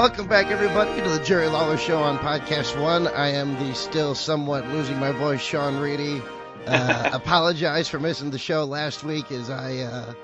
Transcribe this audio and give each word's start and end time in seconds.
Welcome 0.00 0.28
back, 0.28 0.46
everybody, 0.46 0.98
to 1.02 1.10
the 1.10 1.22
Jerry 1.22 1.46
Lawler 1.46 1.76
Show 1.76 1.98
on 2.02 2.16
Podcast 2.16 2.80
One. 2.80 3.06
I 3.06 3.32
am 3.32 3.52
the 3.56 3.74
still 3.74 4.14
somewhat 4.14 4.66
losing 4.68 4.98
my 4.98 5.12
voice, 5.12 5.42
Sean 5.42 5.78
Reedy. 5.78 6.22
Uh, 6.66 7.10
apologize 7.12 7.86
for 7.86 8.00
missing 8.00 8.30
the 8.30 8.38
show 8.38 8.64
last 8.64 9.04
week 9.04 9.30
as 9.30 9.50
I 9.50 9.76
uh, 9.80 10.14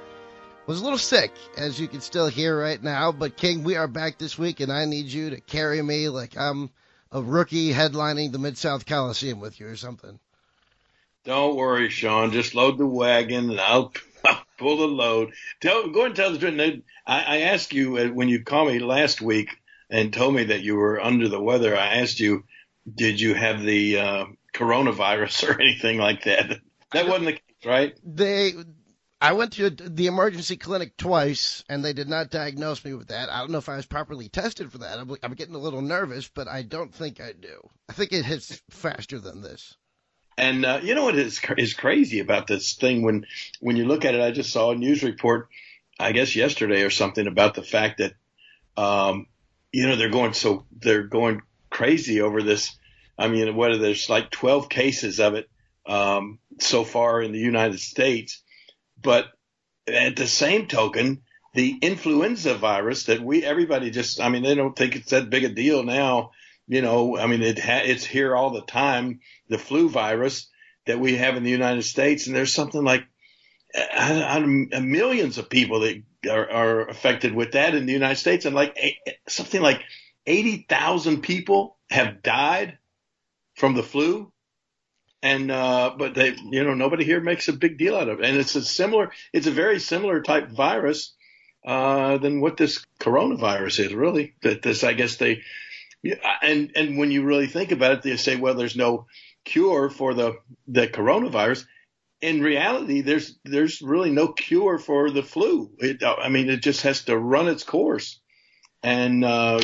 was 0.66 0.80
a 0.80 0.82
little 0.82 0.96
sick, 0.96 1.30
as 1.58 1.78
you 1.78 1.88
can 1.88 2.00
still 2.00 2.26
hear 2.26 2.58
right 2.58 2.82
now. 2.82 3.12
But, 3.12 3.36
King, 3.36 3.64
we 3.64 3.76
are 3.76 3.86
back 3.86 4.16
this 4.16 4.38
week, 4.38 4.60
and 4.60 4.72
I 4.72 4.86
need 4.86 5.08
you 5.08 5.28
to 5.28 5.42
carry 5.42 5.82
me 5.82 6.08
like 6.08 6.38
I'm 6.38 6.70
a 7.12 7.20
rookie 7.20 7.70
headlining 7.70 8.32
the 8.32 8.38
Mid 8.38 8.56
South 8.56 8.86
Coliseum 8.86 9.40
with 9.40 9.60
you 9.60 9.66
or 9.66 9.76
something. 9.76 10.18
Don't 11.24 11.54
worry, 11.54 11.90
Sean. 11.90 12.32
Just 12.32 12.54
load 12.54 12.78
the 12.78 12.86
wagon, 12.86 13.50
and 13.50 13.60
I'll, 13.60 13.92
pull 14.58 14.78
the 14.78 14.88
load. 14.88 15.34
Tell, 15.60 15.90
go 15.90 15.98
ahead 15.98 16.06
and 16.06 16.16
tell 16.16 16.32
the 16.32 16.38
truth. 16.38 16.82
I, 17.06 17.20
I 17.20 17.36
asked 17.42 17.74
you 17.74 17.98
uh, 17.98 18.06
when 18.06 18.30
you 18.30 18.42
called 18.42 18.68
me 18.68 18.78
last 18.78 19.20
week 19.20 19.50
and 19.90 20.12
told 20.12 20.34
me 20.34 20.44
that 20.44 20.62
you 20.62 20.76
were 20.76 21.00
under 21.00 21.28
the 21.28 21.40
weather. 21.40 21.76
I 21.76 21.98
asked 21.98 22.20
you, 22.20 22.44
did 22.92 23.20
you 23.20 23.34
have 23.34 23.62
the 23.62 23.98
uh, 23.98 24.24
coronavirus 24.54 25.48
or 25.48 25.60
anything 25.60 25.98
like 25.98 26.24
that? 26.24 26.58
That 26.92 27.08
wasn't 27.08 27.26
the 27.26 27.32
case, 27.32 27.64
right? 27.64 27.98
They, 28.04 28.52
I 29.20 29.32
went 29.32 29.54
to 29.54 29.70
the 29.70 30.06
emergency 30.06 30.56
clinic 30.56 30.96
twice, 30.96 31.64
and 31.68 31.84
they 31.84 31.92
did 31.92 32.08
not 32.08 32.30
diagnose 32.30 32.84
me 32.84 32.94
with 32.94 33.08
that. 33.08 33.30
I 33.30 33.38
don't 33.38 33.50
know 33.50 33.58
if 33.58 33.68
I 33.68 33.76
was 33.76 33.86
properly 33.86 34.28
tested 34.28 34.70
for 34.70 34.78
that. 34.78 34.98
I'm, 34.98 35.16
I'm 35.22 35.34
getting 35.34 35.54
a 35.54 35.58
little 35.58 35.82
nervous, 35.82 36.28
but 36.28 36.48
I 36.48 36.62
don't 36.62 36.94
think 36.94 37.20
I 37.20 37.32
do. 37.32 37.68
I 37.88 37.92
think 37.92 38.12
it 38.12 38.24
hits 38.24 38.60
faster 38.70 39.18
than 39.18 39.42
this. 39.42 39.76
And 40.38 40.66
uh, 40.66 40.80
you 40.82 40.94
know 40.94 41.04
what 41.04 41.16
is 41.16 41.40
is 41.56 41.72
crazy 41.72 42.20
about 42.20 42.46
this 42.46 42.74
thing 42.74 43.00
when 43.00 43.24
when 43.60 43.76
you 43.76 43.86
look 43.86 44.04
at 44.04 44.14
it? 44.14 44.20
I 44.20 44.32
just 44.32 44.52
saw 44.52 44.70
a 44.70 44.74
news 44.74 45.02
report, 45.02 45.48
I 45.98 46.12
guess 46.12 46.36
yesterday 46.36 46.82
or 46.82 46.90
something, 46.90 47.26
about 47.26 47.54
the 47.54 47.62
fact 47.62 47.98
that 47.98 48.12
um, 48.76 49.28
you 49.76 49.86
know 49.86 49.96
they're 49.96 50.08
going 50.08 50.32
so 50.32 50.64
they're 50.74 51.02
going 51.02 51.42
crazy 51.68 52.22
over 52.22 52.42
this. 52.42 52.74
I 53.18 53.28
mean, 53.28 53.54
whether 53.54 53.76
there's 53.76 54.08
like 54.08 54.30
12 54.30 54.70
cases 54.70 55.20
of 55.20 55.34
it 55.34 55.50
um, 55.84 56.38
so 56.58 56.82
far 56.82 57.20
in 57.20 57.32
the 57.32 57.38
United 57.38 57.78
States, 57.80 58.42
but 58.98 59.26
at 59.86 60.16
the 60.16 60.26
same 60.26 60.66
token, 60.66 61.24
the 61.52 61.76
influenza 61.82 62.54
virus 62.54 63.04
that 63.04 63.20
we 63.20 63.44
everybody 63.44 63.90
just 63.90 64.18
I 64.18 64.30
mean 64.30 64.44
they 64.44 64.54
don't 64.54 64.74
think 64.74 64.96
it's 64.96 65.10
that 65.10 65.28
big 65.28 65.44
a 65.44 65.50
deal 65.50 65.82
now. 65.82 66.30
You 66.66 66.80
know, 66.80 67.18
I 67.18 67.26
mean 67.26 67.42
it 67.42 67.58
ha- 67.58 67.84
it's 67.84 68.06
here 68.06 68.34
all 68.34 68.54
the 68.54 68.62
time. 68.62 69.20
The 69.50 69.58
flu 69.58 69.90
virus 69.90 70.48
that 70.86 70.98
we 70.98 71.16
have 71.16 71.36
in 71.36 71.42
the 71.42 71.50
United 71.50 71.82
States, 71.82 72.26
and 72.26 72.34
there's 72.34 72.54
something 72.54 72.82
like 72.82 73.04
uh, 73.74 74.40
millions 74.80 75.36
of 75.36 75.50
people 75.50 75.80
that 75.80 76.02
are, 76.28 76.50
are, 76.50 76.88
affected 76.88 77.34
with 77.34 77.52
that 77.52 77.74
in 77.74 77.86
the 77.86 77.92
United 77.92 78.16
States, 78.16 78.44
and 78.44 78.54
like 78.54 78.78
something 79.28 79.60
like 79.62 79.82
eighty 80.26 80.66
thousand 80.68 81.22
people 81.22 81.76
have 81.90 82.22
died 82.22 82.78
from 83.54 83.74
the 83.74 83.82
flu 83.82 84.32
and 85.26 85.50
uh, 85.50 85.94
but 85.98 86.14
they, 86.14 86.36
you 86.50 86.62
know, 86.62 86.74
nobody 86.74 87.04
here 87.04 87.20
makes 87.20 87.48
a 87.48 87.52
big 87.52 87.78
deal 87.78 87.96
out 87.96 88.08
of 88.08 88.20
it. 88.20 88.26
And 88.26 88.36
it's 88.36 88.54
a 88.54 88.62
similar, 88.62 89.10
it's 89.32 89.46
a 89.46 89.52
very 89.52 89.80
similar 89.80 90.22
type 90.22 90.50
virus 90.50 91.14
uh, 91.66 92.18
than 92.18 92.40
what 92.40 92.56
this 92.56 92.84
coronavirus 93.00 93.86
is. 93.86 93.94
Really, 93.94 94.34
that 94.42 94.62
this, 94.62 94.84
I 94.84 94.92
guess 94.92 95.16
they, 95.16 95.42
and 96.42 96.70
and 96.76 96.98
when 96.98 97.10
you 97.10 97.24
really 97.24 97.48
think 97.48 97.72
about 97.72 97.92
it, 97.92 98.02
they 98.02 98.16
say, 98.16 98.36
well, 98.36 98.54
there's 98.54 98.76
no 98.76 99.06
cure 99.44 99.90
for 99.90 100.14
the 100.14 100.36
the 100.68 100.86
coronavirus. 100.86 101.66
In 102.20 102.40
reality, 102.40 103.02
there's 103.02 103.36
there's 103.44 103.82
really 103.82 104.10
no 104.10 104.28
cure 104.28 104.78
for 104.78 105.10
the 105.10 105.22
flu. 105.22 105.70
It, 105.78 106.02
I 106.02 106.28
mean, 106.28 106.48
it 106.48 106.62
just 106.62 106.82
has 106.82 107.04
to 107.04 107.16
run 107.16 107.48
its 107.48 107.62
course, 107.62 108.18
and 108.82 109.24
uh, 109.24 109.60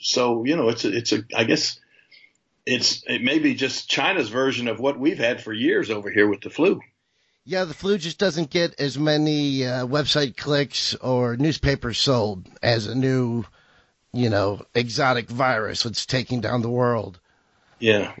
so 0.00 0.44
you 0.44 0.56
know, 0.56 0.68
it's 0.68 0.84
a, 0.84 0.96
it's 0.96 1.12
a, 1.12 1.22
I 1.34 1.44
guess 1.44 1.78
it's 2.66 3.04
it 3.06 3.22
may 3.22 3.38
be 3.38 3.54
just 3.54 3.88
China's 3.88 4.28
version 4.28 4.66
of 4.66 4.80
what 4.80 4.98
we've 4.98 5.18
had 5.18 5.42
for 5.42 5.52
years 5.52 5.90
over 5.90 6.10
here 6.10 6.28
with 6.28 6.40
the 6.40 6.50
flu. 6.50 6.80
Yeah, 7.44 7.64
the 7.64 7.74
flu 7.74 7.96
just 7.96 8.18
doesn't 8.18 8.50
get 8.50 8.80
as 8.80 8.98
many 8.98 9.64
uh, 9.64 9.86
website 9.86 10.36
clicks 10.36 10.96
or 10.96 11.36
newspapers 11.36 11.96
sold 11.96 12.48
as 12.60 12.88
a 12.88 12.94
new, 12.96 13.44
you 14.12 14.30
know, 14.30 14.62
exotic 14.74 15.28
virus 15.28 15.84
that's 15.84 16.06
taking 16.06 16.40
down 16.40 16.62
the 16.62 16.68
world. 16.68 17.20
Yeah. 17.78 18.12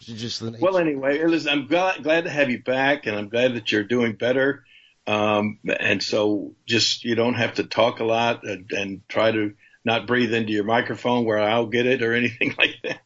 Just 0.00 0.42
well, 0.42 0.78
anyway, 0.78 1.20
I'm 1.48 1.66
glad, 1.66 2.02
glad 2.02 2.24
to 2.24 2.30
have 2.30 2.50
you 2.50 2.62
back, 2.62 3.06
and 3.06 3.16
I'm 3.16 3.28
glad 3.28 3.54
that 3.54 3.72
you're 3.72 3.84
doing 3.84 4.14
better. 4.14 4.64
Um, 5.06 5.58
and 5.80 6.02
so, 6.02 6.54
just 6.66 7.04
you 7.04 7.14
don't 7.14 7.34
have 7.34 7.54
to 7.54 7.64
talk 7.64 8.00
a 8.00 8.04
lot 8.04 8.44
and, 8.44 8.70
and 8.70 9.00
try 9.08 9.32
to 9.32 9.54
not 9.84 10.06
breathe 10.06 10.32
into 10.32 10.52
your 10.52 10.64
microphone 10.64 11.24
where 11.24 11.40
I'll 11.40 11.66
get 11.66 11.86
it 11.86 12.02
or 12.02 12.14
anything 12.14 12.54
like 12.56 12.76
that. 12.84 13.00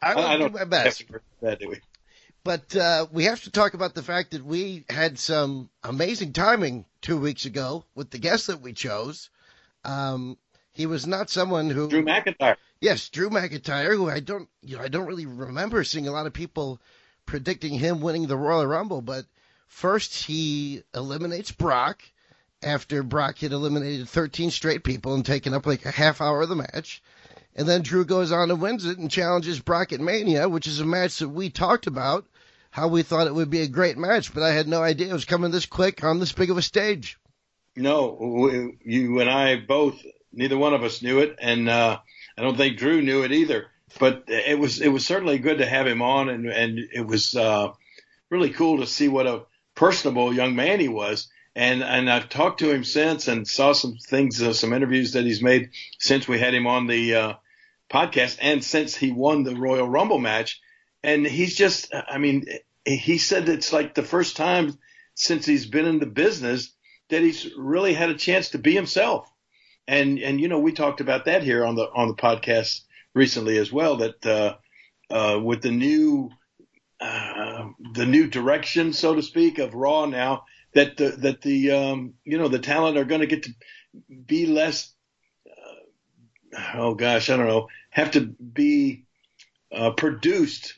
I 0.00 0.14
will 0.14 0.24
I 0.24 0.36
do 0.38 0.48
my 0.50 0.64
best. 0.64 1.04
That, 1.42 1.58
do 1.58 1.70
we? 1.70 1.80
But 2.44 2.76
uh, 2.76 3.06
we 3.10 3.24
have 3.24 3.42
to 3.44 3.50
talk 3.50 3.74
about 3.74 3.94
the 3.94 4.02
fact 4.02 4.30
that 4.30 4.44
we 4.44 4.84
had 4.88 5.18
some 5.18 5.68
amazing 5.82 6.32
timing 6.32 6.84
two 7.02 7.18
weeks 7.18 7.44
ago 7.44 7.84
with 7.94 8.10
the 8.10 8.18
guest 8.18 8.46
that 8.46 8.60
we 8.60 8.72
chose. 8.72 9.30
Um, 9.84 10.38
he 10.72 10.86
was 10.86 11.06
not 11.06 11.28
someone 11.28 11.70
who 11.70 11.88
Drew 11.88 12.04
McIntyre. 12.04 12.56
Yes, 12.80 13.08
Drew 13.08 13.28
McIntyre, 13.28 13.96
who 13.96 14.08
I 14.08 14.20
don't, 14.20 14.48
you 14.62 14.76
know, 14.76 14.82
I 14.82 14.88
don't 14.88 15.06
really 15.06 15.26
remember 15.26 15.82
seeing 15.82 16.06
a 16.06 16.12
lot 16.12 16.26
of 16.26 16.32
people 16.32 16.80
predicting 17.26 17.74
him 17.74 18.00
winning 18.00 18.26
the 18.26 18.36
Royal 18.36 18.66
Rumble. 18.66 19.02
But 19.02 19.26
first, 19.66 20.24
he 20.24 20.84
eliminates 20.94 21.50
Brock 21.50 22.02
after 22.62 23.02
Brock 23.02 23.38
had 23.38 23.52
eliminated 23.52 24.08
13 24.08 24.50
straight 24.50 24.84
people 24.84 25.14
and 25.14 25.26
taken 25.26 25.54
up 25.54 25.66
like 25.66 25.84
a 25.84 25.90
half 25.90 26.20
hour 26.20 26.42
of 26.42 26.48
the 26.48 26.56
match. 26.56 27.02
And 27.56 27.68
then 27.68 27.82
Drew 27.82 28.04
goes 28.04 28.30
on 28.30 28.50
and 28.50 28.60
wins 28.60 28.84
it 28.84 28.98
and 28.98 29.10
challenges 29.10 29.58
Brock 29.58 29.92
at 29.92 30.00
Mania, 30.00 30.48
which 30.48 30.68
is 30.68 30.78
a 30.78 30.84
match 30.84 31.18
that 31.18 31.28
we 31.28 31.50
talked 31.50 31.88
about, 31.88 32.26
how 32.70 32.86
we 32.86 33.02
thought 33.02 33.26
it 33.26 33.34
would 33.34 33.50
be 33.50 33.62
a 33.62 33.68
great 33.68 33.98
match, 33.98 34.32
but 34.32 34.44
I 34.44 34.52
had 34.52 34.68
no 34.68 34.82
idea 34.82 35.08
it 35.08 35.12
was 35.12 35.24
coming 35.24 35.50
this 35.50 35.66
quick 35.66 36.04
on 36.04 36.20
this 36.20 36.32
big 36.32 36.50
of 36.50 36.58
a 36.58 36.62
stage. 36.62 37.18
No, 37.74 38.70
you 38.84 39.20
and 39.20 39.30
I 39.30 39.56
both, 39.56 40.00
neither 40.32 40.56
one 40.56 40.74
of 40.74 40.84
us 40.84 41.02
knew 41.02 41.18
it, 41.20 41.36
and 41.40 41.68
uh, 41.68 41.98
I 42.38 42.42
don't 42.42 42.56
think 42.56 42.78
Drew 42.78 43.02
knew 43.02 43.24
it 43.24 43.32
either. 43.32 43.66
But 43.98 44.24
it 44.28 44.58
was 44.58 44.80
it 44.80 44.88
was 44.88 45.06
certainly 45.06 45.38
good 45.38 45.58
to 45.58 45.66
have 45.66 45.86
him 45.86 46.02
on, 46.02 46.28
and 46.28 46.46
and 46.46 46.78
it 46.78 47.06
was 47.06 47.34
uh, 47.34 47.72
really 48.30 48.50
cool 48.50 48.78
to 48.78 48.86
see 48.86 49.08
what 49.08 49.26
a 49.26 49.44
personable 49.74 50.32
young 50.32 50.54
man 50.54 50.78
he 50.78 50.88
was. 50.88 51.28
And 51.56 51.82
and 51.82 52.10
I've 52.10 52.28
talked 52.28 52.60
to 52.60 52.70
him 52.70 52.84
since, 52.84 53.28
and 53.28 53.48
saw 53.48 53.72
some 53.72 53.96
things, 53.96 54.42
uh, 54.42 54.52
some 54.52 54.72
interviews 54.72 55.12
that 55.12 55.24
he's 55.24 55.42
made 55.42 55.70
since 55.98 56.28
we 56.28 56.38
had 56.38 56.54
him 56.54 56.66
on 56.66 56.86
the 56.86 57.14
uh, 57.14 57.32
podcast 57.90 58.38
and 58.40 58.62
since 58.62 58.94
he 58.94 59.10
won 59.10 59.42
the 59.42 59.56
Royal 59.56 59.88
Rumble 59.88 60.18
match. 60.18 60.60
And 61.02 61.26
he's 61.26 61.56
just, 61.56 61.92
I 61.94 62.18
mean, 62.18 62.44
he 62.84 63.18
said 63.18 63.48
it's 63.48 63.72
like 63.72 63.94
the 63.94 64.02
first 64.02 64.36
time 64.36 64.78
since 65.14 65.46
he's 65.46 65.66
been 65.66 65.86
in 65.86 65.98
the 65.98 66.06
business 66.06 66.72
that 67.08 67.22
he's 67.22 67.48
really 67.56 67.94
had 67.94 68.10
a 68.10 68.14
chance 68.14 68.50
to 68.50 68.58
be 68.58 68.74
himself. 68.74 69.28
And, 69.88 70.20
and, 70.20 70.40
you 70.40 70.46
know, 70.46 70.60
we 70.60 70.72
talked 70.72 71.00
about 71.00 71.24
that 71.24 71.42
here 71.42 71.64
on 71.64 71.74
the, 71.74 71.90
on 71.92 72.08
the 72.08 72.14
podcast 72.14 72.82
recently 73.14 73.58
as 73.58 73.72
well, 73.72 73.96
that, 73.96 74.24
uh, 74.24 74.56
uh, 75.10 75.40
with 75.40 75.62
the 75.62 75.72
new, 75.72 76.30
uh, 77.00 77.68
the 77.94 78.06
new 78.06 78.28
direction, 78.28 78.92
so 78.92 79.14
to 79.14 79.22
speak, 79.22 79.58
of 79.58 79.74
Raw 79.74 80.04
now, 80.04 80.44
that 80.74 80.96
the, 80.96 81.08
that 81.08 81.40
the, 81.40 81.72
um, 81.72 82.14
you 82.24 82.38
know, 82.38 82.48
the 82.48 82.58
talent 82.58 82.98
are 82.98 83.04
going 83.04 83.22
to 83.22 83.26
get 83.26 83.44
to 83.44 83.54
be 84.26 84.46
less 84.46 84.92
oh 86.74 86.94
gosh, 86.94 87.30
I 87.30 87.36
don't 87.36 87.46
know, 87.46 87.68
have 87.90 88.12
to 88.12 88.20
be 88.20 89.04
uh, 89.72 89.92
produced 89.92 90.74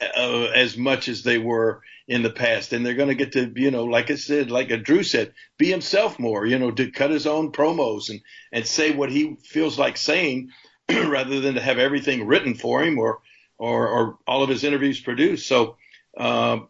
uh, 0.00 0.48
as 0.54 0.76
much 0.76 1.08
as 1.08 1.22
they 1.22 1.38
were 1.38 1.82
in 2.08 2.22
the 2.22 2.30
past. 2.30 2.72
And 2.72 2.84
they're 2.84 2.94
going 2.94 3.10
to 3.10 3.14
get 3.14 3.32
to, 3.32 3.52
you 3.54 3.70
know, 3.70 3.84
like 3.84 4.10
I 4.10 4.16
said, 4.16 4.50
like 4.50 4.70
a 4.70 4.78
Drew 4.78 5.02
said, 5.02 5.34
be 5.58 5.70
himself 5.70 6.18
more, 6.18 6.46
you 6.46 6.58
know, 6.58 6.70
to 6.70 6.90
cut 6.90 7.10
his 7.10 7.26
own 7.26 7.52
promos 7.52 8.08
and, 8.08 8.20
and 8.50 8.66
say 8.66 8.92
what 8.92 9.12
he 9.12 9.36
feels 9.44 9.78
like 9.78 9.96
saying 9.96 10.50
rather 10.90 11.40
than 11.40 11.54
to 11.54 11.60
have 11.60 11.78
everything 11.78 12.26
written 12.26 12.54
for 12.54 12.82
him 12.82 12.98
or, 12.98 13.20
or, 13.58 13.88
or 13.88 14.18
all 14.26 14.42
of 14.42 14.48
his 14.48 14.64
interviews 14.64 15.00
produced. 15.00 15.46
So, 15.46 15.76
um, 16.16 16.68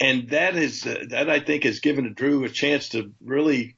and 0.00 0.30
that 0.30 0.56
is, 0.56 0.86
uh, 0.86 1.04
that 1.10 1.28
I 1.28 1.40
think 1.40 1.64
has 1.64 1.80
given 1.80 2.14
Drew 2.14 2.44
a 2.44 2.48
chance 2.48 2.88
to 2.90 3.12
really 3.22 3.76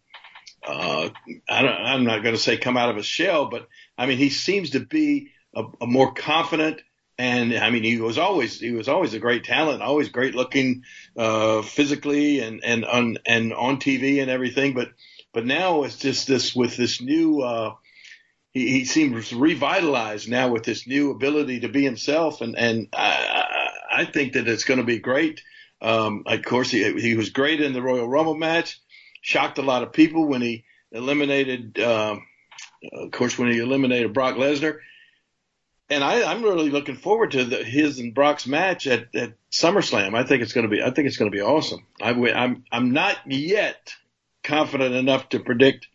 uh, 0.67 1.11
I 1.49 1.63
don't, 1.63 1.73
I'm 1.73 2.05
not 2.05 2.23
going 2.23 2.35
to 2.35 2.41
say 2.41 2.57
come 2.57 2.77
out 2.77 2.91
of 2.91 2.97
a 2.97 3.03
shell, 3.03 3.47
but 3.47 3.69
I 3.97 4.07
mean, 4.07 4.19
he 4.19 4.31
seems 4.31 4.71
to 4.71 4.81
be 4.81 5.31
a, 5.55 5.65
a, 5.81 5.87
more 5.87 6.13
confident. 6.13 6.81
And 7.19 7.55
I 7.55 7.71
mean, 7.71 7.83
he 7.83 7.99
was 7.99 8.19
always 8.19 8.61
he 8.61 8.73
was 8.73 8.89
always 8.89 9.15
a 9.15 9.19
great 9.19 9.45
talent, 9.45 9.83
always 9.83 10.11
great 10.11 10.35
looking 10.35 10.85
uh, 11.17 11.63
physically 11.63 12.41
and 12.41 12.63
and 12.63 12.85
on 12.85 13.19
and 13.25 13.55
on 13.55 13.79
TV 13.79 14.21
and 14.21 14.31
everything. 14.31 14.75
But 14.75 14.91
but 15.33 15.47
now 15.47 15.85
it's 15.85 15.99
just 15.99 16.27
this 16.27 16.55
with 16.55 16.77
this 16.77 17.01
new. 17.01 17.41
Uh, 17.41 17.75
he, 18.53 18.69
he 18.69 18.85
seems 18.85 19.33
revitalized 19.33 20.29
now 20.29 20.49
with 20.49 20.65
this 20.65 20.87
new 20.87 21.11
ability 21.11 21.61
to 21.61 21.69
be 21.69 21.83
himself, 21.83 22.43
and 22.43 22.57
and 22.57 22.89
I, 22.95 23.69
I 23.93 24.05
think 24.05 24.35
that 24.35 24.49
it's 24.49 24.65
going 24.65 24.81
to 24.81 24.87
be 24.87 24.99
great. 24.99 25.43
Um, 25.81 26.25
of 26.27 26.43
course, 26.43 26.71
he 26.71 27.01
he 27.01 27.17
was 27.17 27.31
great 27.31 27.63
in 27.63 27.73
the 27.73 27.83
Royal 27.83 28.09
Rumble 28.09 28.37
match 28.37 28.79
shocked 29.23 29.59
a 29.59 29.63
lot 29.63 29.83
of 29.83 29.93
people 29.93 30.29
when 30.29 30.43
he 30.43 30.65
eliminated 30.93 31.79
uh, 31.81 32.17
of 32.93 33.11
course, 33.11 33.39
when 33.39 33.51
he 33.51 33.59
eliminated 33.59 34.13
Brock 34.13 34.37
Lesnar. 34.37 34.79
And 35.89 36.03
I, 36.03 36.25
I'm 36.31 36.43
really 36.43 36.71
looking 36.71 36.97
forward 36.97 37.33
to 37.33 37.45
the, 37.45 37.63
his 37.63 38.01
and 38.01 38.15
Brock's 38.15 38.47
match 38.47 38.87
at, 38.87 39.15
at 39.15 39.35
SummerSlam. 39.53 40.17
I 40.17 40.25
think 40.25 40.43
it's 40.43 40.53
going 40.53 40.69
to 40.69 40.75
be, 40.75 40.83
I 40.83 40.91
think 40.91 41.07
it's 41.07 41.17
going 41.17 41.31
to 41.31 41.37
be 41.37 41.43
awesome. 41.43 41.87
I, 42.03 42.11
I'm, 42.11 42.65
I'm 42.73 42.93
not 42.93 43.17
yet 43.27 43.95
confident 44.43 44.95
enough 44.95 45.29
to 45.31 45.41
predict 45.41 45.87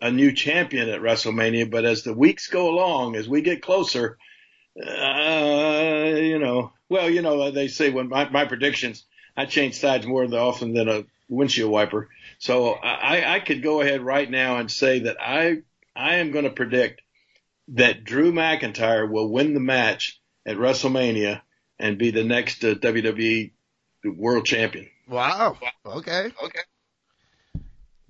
a 0.00 0.10
new 0.10 0.32
champion 0.32 0.88
at 0.88 1.00
WrestleMania, 1.00 1.70
but 1.70 1.84
as 1.84 2.02
the 2.02 2.12
weeks 2.12 2.48
go 2.48 2.68
along, 2.70 3.16
as 3.16 3.28
we 3.28 3.40
get 3.40 3.62
closer, 3.62 4.18
uh, 4.76 6.12
you 6.16 6.38
know, 6.38 6.72
well, 6.88 7.08
you 7.08 7.22
know, 7.22 7.50
they 7.50 7.68
say 7.68 7.90
when 7.90 8.08
my, 8.08 8.28
my 8.28 8.44
predictions, 8.44 9.04
I 9.36 9.46
change 9.46 9.78
sides 9.78 10.06
more 10.06 10.24
often 10.34 10.74
than 10.74 10.88
a 10.88 11.04
windshield 11.28 11.70
wiper. 11.70 12.08
So 12.38 12.72
I, 12.72 13.36
I 13.36 13.40
could 13.40 13.62
go 13.62 13.80
ahead 13.80 14.02
right 14.02 14.30
now 14.30 14.58
and 14.58 14.70
say 14.70 15.00
that 15.00 15.16
I 15.20 15.62
I 15.94 16.16
am 16.16 16.30
going 16.30 16.44
to 16.44 16.50
predict 16.50 17.00
that 17.68 18.04
Drew 18.04 18.32
McIntyre 18.32 19.10
will 19.10 19.30
win 19.30 19.54
the 19.54 19.60
match 19.60 20.20
at 20.46 20.56
WrestleMania 20.56 21.40
and 21.78 21.98
be 21.98 22.10
the 22.10 22.24
next 22.24 22.64
uh, 22.64 22.74
WWE 22.74 23.52
World 24.04 24.46
Champion. 24.46 24.88
Wow. 25.08 25.58
Okay. 25.84 26.30
Okay. 26.42 26.60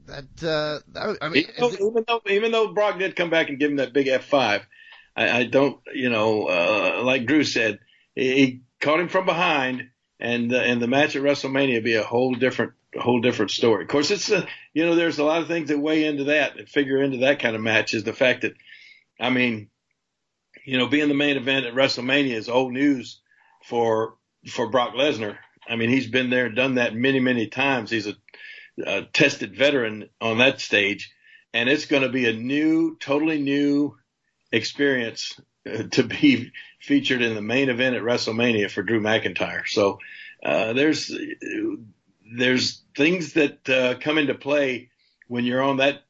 That, 0.06 0.25
uh, 0.43 0.81
that 0.93 1.19
I 1.20 1.29
mean, 1.29 1.47
even 1.49 1.55
though, 1.58 1.73
even 1.73 2.05
though, 2.06 2.20
even 2.26 2.53
though 2.53 2.73
Brock 2.73 2.99
did 2.99 3.17
come 3.17 3.31
back 3.31 3.49
and 3.49 3.58
give 3.58 3.70
him 3.70 3.79
that 3.79 3.93
big 3.93 4.06
F 4.06 4.25
five, 4.25 4.64
I, 5.17 5.38
I 5.38 5.44
don't, 5.44 5.81
you 5.93 6.11
know, 6.11 6.47
uh, 6.47 7.03
like 7.03 7.26
Drew 7.26 7.43
said, 7.43 7.81
he, 8.14 8.35
he 8.35 8.61
caught 8.81 9.00
him 9.00 9.08
from 9.08 9.26
behind, 9.26 9.91
and 10.20 10.53
uh, 10.53 10.58
and 10.58 10.81
the 10.81 10.87
match 10.87 11.17
at 11.17 11.23
WrestleMania 11.23 11.82
be 11.82 11.97
a 11.97 12.05
whole 12.05 12.35
different 12.35 12.75
a 12.97 13.00
whole 13.00 13.20
different 13.20 13.50
story. 13.50 13.85
Of 13.85 13.88
course, 13.88 14.11
it's 14.11 14.31
a, 14.31 14.47
you 14.73 14.87
know, 14.87 14.94
there's 14.94 15.19
a 15.19 15.25
lot 15.25 15.43
of 15.43 15.49
things 15.49 15.69
that 15.69 15.79
weigh 15.79 16.05
into 16.05 16.25
that 16.25 16.56
and 16.58 16.69
figure 16.69 17.03
into 17.03 17.19
that 17.19 17.41
kind 17.41 17.56
of 17.56 17.62
match 17.62 17.94
is 17.94 18.05
the 18.05 18.12
fact 18.12 18.43
that, 18.43 18.55
I 19.21 19.31
mean, 19.31 19.71
you 20.65 20.79
know, 20.79 20.87
being 20.87 21.09
the 21.09 21.15
main 21.15 21.37
event 21.37 21.67
at 21.67 21.75
WrestleMania 21.75 22.35
is 22.35 22.49
old 22.49 22.73
news 22.73 23.21
for 23.65 24.17
for 24.49 24.69
Brock 24.69 24.95
Lesnar. 24.95 25.37
I 25.69 25.77
mean, 25.77 25.91
he's 25.91 26.09
been 26.09 26.31
there 26.31 26.47
and 26.47 26.57
done 26.57 26.77
that 26.77 26.95
many, 26.95 27.21
many 27.21 27.49
times. 27.49 27.91
He's 27.91 28.07
a, 28.07 28.15
a 28.85 29.03
tested 29.03 29.57
veteran 29.57 30.09
on 30.21 30.39
that 30.39 30.61
stage, 30.61 31.13
and 31.53 31.69
it's 31.69 31.87
going 31.87 32.03
to 32.03 32.09
be 32.09 32.27
a 32.27 32.33
new, 32.33 32.97
totally 33.01 33.41
new 33.41 33.97
experience 34.53 35.41
uh, 35.69 35.85
to 35.91 36.05
be 36.05 36.53
featured 36.81 37.23
in 37.23 37.35
the 37.35 37.43
main 37.43 37.69
event 37.69 37.97
at 37.97 38.03
WrestleMania 38.03 38.71
for 38.71 38.83
Drew 38.83 39.01
McIntyre. 39.01 39.67
So 39.67 39.99
uh, 40.45 40.73
there's 40.75 41.13
there's 42.37 42.83
things 42.97 43.35
that 43.35 43.69
uh, 43.69 43.95
come 43.99 44.19
into 44.19 44.35
play 44.35 44.91
when 45.29 45.45
you're 45.45 45.63
on 45.63 45.79
that 45.79 46.05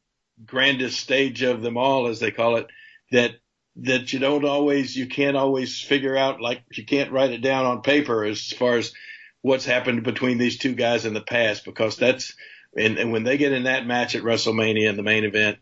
grandest 0.44 1.00
stage 1.00 1.42
of 1.42 1.62
them 1.62 1.76
all, 1.76 2.08
as 2.08 2.20
they 2.20 2.30
call 2.30 2.56
it, 2.56 2.66
that 3.12 3.32
that 3.76 4.12
you 4.12 4.18
don't 4.18 4.44
always 4.44 4.96
you 4.96 5.06
can't 5.06 5.36
always 5.36 5.80
figure 5.80 6.16
out 6.16 6.40
like 6.40 6.62
you 6.72 6.84
can't 6.84 7.12
write 7.12 7.32
it 7.32 7.42
down 7.42 7.66
on 7.66 7.82
paper 7.82 8.24
as 8.24 8.52
far 8.52 8.76
as 8.76 8.92
what's 9.42 9.64
happened 9.64 10.02
between 10.02 10.38
these 10.38 10.58
two 10.58 10.74
guys 10.74 11.04
in 11.04 11.14
the 11.14 11.20
past 11.20 11.64
because 11.64 11.96
that's 11.96 12.34
and, 12.76 12.98
and 12.98 13.12
when 13.12 13.24
they 13.24 13.38
get 13.38 13.52
in 13.52 13.64
that 13.64 13.86
match 13.86 14.14
at 14.14 14.22
WrestleMania 14.22 14.88
in 14.88 14.96
the 14.96 15.02
main 15.02 15.24
event, 15.24 15.58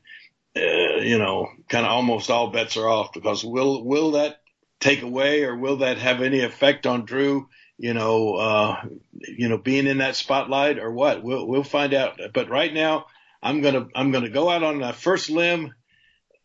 uh, 0.56 1.00
you 1.00 1.18
know, 1.18 1.48
kind 1.68 1.86
of 1.86 1.92
almost 1.92 2.30
all 2.30 2.50
bets 2.50 2.76
are 2.76 2.88
off 2.88 3.12
because 3.12 3.44
will 3.44 3.84
will 3.84 4.12
that 4.12 4.40
take 4.80 5.02
away 5.02 5.44
or 5.44 5.56
will 5.56 5.78
that 5.78 5.98
have 5.98 6.22
any 6.22 6.40
effect 6.40 6.86
on 6.86 7.04
Drew? 7.04 7.48
you 7.78 7.94
know, 7.94 8.34
uh, 8.34 8.82
you 9.20 9.48
know, 9.48 9.58
being 9.58 9.86
in 9.86 9.98
that 9.98 10.16
spotlight 10.16 10.78
or 10.78 10.92
what? 10.92 11.22
We'll 11.22 11.46
we'll 11.46 11.64
find 11.64 11.92
out. 11.94 12.20
But 12.32 12.48
right 12.48 12.72
now, 12.72 13.06
I'm 13.42 13.60
gonna 13.60 13.88
I'm 13.94 14.12
gonna 14.12 14.30
go 14.30 14.48
out 14.48 14.62
on 14.62 14.78
the 14.78 14.92
first 14.92 15.30
limb 15.30 15.74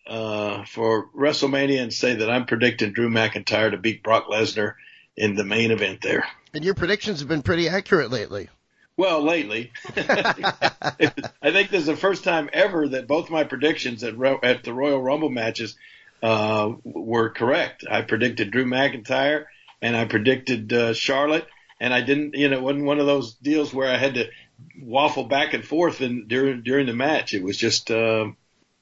uh, 0.09 0.65
for 0.65 1.09
WrestleMania 1.15 1.81
and 1.81 1.93
say 1.93 2.15
that 2.15 2.29
I'm 2.29 2.45
predicting 2.45 2.93
Drew 2.93 3.09
McIntyre 3.09 3.71
to 3.71 3.77
beat 3.77 4.03
Brock 4.03 4.27
Lesnar 4.27 4.73
in 5.15 5.35
the 5.35 5.43
main 5.43 5.71
event 5.71 6.01
there. 6.01 6.27
And 6.53 6.65
your 6.65 6.73
predictions 6.73 7.19
have 7.19 7.29
been 7.29 7.43
pretty 7.43 7.69
accurate 7.69 8.09
lately. 8.09 8.49
Well, 8.97 9.21
lately, 9.21 9.71
I 9.95 11.51
think 11.51 11.69
this 11.69 11.81
is 11.81 11.85
the 11.85 11.95
first 11.95 12.25
time 12.25 12.49
ever 12.51 12.89
that 12.89 13.07
both 13.07 13.29
my 13.29 13.45
predictions 13.45 14.03
at, 14.03 14.15
at 14.43 14.63
the 14.63 14.73
Royal 14.73 15.01
Rumble 15.01 15.29
matches 15.29 15.77
uh, 16.21 16.73
were 16.83 17.29
correct. 17.29 17.85
I 17.89 18.01
predicted 18.01 18.51
Drew 18.51 18.65
McIntyre 18.65 19.45
and 19.81 19.95
I 19.95 20.03
predicted 20.03 20.73
uh, 20.73 20.93
Charlotte, 20.93 21.47
and 21.79 21.93
I 21.93 22.01
didn't. 22.01 22.33
You 22.33 22.49
know, 22.49 22.57
it 22.57 22.63
wasn't 22.63 22.85
one 22.85 22.99
of 22.99 23.05
those 23.05 23.35
deals 23.35 23.73
where 23.73 23.89
I 23.89 23.97
had 23.97 24.15
to 24.15 24.29
waffle 24.81 25.23
back 25.23 25.53
and 25.53 25.63
forth 25.63 26.01
and 26.01 26.27
during 26.27 26.63
during 26.63 26.87
the 26.87 26.93
match. 26.93 27.33
It 27.33 27.43
was 27.43 27.55
just 27.55 27.89
uh, 27.89 28.25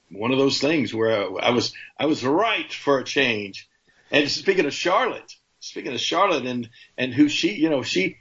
one 0.10 0.32
of 0.32 0.38
those 0.38 0.60
things 0.60 0.94
where 0.94 1.42
I, 1.42 1.52
was 1.52 1.74
I 2.00 2.06
was 2.06 2.24
right 2.24 2.72
for 2.72 3.00
a 3.00 3.04
change. 3.04 3.70
And 4.12 4.30
speaking 4.30 4.66
of 4.66 4.74
Charlotte, 4.74 5.36
speaking 5.60 5.94
of 5.94 6.00
Charlotte 6.00 6.46
and 6.46 6.70
and 6.98 7.14
who 7.14 7.28
she, 7.28 7.54
you 7.54 7.70
know, 7.70 7.84
she 7.84 8.18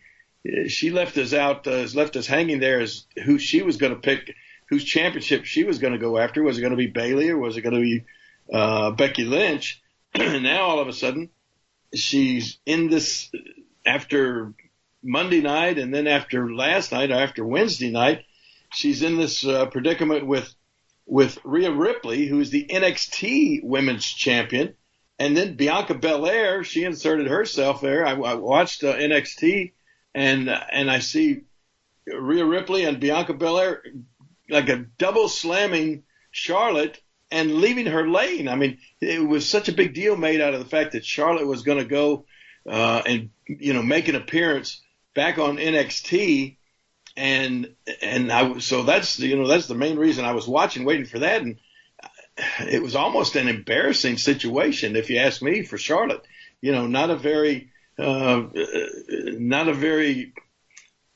she 0.69 0.91
left 0.91 1.17
us 1.19 1.33
out, 1.33 1.67
uh, 1.67 1.87
left 1.95 2.17
us 2.17 2.27
hanging 2.27 2.61
there 2.61 2.81
as 2.81 3.05
who 3.25 3.39
she 3.39 3.63
was 3.63 3.77
going 3.77 3.95
to 3.95 4.01
pick, 4.01 4.35
whose 4.69 4.85
championship 4.85 5.45
she 5.45 5.65
was 5.65 5.79
going 5.79 5.93
to 5.93 5.99
go 5.99 6.19
after. 6.19 6.43
Was 6.43 6.59
it 6.59 6.63
going 6.63 6.73
to 6.73 6.77
be 6.77 6.87
Bayley 6.89 7.31
or 7.31 7.39
was 7.39 7.57
it 7.57 7.63
going 7.63 7.75
to 7.75 7.81
be 7.81 8.05
uh, 8.53 8.91
Becky 8.93 9.25
Lynch? 9.25 9.83
And 10.15 10.45
now 10.45 10.63
all 10.63 10.81
of 10.81 10.89
a 10.89 10.95
sudden, 10.95 11.29
she's 11.95 12.59
in 12.65 12.89
this 12.89 13.31
after 13.85 14.55
Monday 15.03 15.43
night 15.43 15.79
and 15.79 15.95
then 15.95 16.07
after 16.07 16.53
last 16.53 16.91
night, 16.91 17.11
or 17.11 17.15
after 17.15 17.45
Wednesday 17.45 17.91
night, 17.91 18.25
she's 18.73 19.03
in 19.03 19.17
this 19.17 19.47
uh, 19.47 19.67
predicament 19.67 20.27
with 20.27 20.53
with 21.07 21.39
Rhea 21.45 21.71
Ripley, 21.71 22.27
who's 22.27 22.51
the 22.51 22.67
NXT 22.67 23.63
Women's 23.63 24.05
Champion, 24.05 24.75
and 25.19 25.37
then 25.37 25.55
Bianca 25.55 25.95
Belair. 25.95 26.65
She 26.65 26.85
inserted 26.85 27.29
herself 27.29 27.81
there. 27.81 28.07
I, 28.07 28.13
I 28.13 28.35
watched 28.35 28.85
uh, 28.85 28.95
NXT, 28.95 29.73
and 30.15 30.51
and 30.51 30.91
I 30.91 30.99
see 30.99 31.43
Rhea 32.07 32.45
Ripley 32.45 32.85
and 32.85 33.01
Bianca 33.01 33.35
Belair 33.35 33.83
like 34.51 34.69
a 34.69 34.85
double 34.99 35.29
slamming 35.29 36.05
Charlotte 36.31 37.01
and 37.31 37.57
leaving 37.57 37.87
her 37.87 38.09
lane. 38.09 38.49
I 38.49 38.57
mean, 38.57 38.79
it 39.01 39.27
was 39.27 39.49
such 39.49 39.69
a 39.69 39.73
big 39.73 39.95
deal 39.95 40.17
made 40.17 40.41
out 40.41 40.55
of 40.55 40.61
the 40.61 40.69
fact 40.69 40.93
that 40.93 41.05
Charlotte 41.05 41.47
was 41.47 41.63
going 41.63 41.79
to 41.79 41.85
go 41.85 42.27
uh, 42.69 43.03
and 43.07 43.31
you 43.47 43.73
know 43.73 43.83
make 43.83 44.09
an 44.09 44.17
appearance 44.17 44.81
back 45.15 45.39
on 45.39 45.57
NXT, 45.57 46.59
and 47.17 47.75
and 48.03 48.31
I 48.31 48.59
so 48.59 48.83
that's 48.83 49.19
you 49.19 49.37
know 49.37 49.49
that's 49.49 49.67
the 49.67 49.75
main 49.75 49.99
reason 49.99 50.25
I 50.25 50.33
was 50.33 50.47
watching, 50.47 50.85
waiting 50.85 51.07
for 51.07 51.21
that, 51.21 51.43
and 51.43 51.59
it 52.61 52.83
was 52.83 52.95
almost 52.95 53.37
an 53.37 53.49
embarrassing 53.49 54.19
situation 54.19 54.97
if 54.97 55.11
you 55.11 55.19
ask 55.19 55.43
me 55.43 55.63
for 55.63 55.79
Charlotte. 55.79 56.25
You 56.61 56.73
know, 56.73 56.87
not 56.87 57.11
a 57.11 57.17
very 57.17 57.71
uh, 57.99 58.45
not 59.09 59.69
a 59.69 59.75
very 59.75 60.35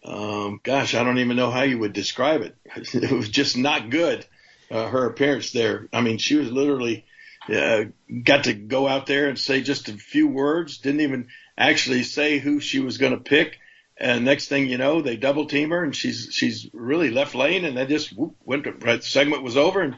um, 0.04 0.60
gosh, 0.62 0.94
I 0.94 1.04
don't 1.04 1.18
even 1.18 1.36
know 1.36 1.50
how 1.50 1.62
you 1.62 1.78
would 1.78 1.92
describe 1.92 2.42
it. 2.42 2.56
It 2.94 3.10
was 3.10 3.28
just 3.28 3.56
not 3.56 3.90
good 3.90 4.26
uh, 4.70 4.88
her 4.88 5.06
appearance 5.06 5.52
there. 5.52 5.88
I 5.92 6.00
mean, 6.00 6.18
she 6.18 6.36
was 6.36 6.50
literally 6.50 7.04
uh, 7.48 7.84
got 8.22 8.44
to 8.44 8.54
go 8.54 8.86
out 8.86 9.06
there 9.06 9.28
and 9.28 9.38
say 9.38 9.62
just 9.62 9.88
a 9.88 9.94
few 9.94 10.28
words. 10.28 10.78
Didn't 10.78 11.00
even 11.00 11.28
actually 11.58 12.04
say 12.04 12.38
who 12.38 12.60
she 12.60 12.80
was 12.80 12.98
going 12.98 13.12
to 13.12 13.18
pick. 13.18 13.58
And 14.00 14.24
next 14.24 14.48
thing 14.48 14.68
you 14.68 14.78
know, 14.78 15.02
they 15.02 15.16
double 15.16 15.46
team 15.46 15.70
her, 15.70 15.84
and 15.84 15.94
she's 15.94 16.28
she's 16.32 16.68
really 16.72 17.10
left 17.10 17.34
lane, 17.34 17.66
and 17.66 17.76
they 17.76 17.84
just 17.84 18.16
whoop, 18.16 18.34
went. 18.42 18.64
To, 18.64 18.72
right, 18.72 19.04
segment 19.04 19.42
was 19.42 19.58
over, 19.58 19.82
and 19.82 19.96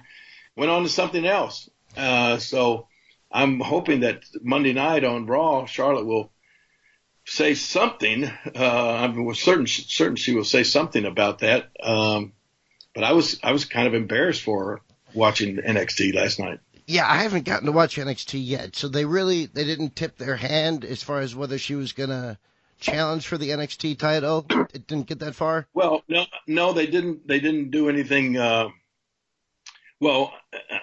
went 0.56 0.72
on 0.72 0.82
to 0.82 0.88
something 0.88 1.24
else. 1.24 1.70
Uh, 1.96 2.38
so 2.38 2.88
I'm 3.30 3.60
hoping 3.60 4.00
that 4.00 4.24
Monday 4.42 4.72
night 4.72 5.04
on 5.04 5.26
Raw, 5.26 5.66
Charlotte 5.66 6.06
will 6.06 6.32
say 7.24 7.54
something. 7.54 8.24
Uh, 8.24 8.92
I'm 8.92 9.34
certain 9.34 9.66
certain 9.66 10.16
she 10.16 10.34
will 10.34 10.44
say 10.44 10.64
something 10.64 11.04
about 11.04 11.38
that. 11.38 11.70
Um, 11.80 12.32
but 12.94 13.04
I 13.04 13.12
was 13.12 13.38
I 13.42 13.52
was 13.52 13.64
kind 13.64 13.86
of 13.86 13.94
embarrassed 13.94 14.42
for 14.42 14.64
her 14.64 14.80
watching 15.14 15.56
NXT 15.56 16.14
last 16.14 16.38
night. 16.38 16.60
Yeah, 16.86 17.08
I 17.08 17.18
haven't 17.18 17.44
gotten 17.44 17.66
to 17.66 17.72
watch 17.72 17.96
NXT 17.96 18.44
yet, 18.44 18.76
so 18.76 18.88
they 18.88 19.04
really 19.04 19.46
they 19.46 19.64
didn't 19.64 19.96
tip 19.96 20.18
their 20.18 20.36
hand 20.36 20.84
as 20.84 21.02
far 21.02 21.20
as 21.20 21.34
whether 21.34 21.56
she 21.58 21.74
was 21.74 21.92
gonna 21.92 22.38
challenge 22.82 23.26
for 23.26 23.38
the 23.38 23.50
NXT 23.50 23.98
title. 23.98 24.46
It 24.74 24.86
didn't 24.86 25.06
get 25.06 25.20
that 25.20 25.34
far. 25.34 25.66
Well, 25.72 26.02
no, 26.08 26.26
no, 26.46 26.72
they 26.72 26.86
didn't. 26.86 27.26
They 27.26 27.40
didn't 27.40 27.70
do 27.70 27.88
anything. 27.88 28.36
Uh, 28.36 28.68
well, 30.00 30.34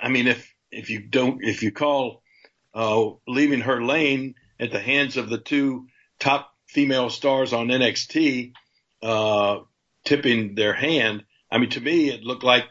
I 0.02 0.10
mean, 0.10 0.28
if 0.28 0.54
if 0.72 0.90
you 0.90 1.02
don't, 1.02 1.44
if 1.44 1.62
you 1.62 1.72
call 1.72 2.24
uh, 2.74 3.10
leaving 3.28 3.62
her 3.62 3.84
lane 3.84 4.36
at 4.60 4.72
the 4.72 4.80
hands 4.80 5.18
of 5.18 5.30
the 5.30 5.38
two 5.38 5.88
top 6.20 6.52
female 6.68 7.10
stars 7.10 7.54
on 7.54 7.68
NXT, 7.68 8.54
uh, 9.04 9.60
tipping 10.06 10.56
their 10.56 10.74
hand, 10.74 11.26
I 11.52 11.58
mean, 11.58 11.70
to 11.72 11.82
me, 11.82 12.10
it 12.10 12.24
looked 12.24 12.44
like 12.44 12.66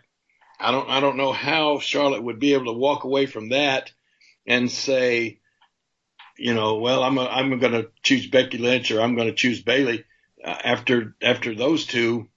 I 0.58 0.72
don't 0.72 0.88
I 0.88 1.00
don't 1.00 1.16
know 1.16 1.32
how 1.32 1.78
Charlotte 1.78 2.22
would 2.22 2.40
be 2.40 2.54
able 2.54 2.66
to 2.66 2.78
walk 2.78 3.04
away 3.04 3.26
from 3.26 3.50
that 3.50 3.92
and 4.46 4.70
say, 4.70 5.37
you 6.38 6.54
know, 6.54 6.76
well, 6.78 7.02
I'm 7.02 7.18
a, 7.18 7.26
I'm 7.26 7.58
going 7.58 7.72
to 7.72 7.90
choose 8.02 8.26
Becky 8.26 8.58
Lynch 8.58 8.90
or 8.90 9.00
I'm 9.00 9.16
going 9.16 9.28
to 9.28 9.34
choose 9.34 9.62
Bayley. 9.62 10.04
uh, 10.44 10.56
after 10.64 11.16
after 11.22 11.54
those 11.54 11.84
two 11.86 12.28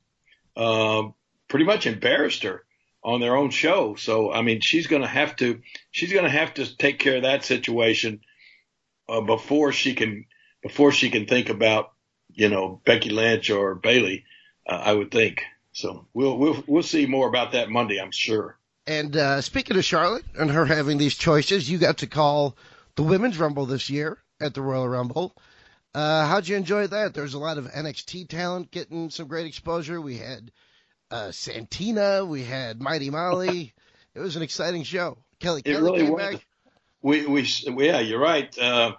uh, 0.58 1.04
pretty 1.48 1.66
much 1.66 1.86
embarrassed 1.86 2.44
her. 2.44 2.64
on 3.04 3.20
their 3.20 3.36
own 3.36 3.50
show. 3.50 3.96
So 3.96 4.32
I 4.32 4.42
mean, 4.42 4.62
she's 4.62 4.88
going 4.88 5.02
to 5.02 5.08
have 5.08 5.36
to 5.38 5.62
she's 5.92 6.14
going 6.14 6.26
to 6.26 6.30
have 6.30 6.54
to 6.56 6.78
take 6.78 7.00
care 7.00 7.18
of 7.18 7.24
that 7.24 7.44
situation 7.44 8.22
uh, 9.10 9.22
before 9.22 9.72
she 9.72 9.94
can 9.94 10.26
before 10.62 10.92
she 10.92 11.10
can 11.10 11.26
think 11.26 11.50
about 11.50 11.94
you 12.34 12.50
know 12.50 12.82
Becky 12.86 13.10
Lynch 13.10 13.50
or 13.50 13.76
Bayley. 13.76 14.26
Uh, 14.68 14.82
I 14.86 14.94
would 14.94 15.12
think. 15.12 15.44
So 15.74 16.06
we'll 16.14 16.38
we'll 16.38 16.64
we'll 16.68 16.84
see 16.84 17.06
more 17.06 17.28
about 17.28 17.54
that 17.54 17.70
Monday, 17.70 18.00
I'm 18.00 18.12
sure. 18.12 18.58
And 18.88 19.16
uh, 19.16 19.42
speaking 19.42 19.78
of 19.78 19.86
Charlotte 19.86 20.26
and 20.36 20.50
her 20.52 20.66
having 20.66 20.98
these 20.98 21.16
choices, 21.16 21.70
you 21.70 21.78
got 21.78 22.00
to 22.00 22.08
call 22.08 22.58
the 22.96 23.04
Women's 23.04 23.38
Rumble 23.38 23.66
this 23.66 23.90
year 23.90 24.18
at 24.40 24.54
the 24.54 24.62
Royal 24.62 24.88
Rumble. 24.88 25.36
Uh, 25.94 26.26
how'd 26.26 26.48
you 26.48 26.56
enjoy 26.56 26.88
that? 26.88 27.14
There's 27.14 27.34
a 27.34 27.40
lot 27.40 27.58
of 27.58 27.66
NXT 27.66 28.30
talent 28.30 28.72
getting 28.72 29.10
some 29.10 29.28
great 29.28 29.46
exposure. 29.46 30.00
We 30.00 30.18
had 30.18 30.52
uh, 31.10 31.32
Santina, 31.32 32.26
we 32.26 32.44
had 32.44 32.82
Mighty 32.82 33.10
Molly. 33.10 33.74
it 34.16 34.20
was 34.20 34.36
an 34.36 34.42
exciting 34.42 34.84
show. 34.84 35.18
Kelly 35.40 35.62
Kelly 35.62 35.76
it 35.76 35.82
really 35.82 36.02
came 36.02 36.14
was. 36.14 36.36
back. 36.36 36.46
We 37.02 37.26
we 37.26 37.42
yeah, 37.66 38.00
you're 38.00 38.22
right. 38.22 38.56
Uh, 38.58 38.94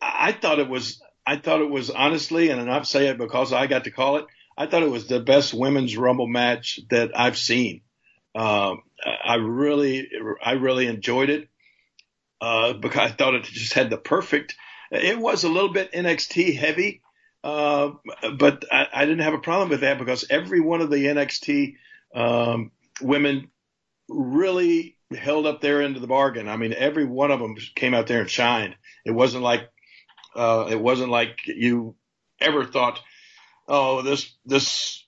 I 0.00 0.32
thought 0.32 0.58
it 0.58 0.68
was 0.68 1.00
I 1.24 1.36
thought 1.36 1.60
it 1.60 1.70
was 1.70 1.88
honestly, 1.88 2.50
and 2.50 2.70
I'm 2.70 2.84
saying 2.84 3.12
it 3.12 3.18
because 3.18 3.52
I 3.52 3.66
got 3.66 3.84
to 3.84 3.90
call 3.90 4.16
it. 4.16 4.26
I 4.56 4.66
thought 4.66 4.82
it 4.82 4.90
was 4.90 5.06
the 5.06 5.20
best 5.20 5.54
women's 5.54 5.96
rumble 5.96 6.26
match 6.26 6.80
that 6.90 7.18
I've 7.18 7.38
seen. 7.38 7.82
Um, 8.34 8.82
I 9.24 9.36
really 9.36 10.10
I 10.44 10.52
really 10.52 10.88
enjoyed 10.88 11.30
it 11.30 11.48
uh, 12.42 12.72
because 12.72 13.10
I 13.10 13.14
thought 13.14 13.36
it 13.36 13.44
just 13.44 13.72
had 13.72 13.88
the 13.88 13.96
perfect. 13.96 14.56
It 14.90 15.16
was 15.18 15.44
a 15.44 15.48
little 15.48 15.72
bit 15.72 15.92
NXT 15.92 16.58
heavy, 16.58 17.00
uh, 17.44 17.92
but 18.36 18.64
I, 18.70 18.88
I 18.92 19.04
didn't 19.04 19.22
have 19.22 19.34
a 19.34 19.38
problem 19.38 19.68
with 19.68 19.82
that 19.82 19.98
because 19.98 20.26
every 20.28 20.60
one 20.60 20.80
of 20.80 20.90
the 20.90 21.06
NXT 21.06 21.76
um, 22.14 22.72
women 23.00 23.48
really 24.08 24.96
held 25.16 25.46
up 25.46 25.60
their 25.60 25.82
end 25.82 25.94
of 25.94 26.02
the 26.02 26.08
bargain. 26.08 26.48
I 26.48 26.56
mean, 26.56 26.74
every 26.76 27.04
one 27.04 27.30
of 27.30 27.38
them 27.38 27.56
came 27.76 27.94
out 27.94 28.08
there 28.08 28.20
and 28.20 28.28
shined. 28.28 28.74
It 29.06 29.12
wasn't 29.12 29.44
like 29.44 29.70
uh, 30.34 30.66
it 30.68 30.80
wasn't 30.80 31.10
like 31.10 31.38
you 31.46 31.94
ever 32.40 32.64
thought, 32.64 33.00
oh, 33.68 34.02
this 34.02 34.34
this 34.44 35.06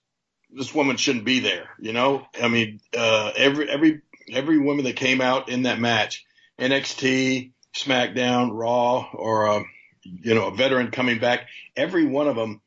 this 0.51 0.73
woman 0.73 0.97
shouldn't 0.99 1.25
be 1.25 1.41
there. 1.41 1.71
You 1.81 1.93
know, 1.93 2.27
I 2.41 2.47
mean, 2.47 2.81
uh, 2.97 3.33
every 3.37 3.69
every 3.69 4.03
every 4.33 4.59
woman 4.59 4.85
that 4.85 4.95
came 4.95 5.21
out 5.21 5.49
in 5.49 5.65
that 5.65 5.81
match, 5.81 6.25
NXT, 6.59 7.53
SmackDown, 7.75 8.51
Raw, 8.53 9.09
or 9.13 9.47
a, 9.47 9.65
you 10.03 10.35
know 10.35 10.49
a 10.49 10.55
veteran 10.55 10.91
coming 10.91 11.19
back, 11.19 11.49
every 11.77 12.05
one 12.05 12.29
of 12.29 12.37
them 12.37 12.61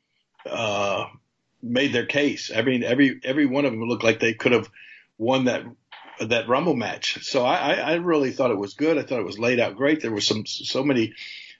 uh, 0.46 1.06
made 1.62 1.92
their 1.92 2.06
case. 2.06 2.50
Mean, 2.50 2.82
every 2.84 3.20
every 3.24 3.46
one 3.46 3.64
of 3.64 3.72
them 3.72 3.82
looked 3.82 4.04
like 4.04 4.20
they 4.20 4.34
could 4.34 4.52
have 4.52 4.68
won 5.16 5.44
that 5.44 5.64
that 6.20 6.48
Rumble 6.48 6.74
match. 6.74 7.24
So 7.24 7.44
I, 7.44 7.74
I 7.74 7.94
really 7.94 8.32
thought 8.32 8.50
it 8.50 8.58
was 8.58 8.74
good. 8.74 8.98
I 8.98 9.02
thought 9.02 9.20
it 9.20 9.26
was 9.26 9.38
laid 9.38 9.60
out 9.60 9.76
great. 9.76 10.02
There 10.02 10.12
was 10.12 10.26
some 10.26 10.46
so 10.46 10.82
many 10.82 11.14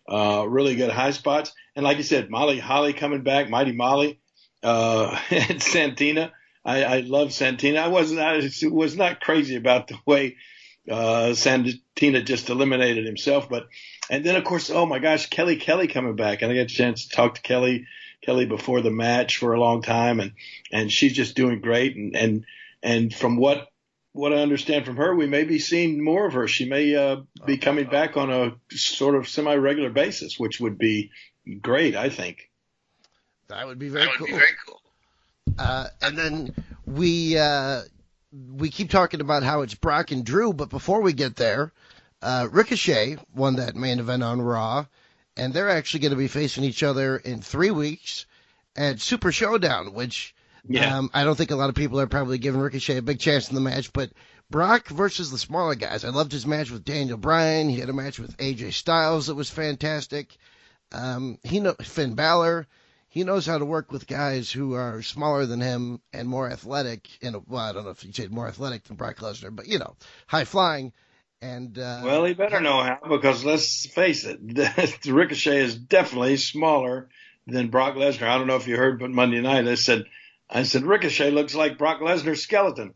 uh, 0.09 0.45
really 0.49 0.77
good 0.77 0.91
high 0.91 1.13
spots, 1.13 1.53
and 1.77 1.85
like 1.85 1.97
you 1.97 2.03
said, 2.03 2.31
Molly 2.31 2.59
Holly 2.59 2.93
coming 2.93 3.23
back, 3.23 3.49
Mighty 3.49 3.73
Molly, 3.73 4.21
uh, 4.63 5.19
and 5.31 5.63
Santina. 5.63 6.33
I, 6.65 6.85
I 6.85 7.01
love 7.01 7.33
Santina. 7.33 7.81
I 7.81 7.89
wasn't 7.89 8.21
I 8.21 8.43
was 8.71 8.97
not 8.97 9.21
crazy 9.21 9.57
about 9.57 9.89
the 9.89 9.97
way 10.05 10.37
uh, 10.91 11.35
Santina 11.35 12.23
just 12.23 12.49
eliminated 12.51 13.07
himself, 13.07 13.49
but 13.49 13.69
and 14.11 14.25
then 14.25 14.37
of 14.37 14.45
course, 14.45 14.71
oh 14.71 14.87
my 14.87 14.99
gosh, 14.99 15.27
Kelly 15.27 15.57
Kelly 15.57 15.89
coming 15.89 16.17
back, 16.17 16.43
and 16.43 16.51
I 16.51 16.55
got 16.55 16.63
a 16.63 16.67
chance 16.67 17.05
to 17.07 17.17
talk 17.17 17.35
to 17.37 17.43
Kelly 17.43 17.87
Kelly 18.23 18.47
before 18.47 18.81
the 18.81 18.91
match 18.91 19.37
for 19.37 19.53
a 19.53 19.61
long 19.61 19.83
time, 19.83 20.21
and 20.21 20.33
and 20.73 20.91
she's 20.91 21.15
just 21.15 21.37
doing 21.37 21.61
great, 21.61 21.97
and 21.97 22.17
and 22.17 22.45
and 22.83 23.15
from 23.15 23.37
what 23.37 23.69
what 24.13 24.33
I 24.33 24.37
understand 24.39 24.85
from 24.85 24.97
her, 24.97 25.15
we 25.15 25.27
may 25.27 25.45
be 25.45 25.59
seeing 25.59 26.03
more 26.03 26.27
of 26.27 26.33
her. 26.33 26.49
She 26.49 26.65
may 26.69 26.95
uh, 26.97 27.19
be 27.47 27.59
coming 27.59 27.87
back 27.87 28.17
on 28.17 28.31
a 28.31 28.57
sort 28.75 29.15
of 29.15 29.29
semi-regular 29.29 29.91
basis, 29.91 30.39
which 30.41 30.59
would 30.59 30.77
be 30.79 31.11
great, 31.61 31.95
I 31.95 32.09
think. 32.09 32.51
That 33.49 33.67
would 33.67 33.79
be 33.79 33.89
very 33.89 34.07
That 34.07 34.11
would 34.11 34.19
cool. 34.19 34.27
be 34.27 34.33
very 34.33 34.57
cool. 34.67 34.81
Uh, 35.59 35.87
and 36.03 36.19
then 36.19 36.55
we 36.87 37.39
uh, 37.39 37.83
we 38.33 38.71
keep 38.71 38.91
talking 38.91 39.21
about 39.21 39.43
how 39.43 39.63
it's 39.63 39.75
Brock 39.75 40.11
and 40.11 40.25
Drew, 40.25 40.53
but 40.53 40.69
before 40.69 41.01
we 41.01 41.13
get 41.13 41.37
there, 41.37 41.73
uh, 42.23 42.49
Ricochet 42.51 43.17
won 43.35 43.57
that 43.57 43.77
main 43.77 43.99
event 44.01 44.23
on 44.23 44.41
Raw, 44.43 44.87
and 45.37 45.53
they're 45.55 45.71
actually 45.71 46.01
going 46.01 46.11
to 46.13 46.17
be 46.17 46.29
facing 46.29 46.65
each 46.65 46.83
other 46.83 47.17
in 47.17 47.41
three 47.41 47.71
weeks 47.71 48.27
at 48.77 49.01
Super 49.01 49.33
Showdown, 49.33 49.95
which 49.95 50.35
Yeah. 50.69 50.99
um, 50.99 51.11
I 51.15 51.25
don't 51.25 51.37
think 51.37 51.51
a 51.51 51.57
lot 51.57 51.69
of 51.71 51.75
people 51.75 52.01
are 52.01 52.07
probably 52.07 52.39
giving 52.39 52.61
Ricochet 52.61 52.99
a 52.99 53.03
big 53.03 53.19
chance 53.21 53.49
in 53.49 53.55
the 53.55 53.61
match, 53.61 53.93
but 53.93 54.11
Brock 54.51 54.89
versus 54.89 55.31
the 55.31 55.39
smaller 55.39 55.75
guys. 55.75 56.05
I 56.05 56.09
loved 56.11 56.33
his 56.33 56.47
match 56.47 56.71
with 56.71 56.85
Daniel 56.85 57.19
Bryan. 57.19 57.69
He 57.69 57.81
had 57.81 57.89
a 57.89 57.95
match 57.95 58.19
with 58.19 58.37
AJ 58.39 58.73
Styles 58.73 59.27
that 59.27 59.35
was 59.35 59.51
fantastic. 59.51 60.37
Um, 60.93 61.39
he 61.43 61.61
know 61.61 61.75
Finn 61.83 62.15
Balor. 62.15 62.67
He 63.19 63.25
knows 63.25 63.47
how 63.47 63.59
to 63.59 63.65
work 63.65 63.91
with 63.91 64.07
guys 64.07 64.53
who 64.53 64.75
are 64.75 65.03
smaller 65.03 65.45
than 65.45 65.61
him 65.61 66.01
and 66.13 66.29
more 66.29 66.49
athletic. 66.49 67.09
In 67.21 67.35
a, 67.35 67.41
well, 67.41 67.65
I 67.65 67.73
don't 67.73 67.83
know 67.83 67.91
if 67.91 68.05
you 68.05 68.13
say 68.13 68.29
more 68.29 68.47
athletic 68.47 68.85
than 68.85 68.95
Brock 68.95 69.17
Lesnar, 69.17 69.51
but 69.51 69.67
you 69.67 69.81
know, 69.81 69.97
high 70.29 70.45
flying. 70.45 70.93
And 71.43 71.77
uh, 71.77 72.03
Well, 72.05 72.25
he 72.27 72.35
better 72.35 72.61
know 72.61 72.81
how 72.81 73.01
because 73.09 73.45
let's 73.45 73.87
face 73.87 74.25
it, 74.25 74.39
Ricochet 75.05 75.65
is 75.65 75.75
definitely 75.75 76.37
smaller 76.37 77.09
than 77.45 77.71
Brock 77.71 77.97
Lesnar. 77.97 78.29
I 78.29 78.39
don't 78.39 78.47
know 78.47 78.55
if 78.55 78.69
you 78.69 78.77
heard, 78.77 79.01
but 79.01 79.11
Monday 79.11 79.41
night 79.41 79.67
I 79.67 79.75
said, 79.75 80.05
I 80.49 80.63
said 80.63 80.85
Ricochet 80.85 81.33
looks 81.33 81.57
like 81.57 81.77
Brock 81.77 82.01
Lesnar's 82.01 82.45
skeleton. 82.45 82.95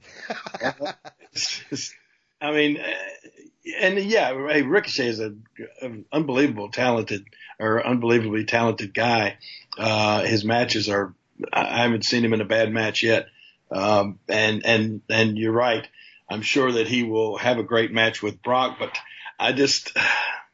I 2.41 2.53
mean, 2.53 2.79
uh, 2.79 2.93
and 3.81 3.99
yeah, 3.99 4.33
hey, 4.53 4.63
Ricochet 4.63 5.09
is 5.09 5.19
a, 5.19 5.35
an 5.81 6.05
unbelievable 6.13 6.71
talented 6.71 7.25
or 7.59 7.85
unbelievably 7.85 8.45
talented 8.45 8.95
guy. 8.95 9.39
Uh, 9.79 10.23
his 10.23 10.45
matches 10.45 10.89
are, 10.89 11.15
I 11.53 11.83
haven't 11.83 12.05
seen 12.05 12.25
him 12.25 12.33
in 12.35 12.41
a 12.41 12.47
bad 12.47 12.73
match 12.73 13.03
yet. 13.03 13.27
Um, 13.71 14.19
and, 14.29 14.65
and, 14.67 15.01
and 15.09 15.39
you're 15.39 15.53
right. 15.53 15.87
I'm 16.31 16.43
sure 16.43 16.73
that 16.73 16.87
he 16.89 17.03
will 17.05 17.37
have 17.39 17.59
a 17.59 17.63
great 17.63 17.93
match 17.93 18.23
with 18.23 18.43
Brock, 18.43 18.77
but 18.79 18.97
I 19.39 19.53
just, 19.53 19.97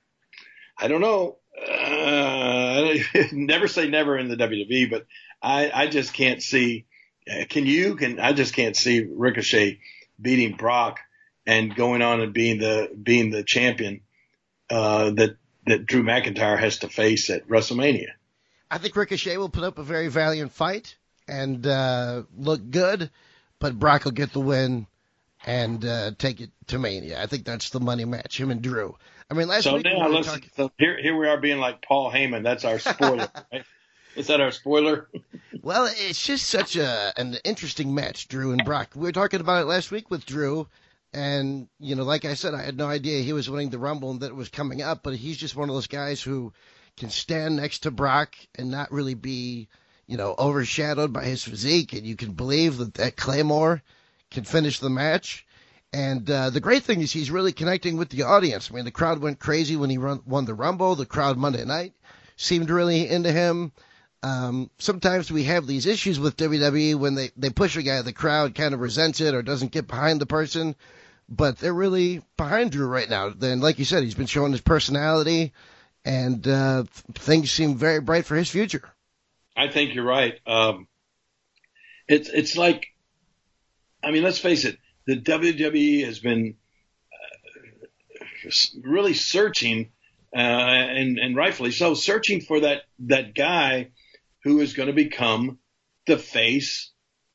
I 0.78 0.88
don't 0.88 1.00
know. 1.00 1.36
Uh, 1.60 2.94
never 3.32 3.66
say 3.66 3.88
never 3.88 4.16
in 4.16 4.28
the 4.28 4.36
WWE, 4.36 4.90
but 4.90 5.06
I, 5.42 5.70
I 5.74 5.86
just 5.88 6.14
can't 6.14 6.42
see. 6.42 6.86
uh, 7.28 7.44
Can 7.48 7.66
you? 7.66 7.96
Can 7.96 8.20
I 8.20 8.32
just 8.32 8.54
can't 8.54 8.76
see 8.76 9.04
Ricochet 9.12 9.80
beating 10.20 10.56
Brock 10.56 11.00
and 11.46 11.74
going 11.74 12.02
on 12.02 12.20
and 12.20 12.32
being 12.32 12.58
the 12.58 12.90
being 13.00 13.30
the 13.30 13.42
champion 13.42 14.02
uh, 14.70 15.10
that 15.10 15.36
that 15.66 15.86
Drew 15.86 16.02
McIntyre 16.04 16.58
has 16.58 16.78
to 16.78 16.88
face 16.88 17.28
at 17.30 17.48
WrestleMania. 17.48 18.10
I 18.70 18.78
think 18.78 18.94
Ricochet 18.96 19.36
will 19.36 19.48
put 19.48 19.64
up 19.64 19.78
a 19.78 19.82
very 19.82 20.08
valiant 20.08 20.52
fight 20.52 20.96
and 21.26 21.66
uh, 21.66 22.22
look 22.36 22.70
good, 22.70 23.10
but 23.58 23.78
Brock 23.78 24.04
will 24.04 24.12
get 24.12 24.32
the 24.32 24.40
win 24.40 24.86
and 25.46 25.84
uh, 25.84 26.10
take 26.18 26.40
it 26.40 26.50
to 26.68 26.78
Mania. 26.78 27.22
I 27.22 27.26
think 27.26 27.44
that's 27.44 27.70
the 27.70 27.80
money 27.80 28.04
match, 28.04 28.38
him 28.38 28.50
and 28.50 28.60
Drew. 28.62 28.96
I 29.30 29.34
mean, 29.34 29.48
last 29.48 29.64
So 29.64 29.74
week 29.74 29.84
we 29.84 29.98
now 29.98 30.08
were 30.08 30.14
let's 30.14 30.28
talking. 30.28 30.50
so 30.56 30.70
here 30.78 31.00
here 31.00 31.16
we 31.16 31.28
are 31.28 31.36
being 31.38 31.58
like 31.58 31.82
Paul 31.82 32.10
Heyman. 32.10 32.42
That's 32.42 32.64
our 32.64 32.78
spoiler. 32.78 33.28
right? 33.52 33.64
Is 34.16 34.26
that 34.28 34.40
our 34.40 34.50
spoiler? 34.50 35.08
Well, 35.62 35.86
it's 35.86 36.24
just 36.24 36.46
such 36.48 36.76
a 36.76 37.12
an 37.16 37.36
interesting 37.44 37.94
match, 37.94 38.28
Drew 38.28 38.52
and 38.52 38.64
Brock. 38.64 38.90
We 38.94 39.02
were 39.02 39.12
talking 39.12 39.40
about 39.40 39.62
it 39.62 39.66
last 39.66 39.90
week 39.90 40.10
with 40.10 40.24
Drew, 40.26 40.66
and 41.12 41.68
you 41.78 41.94
know, 41.94 42.04
like 42.04 42.24
I 42.24 42.34
said, 42.34 42.54
I 42.54 42.62
had 42.62 42.76
no 42.78 42.86
idea 42.86 43.22
he 43.22 43.32
was 43.34 43.50
winning 43.50 43.70
the 43.70 43.78
Rumble 43.78 44.10
and 44.10 44.20
that 44.20 44.28
it 44.30 44.36
was 44.36 44.48
coming 44.48 44.82
up. 44.82 45.02
But 45.02 45.14
he's 45.16 45.36
just 45.36 45.56
one 45.56 45.68
of 45.68 45.74
those 45.74 45.86
guys 45.88 46.22
who 46.22 46.52
can 46.98 47.10
stand 47.10 47.56
next 47.56 47.80
to 47.80 47.90
Brock 47.90 48.34
and 48.54 48.70
not 48.70 48.92
really 48.92 49.14
be, 49.14 49.68
you 50.06 50.16
know, 50.16 50.34
overshadowed 50.38 51.12
by 51.12 51.24
his 51.24 51.42
physique, 51.42 51.92
and 51.92 52.06
you 52.06 52.16
can 52.16 52.32
believe 52.32 52.78
that 52.78 52.94
that 52.94 53.16
Claymore 53.16 53.82
can 54.30 54.44
finish 54.44 54.78
the 54.78 54.90
match. 54.90 55.46
And 55.92 56.30
uh, 56.30 56.50
the 56.50 56.60
great 56.60 56.82
thing 56.82 57.00
is 57.00 57.12
he's 57.12 57.30
really 57.30 57.52
connecting 57.52 57.96
with 57.96 58.10
the 58.10 58.24
audience. 58.24 58.70
I 58.70 58.74
mean, 58.74 58.84
the 58.84 58.90
crowd 58.90 59.20
went 59.20 59.38
crazy 59.38 59.76
when 59.76 59.88
he 59.88 59.96
run, 59.96 60.20
won 60.26 60.44
the 60.44 60.54
Rumble. 60.54 60.94
The 60.94 61.06
crowd 61.06 61.38
Monday 61.38 61.64
night 61.64 61.94
seemed 62.36 62.70
really 62.70 63.08
into 63.08 63.32
him. 63.32 63.72
Um, 64.22 64.70
sometimes 64.78 65.30
we 65.30 65.44
have 65.44 65.66
these 65.66 65.86
issues 65.86 66.18
with 66.18 66.36
WWE 66.36 66.96
when 66.96 67.14
they, 67.14 67.30
they 67.36 67.50
push 67.50 67.76
a 67.76 67.82
guy, 67.82 68.02
the 68.02 68.12
crowd 68.12 68.54
kind 68.54 68.74
of 68.74 68.80
resents 68.80 69.20
it 69.20 69.34
or 69.34 69.42
doesn't 69.42 69.72
get 69.72 69.86
behind 69.86 70.20
the 70.20 70.26
person, 70.26 70.74
but 71.28 71.58
they're 71.58 71.72
really 71.72 72.22
behind 72.36 72.72
Drew 72.72 72.88
right 72.88 73.08
now. 73.08 73.30
Then, 73.30 73.60
like 73.60 73.78
you 73.78 73.84
said, 73.84 74.02
he's 74.02 74.14
been 74.14 74.26
showing 74.26 74.52
his 74.52 74.60
personality, 74.60 75.52
and 76.04 76.46
uh, 76.46 76.84
things 77.14 77.50
seem 77.50 77.76
very 77.76 78.00
bright 78.00 78.24
for 78.24 78.36
his 78.36 78.50
future. 78.50 78.88
I 79.56 79.68
think 79.68 79.94
you're 79.94 80.04
right. 80.04 80.38
Um, 80.46 80.86
it's 82.06 82.28
it's 82.28 82.56
like, 82.56 82.86
I 84.02 84.10
mean, 84.10 84.22
let's 84.22 84.38
face 84.38 84.64
it. 84.64 84.78
The 85.06 85.20
WWE 85.20 86.04
has 86.04 86.18
been 86.18 86.56
uh, 87.12 88.50
really 88.82 89.14
searching, 89.14 89.90
uh, 90.34 90.38
and 90.38 91.18
and 91.18 91.36
rightfully 91.36 91.72
so, 91.72 91.94
searching 91.94 92.40
for 92.40 92.60
that 92.60 92.82
that 93.00 93.34
guy 93.34 93.90
who 94.44 94.60
is 94.60 94.74
going 94.74 94.88
to 94.88 94.94
become 94.94 95.58
the 96.06 96.18
face 96.18 96.90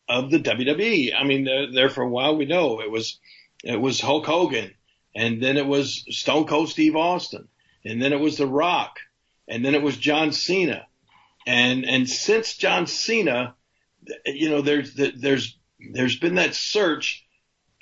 of 0.07 0.31
the 0.31 0.39
WWE. 0.39 1.11
I 1.17 1.23
mean, 1.23 1.45
there, 1.45 1.71
there 1.71 1.89
for 1.89 2.03
a 2.03 2.09
while 2.09 2.35
we 2.35 2.45
know 2.45 2.81
it 2.81 2.91
was 2.91 3.19
it 3.63 3.79
was 3.79 3.99
Hulk 3.99 4.25
Hogan, 4.25 4.71
and 5.15 5.41
then 5.41 5.57
it 5.57 5.65
was 5.65 6.05
Stone 6.09 6.47
Cold 6.47 6.69
Steve 6.69 6.95
Austin, 6.95 7.47
and 7.85 8.01
then 8.01 8.13
it 8.13 8.19
was 8.19 8.37
The 8.37 8.47
Rock, 8.47 8.99
and 9.47 9.63
then 9.63 9.75
it 9.75 9.81
was 9.81 9.97
John 9.97 10.31
Cena, 10.31 10.87
and 11.45 11.85
and 11.85 12.09
since 12.09 12.55
John 12.55 12.87
Cena, 12.87 13.55
you 14.25 14.49
know, 14.49 14.61
there's 14.61 14.93
there's 14.95 15.57
there's 15.91 16.17
been 16.17 16.35
that 16.35 16.55
search 16.55 17.25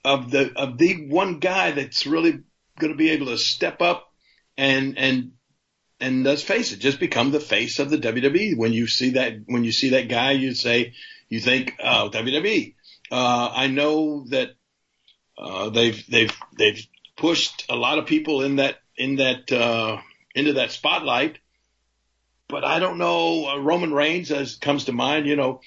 of 0.03 0.31
the 0.31 0.51
of 0.55 0.77
the 0.77 1.07
one 1.07 1.39
guy 1.39 1.71
that's 1.71 2.07
really 2.07 2.39
going 2.79 2.91
to 2.91 2.97
be 2.97 3.11
able 3.11 3.27
to 3.27 3.37
step 3.37 3.81
up 3.81 4.11
and 4.57 4.97
and 4.97 5.31
and 5.99 6.23
let's 6.23 6.41
face 6.41 6.71
it, 6.71 6.79
just 6.79 6.99
become 6.99 7.31
the 7.31 7.39
face 7.39 7.77
of 7.77 7.89
the 7.89 7.97
WWE. 7.97 8.57
When 8.57 8.73
you 8.73 8.87
see 8.87 9.11
that 9.11 9.43
when 9.45 9.63
you 9.63 9.71
see 9.71 9.89
that 9.89 10.09
guy, 10.09 10.31
you 10.31 10.53
say 10.53 10.93
you 11.29 11.39
think, 11.39 11.75
oh, 11.81 12.09
WWE. 12.11 12.75
Uh, 13.11 13.51
I 13.53 13.67
know 13.67 14.25
that 14.29 14.51
uh, 15.37 15.69
they've 15.69 16.03
they've 16.07 16.35
they've 16.57 16.85
pushed 17.17 17.65
a 17.69 17.75
lot 17.75 17.99
of 17.99 18.07
people 18.07 18.41
in 18.41 18.57
that 18.57 18.79
in 19.01 19.15
that 19.15 19.51
uh, 19.51 19.97
into 20.35 20.53
that 20.53 20.71
spotlight, 20.71 21.39
but 22.47 22.63
I 22.63 22.77
don't 22.77 22.99
know. 22.99 23.47
Uh, 23.47 23.57
Roman 23.57 23.93
Reigns 23.93 24.31
as 24.31 24.55
comes 24.55 24.85
to 24.85 24.91
mind. 24.91 25.25
You 25.25 25.35
know, 25.35 25.61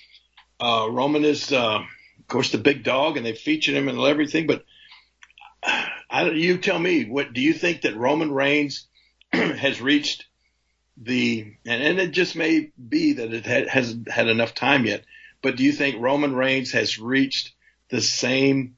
uh, 0.61 0.87
Roman 0.88 1.25
is 1.25 1.53
uh, 1.53 1.81
of 1.81 2.29
course 2.29 2.53
the 2.53 2.59
big 2.59 2.85
dog, 2.85 3.17
and 3.17 3.26
they 3.26 3.35
featured 3.35 3.75
him 3.75 3.88
and 3.88 3.99
everything. 3.99 4.47
But 4.47 4.64
I, 6.09 6.31
you 6.31 6.59
tell 6.59 6.79
me, 6.79 7.07
what 7.07 7.33
do 7.33 7.41
you 7.41 7.53
think 7.53 7.83
that 7.83 7.97
Roman 7.97 8.31
Reigns 8.31 8.87
has 9.33 9.81
reached 9.81 10.26
the 10.97 11.57
and, 11.67 11.83
and 11.83 11.99
it 11.99 12.12
just 12.12 12.37
may 12.37 12.71
be 12.76 13.14
that 13.14 13.35
it 13.35 13.47
ha- 13.47 13.69
hasn't 13.69 14.09
had 14.09 14.29
enough 14.29 14.55
time 14.55 14.87
yet. 14.87 15.05
But 15.43 15.57
do 15.57 15.64
you 15.64 15.73
think 15.73 16.00
Roman 16.00 16.37
Reigns 16.37 16.71
has 16.71 17.00
reached 17.00 17.53
the 17.91 18.00
same 18.00 18.76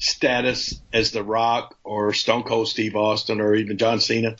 status 0.00 0.80
as 0.92 1.12
The 1.12 1.22
Rock 1.22 1.76
or 1.84 2.12
Stone 2.12 2.42
Cold 2.42 2.68
Steve 2.68 2.96
Austin 2.96 3.40
or 3.40 3.54
even 3.54 3.78
John 3.78 4.00
Cena? 4.00 4.34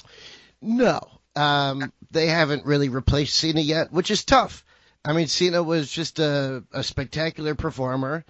No, 0.60 1.00
um, 1.36 1.92
they 2.10 2.26
haven't 2.26 2.66
really 2.66 2.88
replaced 2.88 3.36
Cena 3.36 3.60
yet, 3.60 3.92
which 3.92 4.10
is 4.10 4.24
tough. 4.24 4.64
I 5.04 5.12
mean, 5.12 5.28
Cena 5.28 5.62
was 5.62 5.90
just 5.90 6.18
a, 6.18 6.64
a 6.72 6.82
spectacular 6.82 7.54
performer. 7.54 8.24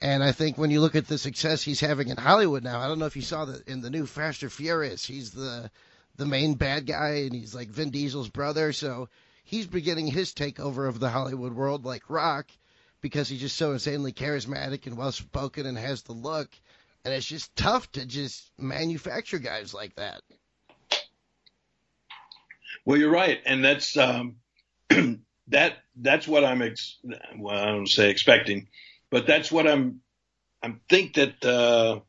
And 0.00 0.22
I 0.22 0.32
think 0.32 0.58
when 0.58 0.70
you 0.70 0.80
look 0.80 0.96
at 0.96 1.08
the 1.08 1.18
success 1.18 1.62
he's 1.62 1.80
having 1.80 2.08
in 2.08 2.16
Hollywood 2.16 2.62
now, 2.62 2.80
I 2.80 2.88
don't 2.88 2.98
know 2.98 3.06
if 3.06 3.16
you 3.16 3.22
saw 3.22 3.46
that 3.46 3.66
in 3.66 3.80
the 3.80 3.90
new 3.90 4.06
Fast 4.06 4.42
and 4.42 4.52
Furious, 4.52 5.04
he's 5.04 5.30
the 5.30 5.70
the 6.16 6.26
main 6.26 6.54
bad 6.54 6.86
guy, 6.86 7.24
and 7.24 7.32
he's 7.32 7.54
like 7.54 7.68
Vin 7.68 7.90
Diesel's 7.90 8.28
brother. 8.28 8.72
So 8.72 9.08
he's 9.44 9.66
beginning 9.66 10.06
his 10.06 10.32
takeover 10.32 10.88
of 10.88 11.00
the 11.00 11.08
Hollywood 11.08 11.54
world, 11.54 11.84
like 11.84 12.08
Rock, 12.08 12.48
because 13.04 13.28
he's 13.28 13.42
just 13.42 13.58
so 13.58 13.72
insanely 13.72 14.14
charismatic 14.14 14.86
and 14.86 14.96
well 14.96 15.12
spoken 15.12 15.66
and 15.66 15.76
has 15.76 16.00
the 16.04 16.14
look. 16.14 16.48
And 17.04 17.12
it's 17.12 17.26
just 17.26 17.54
tough 17.54 17.92
to 17.92 18.06
just 18.06 18.50
manufacture 18.58 19.38
guys 19.38 19.74
like 19.74 19.94
that. 19.96 20.22
Well, 22.86 22.96
you're 22.96 23.10
right, 23.10 23.42
and 23.44 23.62
that's 23.62 23.98
um, 23.98 24.36
that 24.88 25.74
that's 25.94 26.26
what 26.26 26.46
I'm 26.46 26.62
ex- 26.62 26.96
well, 27.36 27.54
I 27.54 27.66
don't 27.66 27.86
say 27.86 28.08
expecting, 28.08 28.68
but 29.10 29.26
that's 29.26 29.52
what 29.52 29.66
I'm 29.66 30.00
I 30.62 30.74
think 30.88 31.16
that 31.16 31.44
uh, 31.44 32.00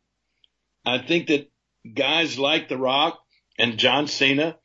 I 0.85 0.99
think 0.99 1.27
that 1.27 1.51
guys 1.93 2.39
like 2.39 2.69
The 2.69 2.77
Rock 2.77 3.19
and 3.59 3.77
John 3.77 4.07
Cena 4.07 4.55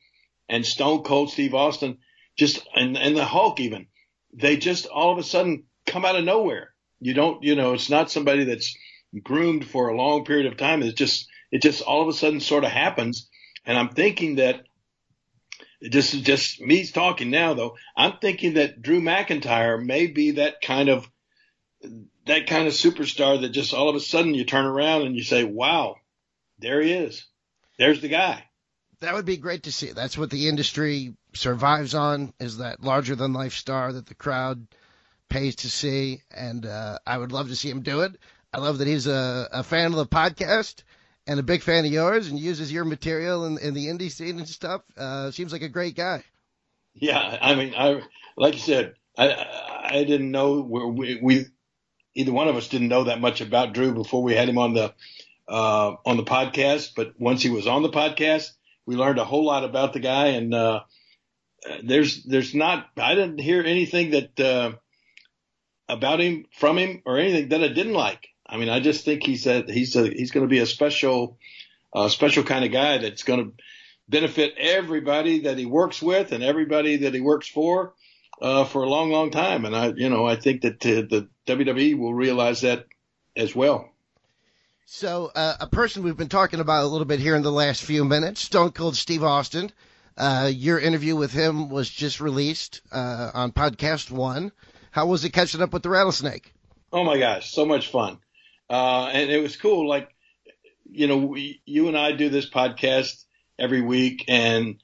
and 0.48 0.64
Stone 0.64 1.02
Cold 1.02 1.32
Steve 1.32 1.54
Austin 1.54 1.98
just 2.38 2.60
and, 2.72 2.96
and 2.96 3.16
the 3.16 3.24
Hulk 3.24 3.58
even 3.58 3.88
they 4.32 4.56
just 4.56 4.86
all 4.86 5.10
of 5.10 5.18
a 5.18 5.24
sudden 5.24 5.64
come 5.86 6.04
out 6.04 6.16
of 6.16 6.24
nowhere. 6.24 6.70
You 7.00 7.14
don't 7.14 7.42
you 7.42 7.54
know 7.54 7.74
it's 7.74 7.90
not 7.90 8.10
somebody 8.10 8.44
that's 8.44 8.76
groomed 9.22 9.66
for 9.66 9.88
a 9.88 9.96
long 9.96 10.24
period 10.24 10.46
of 10.46 10.56
time. 10.56 10.82
It 10.82 10.96
just 10.96 11.26
it 11.50 11.62
just 11.62 11.82
all 11.82 12.02
of 12.02 12.08
a 12.08 12.12
sudden 12.12 12.40
sort 12.40 12.64
of 12.64 12.70
happens. 12.70 13.28
And 13.64 13.78
I'm 13.78 13.90
thinking 13.90 14.36
that 14.36 14.66
this 15.80 16.14
is 16.14 16.20
just 16.22 16.60
me 16.60 16.86
talking 16.86 17.30
now 17.30 17.54
though. 17.54 17.76
I'm 17.96 18.18
thinking 18.20 18.54
that 18.54 18.82
Drew 18.82 19.00
McIntyre 19.00 19.82
may 19.84 20.06
be 20.06 20.32
that 20.32 20.60
kind 20.60 20.88
of 20.88 21.08
that 22.26 22.46
kind 22.46 22.68
of 22.68 22.74
superstar 22.74 23.40
that 23.40 23.48
just 23.50 23.72
all 23.72 23.88
of 23.88 23.96
a 23.96 24.00
sudden 24.00 24.34
you 24.34 24.44
turn 24.44 24.66
around 24.66 25.02
and 25.02 25.16
you 25.16 25.22
say, 25.22 25.44
"Wow, 25.44 25.96
there 26.58 26.82
he 26.82 26.92
is. 26.92 27.26
There's 27.78 28.00
the 28.00 28.08
guy." 28.08 28.44
that 29.00 29.14
would 29.14 29.24
be 29.24 29.36
great 29.36 29.64
to 29.64 29.72
see. 29.72 29.92
That's 29.92 30.16
what 30.16 30.30
the 30.30 30.48
industry 30.48 31.14
survives 31.34 31.94
on 31.94 32.32
is 32.38 32.58
that 32.58 32.82
larger 32.82 33.16
than 33.16 33.32
life 33.32 33.54
star 33.54 33.92
that 33.92 34.06
the 34.06 34.14
crowd 34.14 34.66
pays 35.30 35.56
to 35.56 35.70
see, 35.70 36.20
and 36.30 36.66
uh, 36.66 36.98
I 37.06 37.16
would 37.16 37.32
love 37.32 37.48
to 37.48 37.56
see 37.56 37.70
him 37.70 37.80
do 37.80 38.02
it. 38.02 38.12
I 38.52 38.58
love 38.58 38.78
that 38.78 38.88
he's 38.88 39.06
a, 39.06 39.48
a 39.52 39.62
fan 39.62 39.86
of 39.86 39.96
the 39.96 40.06
podcast 40.06 40.82
and 41.26 41.40
a 41.40 41.44
big 41.44 41.62
fan 41.62 41.86
of 41.86 41.92
yours 41.92 42.28
and 42.28 42.38
uses 42.38 42.70
your 42.72 42.84
material 42.84 43.46
in, 43.46 43.58
in 43.58 43.72
the 43.72 43.86
indie 43.86 44.10
scene 44.10 44.38
and 44.38 44.48
stuff. 44.48 44.82
Uh, 44.96 45.30
seems 45.30 45.52
like 45.52 45.62
a 45.62 45.68
great 45.68 45.94
guy. 45.94 46.22
Yeah, 46.94 47.38
I 47.40 47.54
mean, 47.54 47.74
I 47.76 48.02
like 48.36 48.54
you 48.54 48.60
said, 48.60 48.94
I 49.16 49.46
I 49.84 50.04
didn't 50.04 50.30
know 50.30 50.60
we, 50.60 51.18
we 51.22 51.46
either 52.14 52.32
one 52.32 52.48
of 52.48 52.56
us 52.56 52.68
didn't 52.68 52.88
know 52.88 53.04
that 53.04 53.20
much 53.20 53.40
about 53.40 53.72
Drew 53.72 53.94
before 53.94 54.22
we 54.22 54.34
had 54.34 54.48
him 54.48 54.58
on 54.58 54.74
the 54.74 54.92
uh, 55.48 55.96
on 56.04 56.16
the 56.16 56.24
podcast, 56.24 56.92
but 56.96 57.14
once 57.18 57.42
he 57.42 57.50
was 57.50 57.66
on 57.66 57.82
the 57.82 57.90
podcast, 57.90 58.50
we 58.86 58.96
learned 58.96 59.18
a 59.18 59.24
whole 59.24 59.44
lot 59.44 59.64
about 59.64 59.92
the 59.92 60.00
guy, 60.00 60.28
and 60.28 60.52
uh, 60.54 60.80
there's 61.84 62.24
there's 62.24 62.54
not 62.54 62.88
I 62.96 63.14
didn't 63.14 63.38
hear 63.38 63.62
anything 63.62 64.10
that 64.10 64.40
uh, 64.40 64.72
about 65.90 66.20
him 66.20 66.46
from 66.52 66.78
him 66.78 67.02
or 67.04 67.18
anything 67.18 67.48
that 67.50 67.62
I 67.62 67.68
didn't 67.68 67.94
like. 67.94 68.28
I 68.46 68.56
mean, 68.56 68.68
I 68.68 68.80
just 68.80 69.04
think 69.04 69.22
he's 69.24 69.46
a, 69.46 69.62
he's 69.62 69.94
a, 69.96 70.08
he's 70.08 70.30
going 70.30 70.44
to 70.44 70.50
be 70.50 70.58
a 70.58 70.66
special 70.66 71.38
uh, 71.92 72.08
special 72.08 72.44
kind 72.44 72.64
of 72.64 72.72
guy 72.72 72.98
that's 72.98 73.22
going 73.22 73.44
to 73.44 73.52
benefit 74.08 74.54
everybody 74.58 75.40
that 75.40 75.58
he 75.58 75.66
works 75.66 76.02
with 76.02 76.32
and 76.32 76.42
everybody 76.42 76.98
that 76.98 77.14
he 77.14 77.20
works 77.20 77.48
for 77.48 77.94
uh, 78.40 78.64
for 78.64 78.82
a 78.82 78.88
long, 78.88 79.10
long 79.10 79.30
time. 79.30 79.64
And 79.64 79.76
I, 79.76 79.92
you 79.94 80.08
know, 80.08 80.26
I 80.26 80.36
think 80.36 80.62
that 80.62 80.84
uh, 80.84 81.02
the 81.08 81.28
WWE 81.46 81.98
will 81.98 82.14
realize 82.14 82.62
that 82.62 82.86
as 83.36 83.54
well. 83.54 83.88
So, 84.86 85.30
uh, 85.34 85.54
a 85.60 85.68
person 85.68 86.02
we've 86.02 86.16
been 86.16 86.28
talking 86.28 86.58
about 86.58 86.82
a 86.82 86.88
little 86.88 87.04
bit 87.04 87.20
here 87.20 87.36
in 87.36 87.42
the 87.42 87.52
last 87.52 87.84
few 87.84 88.04
minutes, 88.04 88.40
Stone 88.40 88.72
Cold 88.72 88.96
Steve 88.96 89.22
Austin. 89.22 89.70
Uh, 90.16 90.50
your 90.52 90.80
interview 90.80 91.14
with 91.14 91.32
him 91.32 91.70
was 91.70 91.88
just 91.88 92.20
released 92.20 92.80
uh, 92.90 93.30
on 93.32 93.52
Podcast 93.52 94.10
One. 94.10 94.50
How 94.90 95.06
was 95.06 95.24
it 95.24 95.30
catching 95.30 95.62
up 95.62 95.72
with 95.72 95.82
the 95.82 95.90
rattlesnake? 95.90 96.52
Oh 96.92 97.04
my 97.04 97.18
gosh, 97.18 97.52
so 97.52 97.64
much 97.64 97.88
fun! 97.88 98.18
Uh, 98.68 99.10
and 99.12 99.30
it 99.30 99.42
was 99.42 99.56
cool. 99.56 99.88
Like, 99.88 100.08
you 100.90 101.06
know, 101.06 101.18
we, 101.18 101.62
you 101.64 101.88
and 101.88 101.96
I 101.96 102.12
do 102.12 102.28
this 102.28 102.48
podcast 102.48 103.24
every 103.58 103.80
week, 103.80 104.24
and 104.28 104.76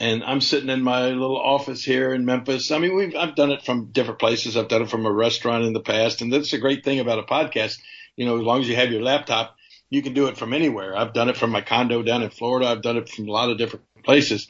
and 0.00 0.24
I'm 0.24 0.40
sitting 0.40 0.70
in 0.70 0.82
my 0.82 1.10
little 1.10 1.40
office 1.40 1.84
here 1.84 2.12
in 2.12 2.24
Memphis. 2.24 2.70
I 2.72 2.78
mean, 2.78 2.96
we've 2.96 3.14
I've 3.14 3.36
done 3.36 3.52
it 3.52 3.64
from 3.64 3.92
different 3.92 4.18
places. 4.18 4.56
I've 4.56 4.68
done 4.68 4.82
it 4.82 4.90
from 4.90 5.06
a 5.06 5.12
restaurant 5.12 5.64
in 5.64 5.72
the 5.72 5.80
past, 5.80 6.22
and 6.22 6.32
that's 6.32 6.52
a 6.52 6.58
great 6.58 6.84
thing 6.84 6.98
about 6.98 7.18
a 7.18 7.22
podcast 7.22 7.78
you 8.16 8.26
know, 8.26 8.38
as 8.38 8.42
long 8.42 8.60
as 8.60 8.68
you 8.68 8.76
have 8.76 8.90
your 8.90 9.02
laptop, 9.02 9.56
you 9.90 10.02
can 10.02 10.14
do 10.14 10.26
it 10.26 10.38
from 10.38 10.52
anywhere. 10.52 10.96
I've 10.96 11.12
done 11.12 11.28
it 11.28 11.36
from 11.36 11.50
my 11.50 11.60
condo 11.60 12.02
down 12.02 12.22
in 12.22 12.30
Florida. 12.30 12.68
I've 12.68 12.82
done 12.82 12.96
it 12.96 13.08
from 13.08 13.28
a 13.28 13.32
lot 13.32 13.50
of 13.50 13.58
different 13.58 13.84
places. 14.04 14.48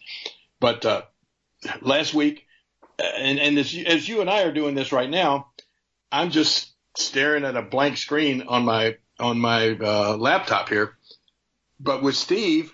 But 0.60 0.84
uh, 0.84 1.02
last 1.80 2.14
week, 2.14 2.46
and, 2.98 3.38
and 3.38 3.58
as, 3.58 3.76
as 3.86 4.08
you 4.08 4.20
and 4.20 4.30
I 4.30 4.42
are 4.42 4.52
doing 4.52 4.74
this 4.74 4.92
right 4.92 5.10
now, 5.10 5.48
I'm 6.10 6.30
just 6.30 6.70
staring 6.96 7.44
at 7.44 7.56
a 7.56 7.62
blank 7.62 7.96
screen 7.96 8.42
on 8.42 8.64
my 8.64 8.96
on 9.18 9.38
my 9.38 9.70
uh, 9.70 10.16
laptop 10.16 10.68
here. 10.68 10.96
But 11.80 12.02
with 12.02 12.16
Steve, 12.16 12.72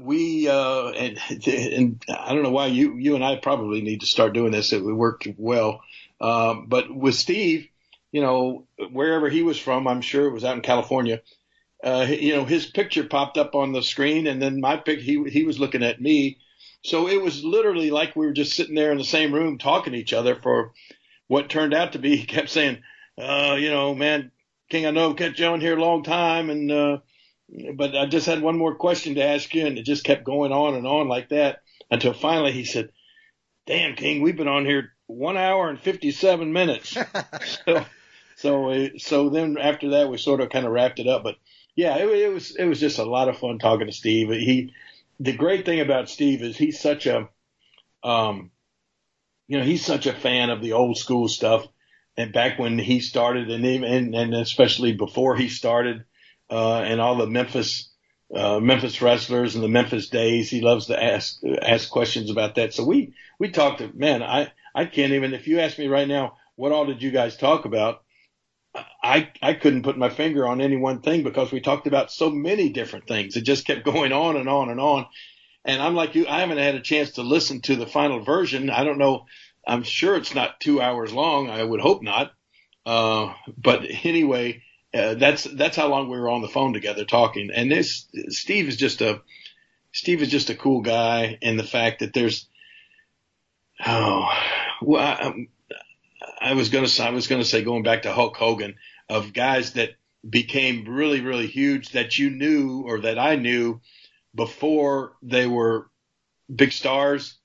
we 0.00 0.48
uh, 0.48 0.88
and, 0.90 1.18
and 1.46 2.02
I 2.08 2.34
don't 2.34 2.42
know 2.42 2.50
why 2.50 2.66
you 2.66 2.96
you 2.96 3.14
and 3.14 3.24
I 3.24 3.36
probably 3.36 3.82
need 3.82 4.00
to 4.00 4.06
start 4.06 4.32
doing 4.32 4.52
this. 4.52 4.72
It 4.72 4.82
worked 4.82 5.28
well. 5.36 5.82
Uh, 6.20 6.54
but 6.66 6.94
with 6.94 7.14
Steve, 7.14 7.68
you 8.12 8.20
know, 8.20 8.66
wherever 8.90 9.28
he 9.28 9.42
was 9.42 9.58
from, 9.58 9.88
I'm 9.88 10.02
sure 10.02 10.26
it 10.28 10.32
was 10.32 10.44
out 10.44 10.56
in 10.56 10.62
California. 10.62 11.20
Uh, 11.82 12.06
you 12.08 12.36
know, 12.36 12.44
his 12.44 12.64
picture 12.64 13.04
popped 13.04 13.36
up 13.38 13.54
on 13.56 13.72
the 13.72 13.82
screen, 13.82 14.26
and 14.28 14.40
then 14.40 14.60
my 14.60 14.76
pic, 14.76 15.00
he 15.00 15.24
he 15.28 15.44
was 15.44 15.58
looking 15.58 15.82
at 15.82 16.00
me. 16.00 16.38
So 16.82 17.08
it 17.08 17.22
was 17.22 17.44
literally 17.44 17.90
like 17.90 18.16
we 18.16 18.26
were 18.26 18.32
just 18.32 18.54
sitting 18.54 18.74
there 18.74 18.92
in 18.92 18.98
the 18.98 19.04
same 19.04 19.32
room 19.32 19.58
talking 19.58 19.92
to 19.92 19.98
each 19.98 20.12
other 20.12 20.34
for 20.34 20.72
what 21.28 21.48
turned 21.48 21.74
out 21.74 21.92
to 21.92 21.98
be. 21.98 22.16
He 22.16 22.26
kept 22.26 22.50
saying, 22.50 22.82
uh, 23.18 23.56
you 23.58 23.70
know, 23.70 23.94
man, 23.94 24.30
King, 24.68 24.86
I 24.86 24.90
know 24.90 25.10
I've 25.10 25.16
kept 25.16 25.38
you 25.38 25.46
on 25.46 25.60
here 25.60 25.76
a 25.76 25.80
long 25.80 26.02
time, 26.02 26.50
and 26.50 26.72
uh, 26.72 26.98
but 27.74 27.94
I 27.94 28.06
just 28.06 28.26
had 28.26 28.40
one 28.42 28.58
more 28.58 28.74
question 28.74 29.14
to 29.16 29.24
ask 29.24 29.54
you, 29.54 29.66
and 29.66 29.78
it 29.78 29.84
just 29.84 30.04
kept 30.04 30.24
going 30.24 30.52
on 30.52 30.74
and 30.74 30.86
on 30.86 31.08
like 31.08 31.28
that 31.28 31.60
until 31.90 32.14
finally 32.14 32.52
he 32.52 32.64
said, 32.64 32.90
"Damn, 33.66 33.94
King, 33.94 34.22
we've 34.22 34.36
been 34.36 34.48
on 34.48 34.64
here 34.64 34.92
one 35.06 35.36
hour 35.36 35.68
and 35.68 35.78
fifty-seven 35.78 36.52
minutes." 36.52 36.96
so, 37.66 37.84
so 38.36 38.88
so 38.96 39.28
then 39.28 39.58
after 39.58 39.90
that 39.90 40.08
we 40.08 40.16
sort 40.16 40.40
of 40.40 40.48
kind 40.48 40.64
of 40.64 40.72
wrapped 40.72 40.98
it 41.00 41.06
up. 41.06 41.22
But 41.22 41.36
yeah, 41.76 41.96
it, 41.98 42.08
it 42.08 42.32
was 42.32 42.56
it 42.56 42.64
was 42.64 42.80
just 42.80 42.98
a 42.98 43.04
lot 43.04 43.28
of 43.28 43.38
fun 43.38 43.58
talking 43.58 43.86
to 43.86 43.92
Steve. 43.92 44.30
He 44.30 44.72
the 45.22 45.32
great 45.32 45.64
thing 45.64 45.80
about 45.80 46.08
Steve 46.08 46.42
is 46.42 46.56
he's 46.56 46.80
such 46.80 47.06
a 47.06 47.28
um 48.02 48.50
you 49.46 49.58
know 49.58 49.64
he's 49.64 49.84
such 49.84 50.06
a 50.06 50.12
fan 50.12 50.50
of 50.50 50.60
the 50.60 50.72
old 50.72 50.98
school 50.98 51.28
stuff. 51.28 51.66
and 52.16 52.32
back 52.32 52.58
when 52.58 52.78
he 52.78 53.00
started, 53.00 53.50
and 53.50 53.64
even 53.64 54.14
and 54.14 54.34
especially 54.34 54.92
before 54.92 55.36
he 55.36 55.48
started, 55.48 56.04
uh, 56.50 56.80
and 56.80 57.00
all 57.00 57.16
the 57.16 57.26
Memphis 57.26 57.90
uh, 58.34 58.60
Memphis 58.60 59.00
wrestlers 59.00 59.54
and 59.54 59.62
the 59.62 59.68
Memphis 59.68 60.08
days. 60.08 60.50
He 60.50 60.60
loves 60.60 60.86
to 60.86 61.02
ask 61.02 61.40
ask 61.62 61.88
questions 61.90 62.30
about 62.30 62.56
that. 62.56 62.74
So 62.74 62.84
we 62.84 63.14
we 63.38 63.50
talked 63.50 63.78
to 63.78 63.90
man. 63.94 64.22
I 64.22 64.52
I 64.74 64.86
can't 64.86 65.12
even 65.12 65.34
if 65.34 65.46
you 65.46 65.60
ask 65.60 65.78
me 65.78 65.86
right 65.86 66.08
now, 66.08 66.36
what 66.56 66.72
all 66.72 66.86
did 66.86 67.02
you 67.02 67.10
guys 67.10 67.36
talk 67.36 67.64
about? 67.64 68.02
I 69.02 69.30
I 69.42 69.54
couldn't 69.54 69.82
put 69.82 69.98
my 69.98 70.08
finger 70.08 70.46
on 70.46 70.60
any 70.60 70.76
one 70.76 71.02
thing 71.02 71.22
because 71.22 71.52
we 71.52 71.60
talked 71.60 71.86
about 71.86 72.12
so 72.12 72.30
many 72.30 72.70
different 72.70 73.06
things. 73.06 73.36
It 73.36 73.42
just 73.42 73.66
kept 73.66 73.84
going 73.84 74.12
on 74.12 74.36
and 74.36 74.48
on 74.48 74.70
and 74.70 74.80
on. 74.80 75.06
And 75.64 75.80
I'm 75.80 75.94
like 75.94 76.14
you, 76.14 76.26
I 76.26 76.40
haven't 76.40 76.58
had 76.58 76.74
a 76.74 76.80
chance 76.80 77.12
to 77.12 77.22
listen 77.22 77.60
to 77.62 77.76
the 77.76 77.86
final 77.86 78.20
version. 78.20 78.70
I 78.70 78.84
don't 78.84 78.98
know. 78.98 79.26
I'm 79.66 79.82
sure 79.82 80.16
it's 80.16 80.34
not 80.34 80.58
two 80.58 80.80
hours 80.80 81.12
long. 81.12 81.48
I 81.48 81.62
would 81.62 81.80
hope 81.80 82.02
not. 82.02 82.32
Uh, 82.84 83.32
but 83.56 83.82
anyway, 84.04 84.62
uh, 84.94 85.14
that's 85.14 85.44
that's 85.44 85.76
how 85.76 85.88
long 85.88 86.08
we 86.08 86.18
were 86.18 86.30
on 86.30 86.42
the 86.42 86.48
phone 86.48 86.72
together 86.72 87.04
talking. 87.04 87.50
And 87.54 87.70
this 87.70 88.08
Steve 88.28 88.68
is 88.68 88.76
just 88.76 89.00
a 89.02 89.22
Steve 89.92 90.22
is 90.22 90.30
just 90.30 90.50
a 90.50 90.54
cool 90.54 90.80
guy, 90.80 91.38
and 91.42 91.58
the 91.58 91.64
fact 91.64 92.00
that 92.00 92.12
there's 92.12 92.48
oh 93.84 94.28
well, 94.80 95.02
I, 95.02 95.46
I 96.40 96.54
was 96.54 96.68
gonna 96.68 96.88
I 97.00 97.10
was 97.10 97.26
gonna 97.26 97.44
say 97.44 97.62
going 97.62 97.82
back 97.82 98.02
to 98.02 98.12
Hulk 98.12 98.36
Hogan 98.36 98.76
of 99.08 99.32
guys 99.32 99.72
that 99.74 99.90
became 100.28 100.84
really 100.88 101.20
really 101.20 101.46
huge 101.46 101.90
that 101.90 102.18
you 102.18 102.30
knew 102.30 102.82
or 102.86 103.00
that 103.00 103.18
I 103.18 103.36
knew 103.36 103.80
before 104.34 105.16
they 105.22 105.46
were 105.46 105.90
big 106.54 106.72
stars 106.72 107.36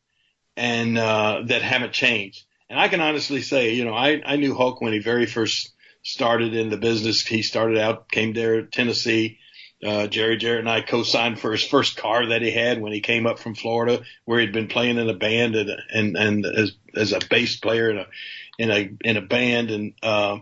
and 0.55 0.97
uh, 0.97 1.43
that 1.45 1.61
haven't 1.61 1.93
changed. 1.93 2.43
And 2.69 2.79
I 2.79 2.87
can 2.87 2.99
honestly 3.01 3.41
say, 3.41 3.73
you 3.73 3.85
know, 3.85 3.93
I, 3.93 4.21
I 4.25 4.35
knew 4.35 4.55
Hulk 4.55 4.81
when 4.81 4.93
he 4.93 4.99
very 4.99 5.25
first 5.25 5.73
started 6.03 6.53
in 6.53 6.69
the 6.69 6.77
business. 6.77 7.25
He 7.25 7.41
started 7.41 7.77
out, 7.77 8.09
came 8.09 8.33
there, 8.33 8.63
Tennessee. 8.63 9.39
Uh, 9.85 10.07
Jerry 10.07 10.37
Jarrett 10.37 10.61
and 10.61 10.69
I 10.69 10.81
co-signed 10.81 11.39
for 11.39 11.51
his 11.51 11.63
first 11.63 11.97
car 11.97 12.27
that 12.27 12.41
he 12.41 12.49
had 12.49 12.81
when 12.81 12.93
he 12.93 13.01
came 13.01 13.27
up 13.27 13.37
from 13.37 13.53
Florida, 13.53 14.01
where 14.25 14.39
he'd 14.39 14.51
been 14.51 14.67
playing 14.67 14.97
in 14.97 15.09
a 15.09 15.13
band 15.13 15.55
and 15.55 15.69
and, 15.93 16.17
and 16.17 16.45
as 16.45 16.71
as 16.95 17.13
a 17.13 17.19
bass 17.29 17.57
player 17.57 17.91
in 17.91 17.97
a 17.99 18.07
in 18.57 18.71
a 18.71 18.89
in 19.01 19.17
a 19.17 19.21
band 19.21 19.69
and 19.69 19.93
uh, 20.01 20.39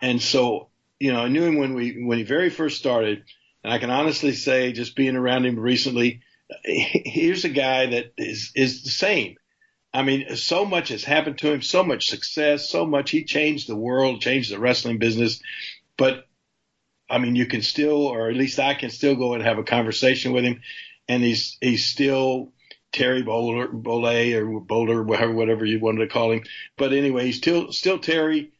and 0.00 0.22
so 0.22 0.68
you 1.00 1.12
know 1.12 1.20
I 1.20 1.28
knew 1.28 1.44
him 1.44 1.56
when 1.56 1.74
we 1.74 2.00
when 2.04 2.18
he 2.18 2.24
very 2.24 2.48
first 2.48 2.78
started, 2.78 3.24
and 3.64 3.72
I 3.72 3.78
can 3.78 3.90
honestly 3.90 4.34
say, 4.34 4.72
just 4.72 4.94
being 4.94 5.16
around 5.16 5.46
him 5.46 5.58
recently, 5.58 6.20
here's 6.64 7.44
a 7.44 7.48
guy 7.48 7.86
that 7.86 8.12
is 8.16 8.52
is 8.54 8.84
the 8.84 8.90
same. 8.90 9.36
I 9.92 10.02
mean, 10.04 10.36
so 10.36 10.64
much 10.64 10.90
has 10.90 11.02
happened 11.02 11.38
to 11.38 11.52
him, 11.52 11.62
so 11.62 11.82
much 11.82 12.08
success, 12.08 12.68
so 12.68 12.86
much 12.86 13.10
he 13.10 13.24
changed 13.24 13.68
the 13.68 13.74
world, 13.74 14.20
changed 14.20 14.52
the 14.52 14.60
wrestling 14.60 14.98
business. 14.98 15.40
But 15.96 16.26
I 17.10 17.18
mean, 17.18 17.34
you 17.34 17.46
can 17.46 17.62
still, 17.62 18.06
or 18.06 18.30
at 18.30 18.36
least 18.36 18.60
I 18.60 18.74
can 18.74 18.90
still 18.90 19.16
go 19.16 19.34
and 19.34 19.42
have 19.42 19.58
a 19.58 19.64
conversation 19.64 20.32
with 20.32 20.44
him, 20.44 20.62
and 21.08 21.22
he's 21.22 21.58
he's 21.60 21.86
still 21.86 22.52
Terry 22.92 23.22
Bowler, 23.22 23.68
Boley 23.68 24.34
or 24.34 24.60
Boulder, 24.60 25.02
whatever 25.02 25.64
you 25.64 25.80
wanted 25.80 26.00
to 26.00 26.12
call 26.12 26.32
him. 26.32 26.44
But 26.76 26.92
anyway, 26.92 27.26
he's 27.26 27.36
still 27.36 27.72
still 27.72 27.98
Terry, 27.98 28.52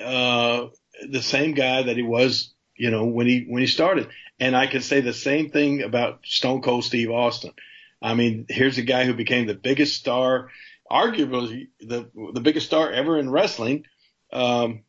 uh, 0.00 0.68
the 1.08 1.22
same 1.22 1.54
guy 1.54 1.82
that 1.82 1.96
he 1.96 2.02
was, 2.02 2.54
you 2.76 2.90
know, 2.90 3.06
when 3.06 3.26
he 3.26 3.46
when 3.48 3.60
he 3.60 3.66
started. 3.66 4.08
And 4.40 4.56
I 4.56 4.68
can 4.68 4.82
say 4.82 5.00
the 5.00 5.12
same 5.12 5.50
thing 5.50 5.82
about 5.82 6.20
Stone 6.24 6.62
Cold 6.62 6.84
Steve 6.84 7.10
Austin. 7.10 7.52
I 8.00 8.14
mean, 8.14 8.46
here's 8.48 8.78
a 8.78 8.82
guy 8.82 9.04
who 9.04 9.14
became 9.14 9.46
the 9.46 9.54
biggest 9.54 9.96
star, 9.96 10.50
arguably 10.90 11.68
the 11.80 12.08
the 12.32 12.40
biggest 12.40 12.66
star 12.66 12.92
ever 12.92 13.18
in 13.18 13.30
wrestling. 13.30 13.86
Um, 14.32 14.84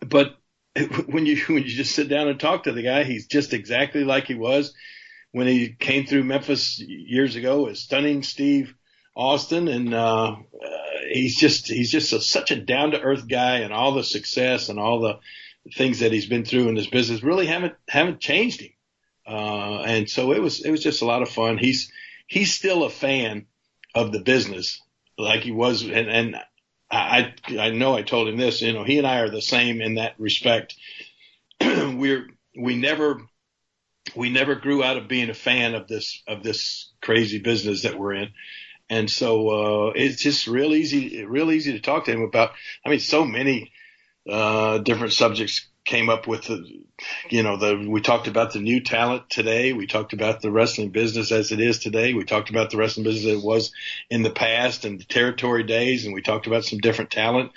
but 0.00 0.36
when 1.06 1.26
you 1.26 1.36
when 1.46 1.62
you 1.62 1.68
just 1.68 1.94
sit 1.94 2.08
down 2.08 2.28
and 2.28 2.38
talk 2.38 2.64
to 2.64 2.72
the 2.72 2.82
guy, 2.82 3.04
he's 3.04 3.26
just 3.26 3.52
exactly 3.52 4.04
like 4.04 4.26
he 4.26 4.34
was 4.34 4.74
when 5.32 5.46
he 5.46 5.68
came 5.68 6.06
through 6.06 6.24
Memphis 6.24 6.80
years 6.80 7.36
ago. 7.36 7.66
As 7.66 7.80
stunning 7.80 8.22
Steve 8.22 8.74
Austin, 9.14 9.68
and 9.68 9.94
uh, 9.94 10.32
uh, 10.32 10.36
he's 11.12 11.36
just 11.36 11.68
he's 11.68 11.92
just 11.92 12.12
a, 12.12 12.20
such 12.20 12.50
a 12.50 12.56
down 12.56 12.90
to 12.90 13.00
earth 13.00 13.28
guy, 13.28 13.58
and 13.58 13.72
all 13.72 13.94
the 13.94 14.02
success 14.02 14.68
and 14.68 14.80
all 14.80 15.00
the 15.00 15.18
things 15.74 16.00
that 16.00 16.12
he's 16.12 16.26
been 16.26 16.44
through 16.44 16.68
in 16.68 16.74
this 16.74 16.88
business 16.88 17.22
really 17.22 17.46
haven't 17.46 17.74
haven't 17.88 18.20
changed 18.20 18.60
him. 18.60 18.72
Uh, 19.26 19.82
and 19.86 20.10
so 20.10 20.32
it 20.32 20.42
was 20.42 20.64
it 20.64 20.70
was 20.70 20.82
just 20.82 21.02
a 21.02 21.06
lot 21.06 21.22
of 21.22 21.28
fun. 21.28 21.56
He's 21.56 21.90
he's 22.26 22.52
still 22.52 22.82
a 22.82 22.90
fan 22.90 23.46
of 23.94 24.10
the 24.10 24.20
business 24.20 24.80
like 25.16 25.42
he 25.42 25.52
was, 25.52 25.82
and, 25.82 26.08
and 26.08 26.36
I 26.94 27.34
I 27.58 27.70
know 27.70 27.94
I 27.94 28.02
told 28.02 28.28
him 28.28 28.36
this. 28.36 28.62
You 28.62 28.72
know, 28.72 28.84
he 28.84 28.98
and 28.98 29.06
I 29.06 29.20
are 29.20 29.30
the 29.30 29.42
same 29.42 29.80
in 29.80 29.96
that 29.96 30.14
respect. 30.18 30.76
We're 31.60 32.28
we 32.56 32.76
never 32.76 33.20
we 34.14 34.30
never 34.30 34.54
grew 34.54 34.82
out 34.82 34.96
of 34.96 35.08
being 35.08 35.30
a 35.30 35.34
fan 35.34 35.74
of 35.74 35.88
this 35.88 36.22
of 36.26 36.42
this 36.42 36.92
crazy 37.00 37.38
business 37.38 37.82
that 37.82 37.98
we're 37.98 38.14
in. 38.14 38.28
And 38.90 39.10
so 39.10 39.48
uh, 39.48 39.92
it's 39.94 40.22
just 40.22 40.46
real 40.46 40.74
easy, 40.74 41.24
real 41.24 41.50
easy 41.50 41.72
to 41.72 41.80
talk 41.80 42.04
to 42.04 42.12
him 42.12 42.22
about. 42.22 42.52
I 42.84 42.90
mean, 42.90 43.00
so 43.00 43.24
many 43.24 43.72
uh, 44.30 44.78
different 44.78 45.14
subjects 45.14 45.66
came 45.84 46.08
up 46.08 46.26
with 46.26 46.44
the, 46.44 46.84
you 47.28 47.42
know, 47.42 47.56
the, 47.56 47.86
we 47.88 48.00
talked 48.00 48.26
about 48.26 48.52
the 48.52 48.60
new 48.60 48.80
talent 48.80 49.28
today. 49.28 49.72
We 49.72 49.86
talked 49.86 50.12
about 50.12 50.40
the 50.40 50.50
wrestling 50.50 50.90
business 50.90 51.30
as 51.30 51.52
it 51.52 51.60
is 51.60 51.78
today. 51.78 52.14
We 52.14 52.24
talked 52.24 52.50
about 52.50 52.70
the 52.70 52.76
wrestling 52.76 53.04
business 53.04 53.34
it 53.34 53.44
was 53.44 53.72
in 54.10 54.22
the 54.22 54.30
past 54.30 54.84
and 54.84 54.98
the 54.98 55.04
territory 55.04 55.62
days. 55.62 56.04
And 56.04 56.14
we 56.14 56.22
talked 56.22 56.46
about 56.46 56.64
some 56.64 56.78
different 56.78 57.10
talent 57.10 57.52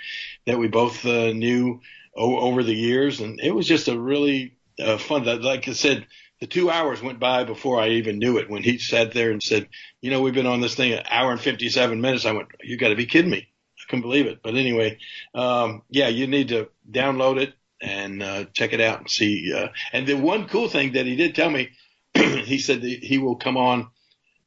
that 0.46 0.58
we 0.58 0.68
both 0.68 1.04
uh, 1.06 1.32
knew 1.32 1.80
o- 2.16 2.40
over 2.40 2.62
the 2.62 2.74
years. 2.74 3.20
And 3.20 3.40
it 3.40 3.54
was 3.54 3.66
just 3.66 3.88
a 3.88 3.98
really 3.98 4.56
uh, 4.78 4.98
fun, 4.98 5.24
like 5.42 5.68
I 5.68 5.72
said, 5.72 6.06
the 6.40 6.46
two 6.46 6.70
hours 6.70 7.02
went 7.02 7.18
by 7.18 7.44
before 7.44 7.80
I 7.80 7.88
even 7.90 8.18
knew 8.18 8.38
it. 8.38 8.48
When 8.48 8.62
he 8.62 8.78
sat 8.78 9.12
there 9.12 9.32
and 9.32 9.42
said, 9.42 9.68
you 10.00 10.10
know, 10.10 10.20
we've 10.20 10.34
been 10.34 10.46
on 10.46 10.60
this 10.60 10.74
thing 10.74 10.92
an 10.92 11.04
hour 11.10 11.32
and 11.32 11.40
57 11.40 12.00
minutes. 12.00 12.26
I 12.26 12.32
went, 12.32 12.48
you 12.62 12.76
got 12.76 12.88
to 12.88 12.96
be 12.96 13.06
kidding 13.06 13.30
me 13.30 13.48
I 13.80 13.90
couldn't 13.90 14.02
believe 14.02 14.26
it. 14.26 14.40
But 14.42 14.54
anyway, 14.54 14.98
um, 15.34 15.82
yeah, 15.88 16.08
you 16.08 16.26
need 16.26 16.48
to 16.48 16.68
download 16.90 17.40
it 17.40 17.54
and 17.80 18.22
uh, 18.22 18.44
check 18.52 18.72
it 18.72 18.80
out 18.80 19.00
and 19.00 19.10
see. 19.10 19.52
Uh, 19.52 19.68
and 19.92 20.06
the 20.06 20.14
one 20.14 20.48
cool 20.48 20.68
thing 20.68 20.92
that 20.92 21.06
he 21.06 21.16
did 21.16 21.34
tell 21.34 21.50
me, 21.50 21.70
he 22.14 22.58
said 22.58 22.82
he 22.82 23.18
will 23.18 23.36
come 23.36 23.56
on 23.56 23.88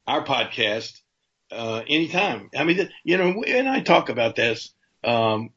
our 0.06 0.24
podcast 0.24 1.00
uh, 1.50 1.82
anytime. 1.88 2.50
I 2.56 2.64
mean, 2.64 2.88
you 3.04 3.16
know, 3.16 3.42
and 3.42 3.68
I 3.68 3.80
talk 3.80 4.08
about 4.08 4.36
this. 4.36 4.72
Um, 5.04 5.50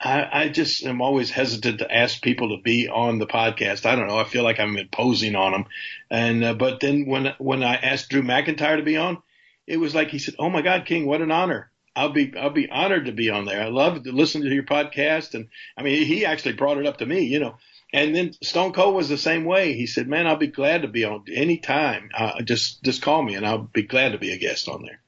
I, 0.00 0.28
I 0.44 0.48
just 0.48 0.84
am 0.84 1.00
always 1.00 1.30
hesitant 1.30 1.78
to 1.78 1.94
ask 1.94 2.20
people 2.22 2.56
to 2.56 2.62
be 2.62 2.88
on 2.88 3.18
the 3.18 3.26
podcast. 3.26 3.86
I 3.86 3.94
don't 3.94 4.08
know. 4.08 4.18
I 4.18 4.24
feel 4.24 4.42
like 4.42 4.58
I'm 4.58 4.76
imposing 4.76 5.36
on 5.36 5.52
them. 5.52 5.64
And 6.10 6.44
uh, 6.44 6.54
but 6.54 6.80
then 6.80 7.06
when 7.06 7.34
when 7.38 7.62
I 7.62 7.76
asked 7.76 8.10
Drew 8.10 8.22
McIntyre 8.22 8.76
to 8.76 8.82
be 8.82 8.96
on, 8.96 9.22
it 9.66 9.76
was 9.76 9.94
like 9.94 10.08
he 10.08 10.18
said, 10.18 10.34
"Oh 10.38 10.50
my 10.50 10.62
God, 10.62 10.86
King, 10.86 11.06
what 11.06 11.22
an 11.22 11.30
honor!" 11.30 11.70
I'll 11.94 12.10
be 12.10 12.32
I'll 12.36 12.50
be 12.50 12.70
honored 12.70 13.06
to 13.06 13.12
be 13.12 13.30
on 13.30 13.44
there. 13.44 13.62
I 13.62 13.68
love 13.68 14.02
to 14.04 14.12
listen 14.12 14.42
to 14.42 14.48
your 14.48 14.64
podcast, 14.64 15.34
and 15.34 15.48
I 15.76 15.82
mean 15.82 16.06
he 16.06 16.24
actually 16.24 16.54
brought 16.54 16.78
it 16.78 16.86
up 16.86 16.98
to 16.98 17.06
me, 17.06 17.24
you 17.24 17.38
know. 17.38 17.56
And 17.92 18.14
then 18.16 18.32
Stone 18.42 18.72
Cold 18.72 18.94
was 18.94 19.10
the 19.10 19.18
same 19.18 19.44
way. 19.44 19.74
He 19.74 19.86
said, 19.86 20.08
"Man, 20.08 20.26
I'll 20.26 20.36
be 20.36 20.46
glad 20.46 20.82
to 20.82 20.88
be 20.88 21.04
on 21.04 21.24
any 21.32 21.58
time. 21.58 22.10
Uh, 22.16 22.40
just 22.42 22.82
just 22.82 23.02
call 23.02 23.22
me, 23.22 23.34
and 23.34 23.46
I'll 23.46 23.58
be 23.58 23.82
glad 23.82 24.12
to 24.12 24.18
be 24.18 24.32
a 24.32 24.38
guest 24.38 24.68
on 24.68 24.82
there." 24.82 25.00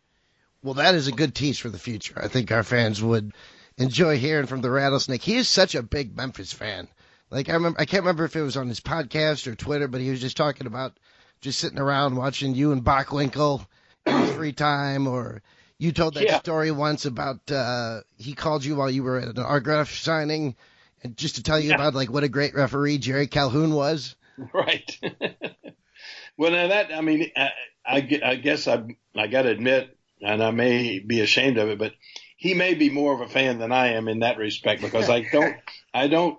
Well, 0.63 0.75
that 0.75 0.95
is 0.95 1.09
a 1.09 1.13
good 1.13 1.35
tease 1.35 1.59
for 1.59 1.71
the 1.71 1.79
future. 1.79 2.21
I 2.23 2.29
think 2.29 2.53
our 2.53 2.63
fans 2.63 3.03
would 3.03 3.33
enjoy 3.77 4.19
hearing 4.19 4.47
from 4.47 4.61
the 4.61 4.71
Rattlesnake. 4.71 5.23
He 5.23 5.37
is 5.37 5.49
such 5.49 5.75
a 5.75 5.83
big 5.83 6.17
Memphis 6.17 6.53
fan. 6.53 6.89
Like 7.31 7.49
I 7.49 7.55
remember, 7.55 7.81
I 7.81 7.87
can't 7.87 8.03
remember 8.03 8.25
if 8.25 8.37
it 8.37 8.43
was 8.43 8.57
on 8.57 8.69
his 8.69 8.81
podcast 8.81 9.47
or 9.47 9.55
Twitter, 9.55 9.89
but 9.89 10.01
he 10.01 10.11
was 10.11 10.21
just 10.21 10.37
talking 10.37 10.67
about 10.67 10.99
just 11.41 11.59
sitting 11.59 11.79
around 11.79 12.17
watching 12.17 12.55
you 12.55 12.73
and 12.73 12.85
Bockwinkel 12.85 13.67
in 14.07 14.17
his 14.21 14.31
free 14.33 14.53
time, 14.53 15.07
or 15.07 15.43
you 15.79 15.93
told 15.93 16.15
that 16.15 16.25
yeah. 16.25 16.39
story 16.39 16.71
once 16.71 17.05
about 17.05 17.51
uh, 17.51 18.01
he 18.17 18.35
called 18.35 18.65
you 18.65 18.77
while 18.77 18.91
you 18.91 19.03
were 19.03 19.19
at 19.19 19.29
an 19.29 19.39
autograph 19.39 19.91
signing, 19.93 20.57
and 21.03 21.17
just 21.17 21.37
to 21.37 21.43
tell 21.43 21.59
you 21.59 21.71
yeah. 21.71 21.77
about 21.77 21.95
like 21.95 22.11
what 22.11 22.25
a 22.25 22.29
great 22.29 22.55
referee 22.55 22.99
Jerry 22.99 23.27
Calhoun 23.27 23.73
was. 23.73 24.17
Right. 24.53 24.99
well, 26.37 26.51
now 26.51 26.67
that 26.67 26.93
I 26.93 27.01
mean, 27.03 27.31
I, 27.37 27.51
I, 27.87 28.21
I 28.25 28.35
guess 28.35 28.67
I 28.67 28.83
I 29.15 29.29
got 29.29 29.43
to 29.43 29.51
admit, 29.51 29.97
and 30.21 30.43
I 30.43 30.51
may 30.51 30.99
be 30.99 31.21
ashamed 31.21 31.57
of 31.57 31.69
it, 31.69 31.79
but 31.79 31.93
he 32.37 32.55
may 32.55 32.75
be 32.75 32.91
more 32.91 33.15
of 33.15 33.21
a 33.21 33.29
fan 33.29 33.59
than 33.59 33.71
I 33.71 33.93
am 33.93 34.09
in 34.09 34.19
that 34.19 34.39
respect 34.39 34.83
because 34.83 35.09
I 35.09 35.21
don't 35.21 35.57
I 35.95 36.09
don't 36.09 36.39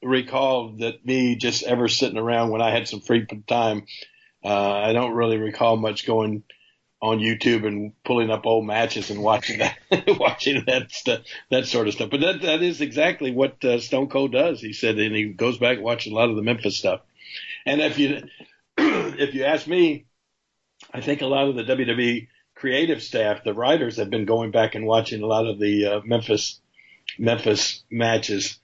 recall 0.00 0.76
that 0.78 1.04
me 1.04 1.34
just 1.34 1.64
ever 1.64 1.88
sitting 1.88 2.18
around 2.18 2.50
when 2.50 2.62
I 2.62 2.70
had 2.70 2.86
some 2.86 3.00
free 3.00 3.26
time. 3.48 3.86
Uh, 4.44 4.72
I 4.72 4.92
don't 4.92 5.14
really 5.14 5.38
recall 5.38 5.76
much 5.76 6.06
going 6.06 6.44
on 7.00 7.18
YouTube 7.18 7.66
and 7.66 7.92
pulling 8.04 8.30
up 8.30 8.44
old 8.44 8.66
matches 8.66 9.10
and 9.10 9.22
watching 9.22 9.60
that, 9.60 9.76
watching 10.18 10.64
that 10.66 10.90
stuff, 10.90 11.20
that 11.50 11.66
sort 11.66 11.86
of 11.86 11.94
stuff. 11.94 12.10
But 12.10 12.20
that 12.20 12.42
that 12.42 12.62
is 12.62 12.80
exactly 12.80 13.30
what 13.30 13.64
uh, 13.64 13.78
Stone 13.80 14.08
Cold 14.08 14.32
does. 14.32 14.60
He 14.60 14.72
said, 14.72 14.98
and 14.98 15.14
he 15.14 15.26
goes 15.32 15.58
back 15.58 15.76
and 15.76 15.84
watches 15.84 16.12
a 16.12 16.14
lot 16.14 16.30
of 16.30 16.36
the 16.36 16.42
Memphis 16.42 16.76
stuff. 16.76 17.00
And 17.64 17.80
if 17.80 17.98
you 17.98 18.22
if 18.78 19.34
you 19.34 19.44
ask 19.44 19.66
me, 19.66 20.06
I 20.92 21.00
think 21.00 21.22
a 21.22 21.26
lot 21.26 21.48
of 21.48 21.54
the 21.54 21.64
WWE 21.64 22.28
creative 22.54 23.02
staff, 23.02 23.44
the 23.44 23.54
writers, 23.54 23.96
have 23.98 24.10
been 24.10 24.24
going 24.24 24.50
back 24.50 24.74
and 24.74 24.86
watching 24.86 25.22
a 25.22 25.26
lot 25.26 25.46
of 25.46 25.58
the 25.60 25.86
uh, 25.86 26.00
Memphis 26.04 26.60
Memphis 27.18 27.84
matches. 27.90 28.58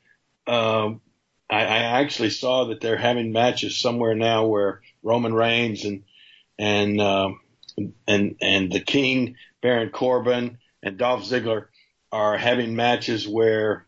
Um, 0.47 1.01
I, 1.49 1.61
I 1.61 1.79
actually 2.01 2.31
saw 2.31 2.64
that 2.66 2.81
they're 2.81 2.97
having 2.97 3.33
matches 3.33 3.79
somewhere 3.79 4.14
now 4.14 4.47
where 4.47 4.81
Roman 5.03 5.35
Reigns 5.35 5.85
and 5.85 6.03
and 6.59 7.01
um, 7.01 7.40
and 8.06 8.37
and 8.40 8.72
the 8.72 8.80
King, 8.80 9.37
Baron 9.62 9.90
Corbin, 9.90 10.58
and 10.82 10.98
Dolph 10.98 11.24
Ziggler 11.24 11.66
are 12.12 12.37
having 12.37 12.76
matches 12.76 13.26
where 13.26 13.87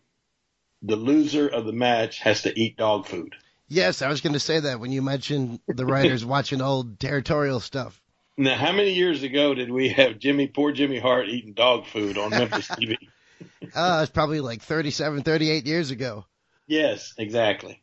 the 0.83 0.97
loser 0.97 1.49
of 1.49 1.65
the 1.65 1.73
match 1.73 2.19
has 2.21 2.43
to 2.43 2.59
eat 2.59 2.77
dog 2.77 3.07
food. 3.07 3.35
Yes, 3.69 4.03
I 4.03 4.09
was 4.09 4.21
going 4.21 4.35
to 4.35 4.41
say 4.41 4.61
that 4.61 4.81
when 4.81 4.93
you 4.93 5.03
mentioned 5.03 5.61
the 5.67 5.87
writers 5.87 6.25
watching 6.25 6.61
old 6.61 7.01
territorial 7.01 7.61
stuff. 7.61 8.01
Now, 8.37 8.55
how 8.55 8.73
many 8.73 8.93
years 8.93 9.23
ago 9.23 9.55
did 9.55 9.71
we 9.71 9.89
have 9.91 10.19
Jimmy, 10.19 10.47
poor 10.47 10.73
Jimmy 10.73 10.99
Hart, 10.99 11.29
eating 11.29 11.55
dog 11.55 11.87
food 11.87 12.19
on 12.19 12.31
Memphis 12.31 12.69
TV? 12.69 12.97
uh, 13.75 14.01
it's 14.03 14.13
probably 14.13 14.41
like 14.41 14.61
37, 14.63 15.23
38 15.23 15.67
years 15.67 15.91
ago. 15.91 16.27
Yes, 16.67 17.15
exactly. 17.17 17.83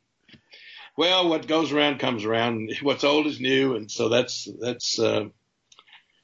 Well, 0.95 1.27
what 1.27 1.47
goes 1.47 1.71
around 1.71 1.99
comes 1.99 2.23
around. 2.23 2.71
What's 2.81 3.03
old 3.03 3.25
is 3.25 3.39
new, 3.39 3.75
and 3.75 3.89
so 3.89 4.09
that's 4.09 4.47
that's. 4.59 4.99
Uh, 4.99 5.25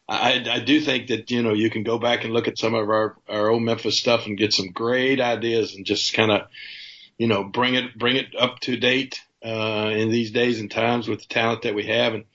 I, 0.09 0.43
I 0.49 0.59
do 0.59 0.81
think 0.81 1.07
that 1.07 1.29
you 1.29 1.43
know 1.43 1.53
you 1.53 1.69
can 1.69 1.83
go 1.83 1.99
back 1.99 2.23
and 2.23 2.33
look 2.33 2.47
at 2.47 2.57
some 2.57 2.73
of 2.73 2.89
our 2.89 3.15
our 3.27 3.49
old 3.49 3.61
Memphis 3.61 3.99
stuff 3.99 4.25
and 4.25 4.37
get 4.37 4.53
some 4.53 4.69
great 4.69 5.21
ideas 5.21 5.75
and 5.75 5.85
just 5.85 6.13
kind 6.13 6.31
of 6.31 6.47
you 7.17 7.27
know 7.27 7.43
bring 7.43 7.75
it 7.75 7.97
bring 7.97 8.15
it 8.15 8.35
up 8.37 8.59
to 8.61 8.75
date 8.75 9.21
uh, 9.45 9.91
in 9.93 10.09
these 10.09 10.31
days 10.31 10.59
and 10.59 10.71
times 10.71 11.07
with 11.07 11.19
the 11.19 11.27
talent 11.27 11.61
that 11.61 11.75
we 11.75 11.85
have 11.85 12.15
and 12.15 12.25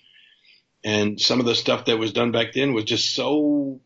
and 0.85 1.21
some 1.21 1.41
of 1.41 1.47
the 1.47 1.55
stuff 1.55 1.87
that 1.87 1.99
was 1.99 2.13
done 2.13 2.31
back 2.31 2.53
then 2.53 2.75
was 2.75 2.85
just 2.85 3.13
so 3.13 3.81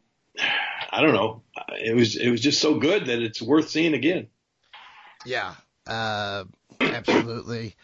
I 0.90 1.00
don't 1.00 1.14
know 1.14 1.42
it 1.80 1.94
was 1.94 2.16
it 2.16 2.30
was 2.30 2.42
just 2.42 2.60
so 2.60 2.78
good 2.78 3.06
that 3.06 3.22
it's 3.22 3.40
worth 3.40 3.70
seeing 3.70 3.94
again. 3.94 4.28
Yeah, 5.24 5.54
uh, 5.86 6.44
absolutely. 6.80 7.74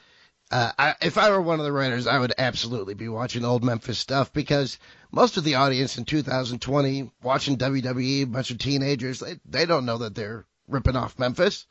Uh, 0.50 0.70
I, 0.78 0.94
if 1.00 1.18
I 1.18 1.30
were 1.30 1.40
one 1.40 1.58
of 1.58 1.64
the 1.64 1.72
writers, 1.72 2.06
I 2.06 2.18
would 2.18 2.34
absolutely 2.36 2.94
be 2.94 3.08
watching 3.08 3.44
old 3.44 3.64
Memphis 3.64 3.98
stuff 3.98 4.32
because 4.32 4.78
most 5.10 5.36
of 5.36 5.44
the 5.44 5.56
audience 5.56 5.98
in 5.98 6.04
2020 6.04 7.10
watching 7.22 7.56
WWE, 7.56 8.22
a 8.22 8.26
bunch 8.26 8.50
of 8.50 8.58
teenagers, 8.58 9.20
they, 9.20 9.40
they 9.46 9.66
don't 9.66 9.86
know 9.86 9.98
that 9.98 10.14
they're 10.14 10.46
ripping 10.68 10.96
off 10.96 11.18
Memphis. 11.18 11.66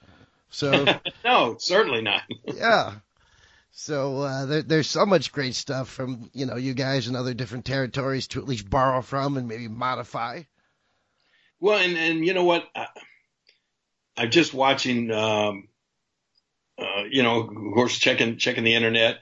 So 0.49 0.85
no, 1.23 1.55
certainly 1.59 2.01
not. 2.01 2.23
yeah. 2.45 2.95
So 3.71 4.19
uh, 4.19 4.45
there, 4.45 4.61
there's 4.61 4.89
so 4.89 5.05
much 5.05 5.31
great 5.31 5.55
stuff 5.55 5.89
from 5.89 6.29
you 6.33 6.45
know 6.45 6.57
you 6.57 6.73
guys 6.73 7.07
and 7.07 7.17
other 7.17 7.33
different 7.33 7.65
territories 7.65 8.27
to 8.27 8.39
at 8.39 8.47
least 8.47 8.69
borrow 8.69 9.01
from 9.01 9.35
and 9.35 9.47
maybe 9.47 9.67
modify. 9.67 10.43
Well, 11.59 11.79
and 11.79 11.97
and 11.97 12.25
you 12.25 12.33
know 12.33 12.43
what, 12.43 12.69
I, 12.75 12.87
I'm 14.15 14.29
just 14.29 14.53
watching. 14.53 15.09
Um, 15.11 15.69
uh, 16.77 17.03
you 17.09 17.23
know, 17.23 17.41
of 17.41 17.73
course, 17.73 17.97
checking 17.97 18.37
checking 18.37 18.63
the 18.63 18.75
internet 18.75 19.19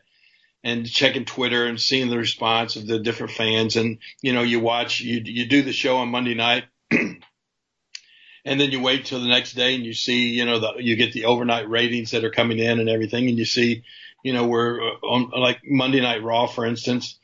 and 0.63 0.89
checking 0.89 1.25
Twitter 1.25 1.65
and 1.65 1.79
seeing 1.79 2.09
the 2.09 2.17
response 2.17 2.75
of 2.75 2.87
the 2.87 2.99
different 2.99 3.33
fans. 3.33 3.75
And 3.75 3.97
you 4.21 4.33
know, 4.33 4.43
you 4.43 4.59
watch 4.59 5.01
you 5.01 5.21
you 5.23 5.47
do 5.47 5.61
the 5.61 5.73
show 5.73 5.97
on 5.97 6.09
Monday 6.09 6.35
night. 6.35 6.65
and 6.91 8.59
then 8.59 8.71
you 8.71 8.81
wait 8.81 9.05
till 9.05 9.19
the 9.19 9.27
next 9.27 9.53
day 9.53 9.75
and 9.75 9.85
you 9.85 9.93
see, 9.93 10.29
you 10.29 10.45
know, 10.45 10.59
the, 10.59 10.73
you 10.77 10.95
get 10.95 11.13
the 11.13 11.25
overnight 11.25 11.69
ratings 11.69 12.11
that 12.11 12.23
are 12.23 12.31
coming 12.31 12.59
in 12.59 12.79
and 12.79 12.89
everything, 12.89 13.27
and 13.27 13.37
you 13.37 13.45
see, 13.45 13.83
you 14.23 14.33
know, 14.33 14.47
we're 14.47 14.81
uh, 14.81 14.95
on 15.03 15.31
like 15.39 15.61
Monday 15.65 16.01
Night 16.01 16.23
Raw, 16.23 16.47
for 16.47 16.65
instance, 16.65 17.19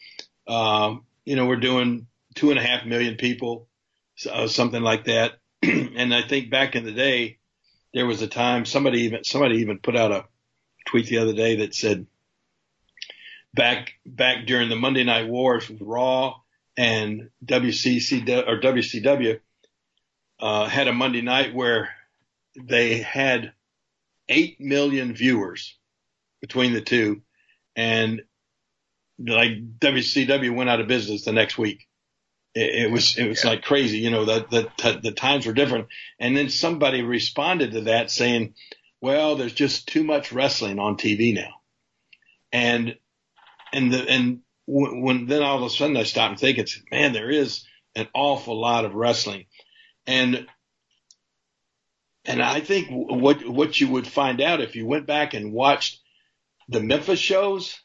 um, 0.48 1.06
you 1.26 1.36
know, 1.36 1.46
we're 1.46 1.58
doing 1.58 2.08
two 2.36 2.52
and 2.52 2.60
a 2.60 2.64
half 2.64 2.86
million 2.86 3.16
people, 3.16 3.68
uh, 4.32 4.48
something 4.48 4.82
like 4.82 5.06
that. 5.06 5.40
and 5.64 6.14
I 6.14 6.22
think 6.22 6.50
back 6.50 6.76
in 6.76 6.86
the 6.86 6.92
day, 6.92 7.40
there 7.98 8.06
was 8.06 8.22
a 8.22 8.28
time 8.28 8.64
somebody 8.64 9.02
even 9.02 9.24
somebody 9.24 9.58
even 9.58 9.80
put 9.80 9.96
out 9.96 10.12
a 10.12 10.26
tweet 10.86 11.08
the 11.08 11.18
other 11.18 11.34
day 11.34 11.56
that 11.58 11.74
said 11.74 12.06
back 13.56 13.94
back 14.06 14.46
during 14.46 14.70
the 14.70 14.76
Monday 14.76 15.04
Night 15.04 15.28
Wars 15.28 15.68
with 15.68 15.82
Raw 15.82 16.36
and 16.78 17.32
WCC 17.44 18.22
or 18.48 18.62
WCW 18.62 19.40
uh, 20.40 20.68
had 20.68 20.88
a 20.88 20.94
Monday 20.94 21.24
night 21.24 21.56
where 21.56 21.90
they 22.56 23.00
had 23.00 23.54
eight 24.30 24.62
million 24.62 25.16
viewers 25.16 25.76
between 26.40 26.74
the 26.74 26.82
two, 26.82 27.24
and 27.76 28.22
like 29.18 29.80
WCW 29.80 30.56
went 30.56 30.70
out 30.70 30.82
of 30.82 30.88
business 30.88 31.26
the 31.26 31.32
next 31.32 31.58
week. 31.58 31.87
It, 32.58 32.86
it 32.86 32.92
was 32.92 33.18
it 33.18 33.28
was 33.28 33.44
yeah. 33.44 33.52
like 33.52 33.62
crazy, 33.62 34.00
you 34.00 34.10
know. 34.10 34.26
That 34.26 34.50
that 34.50 35.04
the 35.04 35.12
times 35.12 35.46
were 35.46 35.54
different, 35.54 35.88
and 36.20 36.36
then 36.36 36.50
somebody 36.50 37.04
responded 37.04 37.72
to 37.74 37.82
that 37.82 38.10
saying, 38.10 38.56
"Well, 39.00 39.36
there's 39.36 39.54
just 39.54 39.88
too 39.88 40.04
much 40.04 40.32
wrestling 40.32 40.80
on 40.80 40.98
TV 40.98 41.36
now," 41.36 41.62
and 42.52 42.98
and 43.72 43.94
the 43.94 44.10
and 44.10 44.42
when, 44.66 45.02
when 45.02 45.26
then 45.28 45.44
all 45.44 45.58
of 45.58 45.64
a 45.64 45.70
sudden 45.70 45.98
I 45.98 46.04
stopped 46.04 46.32
and 46.32 46.40
think, 46.40 46.58
it's 46.58 46.82
man, 46.92 47.14
there 47.14 47.30
is 47.30 47.64
an 47.96 48.08
awful 48.16 48.60
lot 48.60 48.86
of 48.86 48.96
wrestling, 48.96 49.46
and 50.08 50.48
and 52.26 52.42
I 52.42 52.60
think 52.60 52.88
what 52.90 53.48
what 53.48 53.80
you 53.80 53.90
would 53.90 54.08
find 54.08 54.42
out 54.42 54.62
if 54.62 54.76
you 54.76 54.88
went 54.88 55.06
back 55.06 55.36
and 55.36 55.54
watched 55.54 56.02
the 56.70 56.82
Memphis 56.82 57.20
shows 57.20 57.80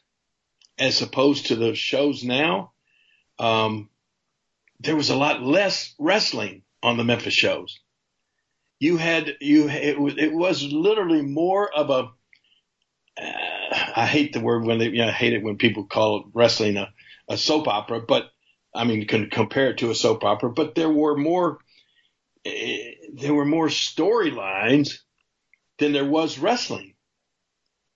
as 0.79 1.01
opposed 1.03 1.47
to 1.47 1.55
the 1.55 1.75
shows 1.75 2.23
now, 2.23 2.73
um, 3.37 3.89
there 4.83 4.95
was 4.95 5.09
a 5.09 5.15
lot 5.15 5.41
less 5.41 5.93
wrestling 5.97 6.63
on 6.81 6.97
the 6.97 7.03
Memphis 7.03 7.33
shows. 7.33 7.79
You 8.79 8.97
had 8.97 9.37
you 9.39 9.69
it 9.69 9.99
was 9.99 10.15
it 10.17 10.33
was 10.33 10.63
literally 10.63 11.21
more 11.21 11.73
of 11.73 11.89
a 11.89 12.09
uh, 13.21 13.91
I 13.95 14.05
hate 14.05 14.33
the 14.33 14.41
word 14.41 14.65
when 14.65 14.79
they 14.79 14.89
you 14.89 14.97
know, 14.97 15.07
I 15.07 15.11
hate 15.11 15.33
it 15.33 15.43
when 15.43 15.57
people 15.57 15.85
call 15.85 16.29
wrestling 16.33 16.77
a, 16.77 16.93
a 17.29 17.37
soap 17.37 17.67
opera, 17.67 18.01
but 18.01 18.29
I 18.75 18.83
mean 18.83 18.99
you 18.99 19.05
can 19.05 19.29
compare 19.29 19.69
it 19.69 19.77
to 19.77 19.91
a 19.91 19.95
soap 19.95 20.25
opera, 20.25 20.51
but 20.51 20.75
there 20.75 20.91
were 20.91 21.15
more 21.15 21.59
uh, 22.45 22.49
there 23.13 23.33
were 23.33 23.45
more 23.45 23.67
storylines 23.67 24.99
than 25.79 25.93
there 25.93 26.05
was 26.05 26.37
wrestling 26.37 26.93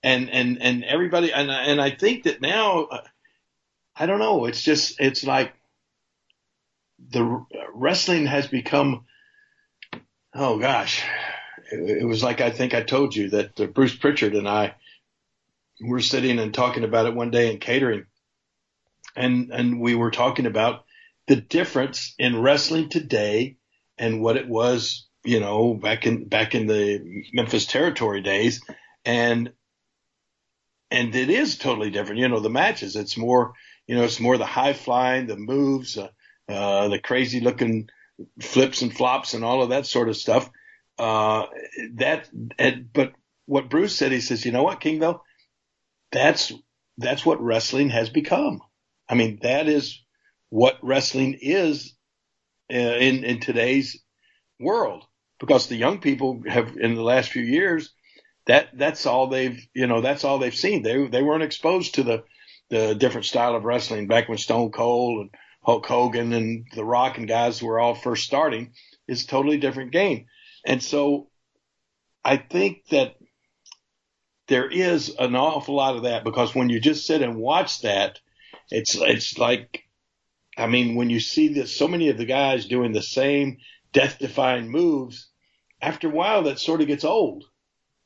and 0.04 0.30
and 0.30 0.62
and 0.62 0.86
everybody 0.86 1.34
and 1.34 1.52
and 1.52 1.82
I 1.82 1.89
think 1.89 2.23
that 2.23 2.39
now 2.39 2.86
uh, 2.86 3.02
I 3.93 4.06
don't 4.06 4.19
know 4.19 4.45
it's 4.45 4.62
just 4.62 5.02
it's 5.02 5.26
like 5.26 5.54
the 7.10 7.45
wrestling 7.73 8.25
has 8.25 8.47
become 8.47 9.05
oh 10.33 10.60
gosh 10.60 11.03
it, 11.71 12.01
it 12.01 12.05
was 12.05 12.23
like 12.23 12.41
I 12.41 12.49
think 12.49 12.73
I 12.73 12.81
told 12.81 13.15
you 13.15 13.29
that 13.31 13.60
uh, 13.60 13.65
Bruce 13.67 13.95
Pritchard 13.95 14.36
and 14.36 14.47
I 14.47 14.75
were 15.81 16.01
sitting 16.01 16.39
and 16.39 16.53
talking 16.53 16.83
about 16.83 17.05
it 17.05 17.15
one 17.15 17.31
day 17.31 17.51
in 17.51 17.60
catering 17.60 18.05
and 19.15 19.51
and 19.51 19.79
we 19.79 19.95
were 19.95 20.12
talking 20.12 20.45
about 20.45 20.86
the 21.27 21.36
difference 21.36 22.15
in 22.17 22.41
wrestling 22.41 22.89
today 22.89 23.57
and 23.97 24.21
what 24.21 24.38
it 24.38 24.47
was 24.47 25.07
you 25.23 25.39
know 25.39 25.73
back 25.73 26.05
in 26.07 26.27
back 26.27 26.55
in 26.55 26.67
the 26.67 27.23
Memphis 27.33 27.65
territory 27.65 28.21
days 28.21 28.62
and 29.05 29.51
and 30.91 31.15
it 31.15 31.29
is 31.29 31.57
totally 31.57 31.89
different. 31.89 32.19
You 32.19 32.29
know, 32.29 32.39
the 32.39 32.49
matches, 32.49 32.95
it's 32.95 33.17
more, 33.17 33.53
you 33.88 33.95
know, 33.95 34.03
it's 34.03 34.19
more 34.19 34.38
the 34.38 34.45
high 34.45 34.73
flying, 34.73 35.27
the 35.27 35.36
moves, 35.36 35.97
uh, 35.97 36.10
uh, 36.49 36.88
the 36.88 36.99
crazy 36.99 37.39
looking 37.39 37.89
flips 38.41 38.81
and 38.81 38.95
flops 38.95 39.33
and 39.33 39.43
all 39.43 39.62
of 39.62 39.69
that 39.69 39.86
sort 39.86 40.10
of 40.10 40.17
stuff. 40.17 40.49
Uh, 40.97 41.45
that, 41.95 42.29
but 42.93 43.13
what 43.45 43.69
Bruce 43.69 43.95
said, 43.95 44.12
he 44.12 44.21
says, 44.21 44.45
you 44.45 44.51
know 44.51 44.63
what, 44.63 44.79
King, 44.79 44.99
though, 44.99 45.21
that's, 46.12 46.51
that's 46.97 47.25
what 47.25 47.41
wrestling 47.41 47.89
has 47.89 48.10
become. 48.10 48.62
I 49.07 49.15
mean, 49.15 49.39
that 49.43 49.67
is 49.67 50.03
what 50.49 50.77
wrestling 50.81 51.38
is 51.41 51.93
uh, 52.73 52.77
in, 52.77 53.23
in 53.23 53.39
today's 53.39 54.01
world 54.60 55.03
because 55.39 55.67
the 55.67 55.75
young 55.75 55.99
people 55.99 56.41
have 56.47 56.75
in 56.77 56.95
the 56.95 57.03
last 57.03 57.29
few 57.29 57.43
years 57.43 57.93
that 58.47 58.69
that's 58.73 59.05
all 59.05 59.27
they've 59.27 59.67
you 59.73 59.88
know 59.88 60.01
that's 60.01 60.23
all 60.23 60.39
they've 60.39 60.55
seen. 60.55 60.81
They 60.81 61.05
they 61.07 61.21
weren't 61.21 61.43
exposed 61.43 61.95
to 61.95 62.03
the 62.03 62.23
the 62.69 62.95
different 62.95 63.25
style 63.25 63.55
of 63.55 63.63
wrestling 63.63 64.07
back 64.07 64.27
when 64.27 64.38
Stone 64.38 64.71
Cold 64.71 65.21
and 65.21 65.29
Hulk 65.67 65.86
Hogan 65.86 66.32
and 66.32 66.65
The 66.73 66.86
Rock 66.86 67.17
and 67.17 67.27
guys 67.27 67.62
were 67.62 67.77
all 67.77 67.93
first 67.93 68.23
starting. 68.23 68.71
is 69.06 69.25
a 69.25 69.27
totally 69.27 69.58
different 69.58 69.91
game, 69.91 70.27
and 70.65 70.82
so 70.82 71.27
I 72.23 72.38
think 72.38 72.88
that 72.91 73.15
there 74.47 74.69
is 74.69 75.13
an 75.19 75.36
awful 75.36 75.75
lot 75.75 75.97
of 75.97 76.03
that 76.03 76.23
because 76.23 76.56
when 76.56 76.69
you 76.69 76.80
just 76.80 77.06
sit 77.06 77.21
and 77.21 77.36
watch 77.36 77.82
that, 77.82 78.19
it's 78.71 78.95
it's 78.95 79.38
like 79.38 79.84
I 80.58 80.67
mean 80.67 80.95
when 80.95 81.10
you 81.10 81.19
see 81.19 81.49
this 81.49 81.75
so 81.75 81.89
many 81.89 82.08
of 82.08 82.17
the 82.17 82.25
guys 82.25 82.65
doing 82.65 82.93
the 82.93 83.01
same 83.01 83.58
death 83.91 84.19
defying 84.19 84.69
moves, 84.69 85.27
after 85.82 86.08
a 86.08 86.13
while 86.13 86.43
that 86.43 86.60
sort 86.60 86.80
of 86.80 86.88
gets 86.88 87.03
old 87.03 87.43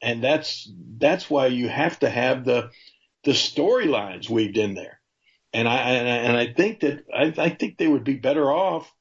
and 0.02 0.24
that's 0.24 0.72
that's 0.98 1.30
why 1.30 1.48
you 1.48 1.70
have 1.70 2.00
to 2.00 2.10
have 2.10 2.44
the 2.44 2.72
the 3.24 3.34
storylines 3.34 4.30
weaved 4.30 4.58
in 4.58 4.74
there. 4.74 5.01
And 5.54 5.68
I 5.68 5.78
and 5.78 6.38
I 6.38 6.54
think 6.54 6.80
that 6.82 7.06
I, 7.14 7.34
I 7.38 7.50
think 7.50 7.78
they 7.78 7.88
would 7.88 8.04
be 8.04 8.16
better 8.16 8.52
off. 8.52 8.92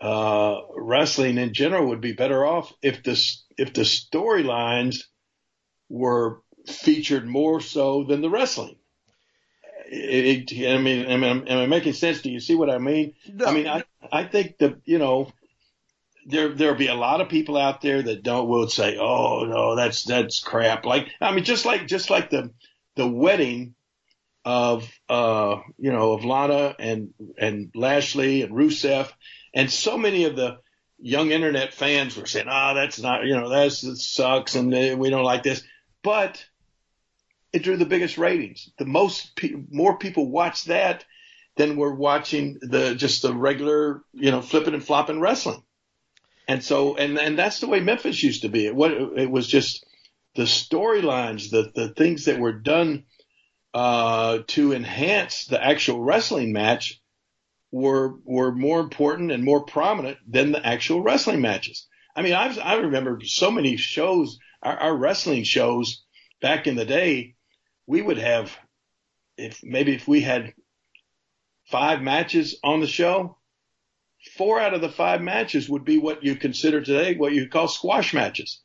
Uh, 0.00 0.60
wrestling 0.76 1.38
in 1.38 1.54
general 1.54 1.88
would 1.88 2.00
be 2.00 2.12
better 2.12 2.44
off 2.44 2.72
if 2.82 3.02
this 3.02 3.44
if 3.56 3.72
the 3.72 3.82
storylines 3.82 5.04
were 5.88 6.40
featured 6.66 7.26
more 7.26 7.60
so 7.60 8.04
than 8.04 8.20
the 8.20 8.30
wrestling. 8.30 8.76
It, 9.86 10.50
it, 10.50 10.74
I 10.74 10.78
mean, 10.78 11.04
am, 11.04 11.44
I 11.46 11.66
making 11.66 11.92
sense? 11.92 12.22
Do 12.22 12.30
you 12.30 12.40
see 12.40 12.54
what 12.54 12.70
I 12.70 12.78
mean? 12.78 13.14
No. 13.32 13.46
I 13.46 13.52
mean, 13.52 13.68
I, 13.68 13.84
I 14.10 14.24
think 14.24 14.58
that, 14.58 14.78
you 14.84 14.98
know, 14.98 15.30
there, 16.26 16.48
there'll 16.48 16.74
be 16.74 16.86
a 16.88 16.94
lot 16.94 17.20
of 17.20 17.28
people 17.28 17.56
out 17.58 17.82
there 17.82 18.02
that 18.02 18.22
don't, 18.22 18.48
will 18.48 18.68
say, 18.68 18.96
oh, 18.98 19.44
no, 19.44 19.76
that's, 19.76 20.04
that's 20.04 20.40
crap. 20.40 20.86
Like, 20.86 21.08
I 21.20 21.32
mean, 21.32 21.44
just 21.44 21.66
like, 21.66 21.86
just 21.86 22.08
like 22.08 22.30
the, 22.30 22.50
the 22.96 23.06
wedding 23.06 23.74
of, 24.44 24.90
uh, 25.08 25.58
you 25.78 25.92
know, 25.92 26.12
of 26.12 26.24
Lana 26.24 26.74
and, 26.78 27.14
and 27.38 27.70
Lashley 27.74 28.42
and 28.42 28.52
Rusev 28.54 29.10
and 29.54 29.70
so 29.70 29.96
many 29.96 30.24
of 30.24 30.36
the 30.36 30.58
young 30.98 31.30
internet 31.30 31.74
fans 31.74 32.16
were 32.16 32.26
saying, 32.26 32.46
oh, 32.50 32.74
that's 32.74 33.00
not, 33.00 33.24
you 33.24 33.34
know, 33.34 33.48
that's, 33.48 33.80
that 33.82 33.96
sucks 33.96 34.54
and 34.54 34.70
we 34.98 35.10
don't 35.10 35.24
like 35.24 35.42
this. 35.42 35.62
But, 36.02 36.44
it 37.54 37.62
drew 37.62 37.76
the 37.76 37.86
biggest 37.86 38.18
ratings. 38.18 38.68
The 38.78 38.84
most 38.84 39.40
more 39.70 39.96
people 39.96 40.28
watched 40.28 40.66
that 40.66 41.04
than 41.56 41.76
were 41.76 41.94
watching 41.94 42.58
the 42.60 42.96
just 42.96 43.22
the 43.22 43.32
regular, 43.32 44.02
you 44.12 44.32
know, 44.32 44.42
flipping 44.42 44.74
and 44.74 44.84
flopping 44.84 45.20
wrestling. 45.20 45.62
And 46.48 46.64
so, 46.64 46.96
and 46.96 47.16
and 47.16 47.38
that's 47.38 47.60
the 47.60 47.68
way 47.68 47.78
Memphis 47.78 48.20
used 48.20 48.42
to 48.42 48.48
be. 48.48 48.66
It, 48.66 48.74
what 48.74 48.90
it 48.90 49.30
was 49.30 49.46
just 49.46 49.86
the 50.34 50.42
storylines, 50.42 51.50
the 51.50 51.70
the 51.72 51.90
things 51.90 52.24
that 52.24 52.40
were 52.40 52.52
done 52.52 53.04
uh, 53.74 54.38
to 54.46 54.72
enhance 54.72 55.46
the 55.46 55.62
actual 55.62 56.00
wrestling 56.00 56.52
match 56.52 57.00
were 57.72 58.14
were 58.24 58.52
more 58.52 58.78
important 58.78 59.32
and 59.32 59.42
more 59.42 59.64
prominent 59.64 60.16
than 60.28 60.52
the 60.52 60.64
actual 60.64 61.02
wrestling 61.02 61.40
matches. 61.40 61.88
I 62.14 62.22
mean, 62.22 62.34
I 62.34 62.56
I 62.58 62.74
remember 62.74 63.18
so 63.24 63.50
many 63.50 63.76
shows, 63.76 64.38
our, 64.62 64.76
our 64.78 64.96
wrestling 64.96 65.42
shows 65.42 66.04
back 66.40 66.68
in 66.68 66.76
the 66.76 66.84
day 66.84 67.34
we 67.86 68.00
would 68.00 68.18
have 68.18 68.56
if 69.36 69.60
maybe 69.64 69.92
if 69.94 70.06
we 70.06 70.20
had 70.20 70.54
five 71.66 72.00
matches 72.00 72.60
on 72.62 72.80
the 72.80 72.86
show, 72.86 73.38
four 74.36 74.60
out 74.60 74.74
of 74.74 74.80
the 74.80 74.88
five 74.88 75.20
matches 75.20 75.68
would 75.68 75.84
be 75.84 75.98
what 75.98 76.22
you 76.22 76.36
consider 76.36 76.80
today 76.80 77.16
what 77.16 77.32
you 77.32 77.48
call 77.48 77.66
squash 77.66 78.14
matches. 78.14 78.60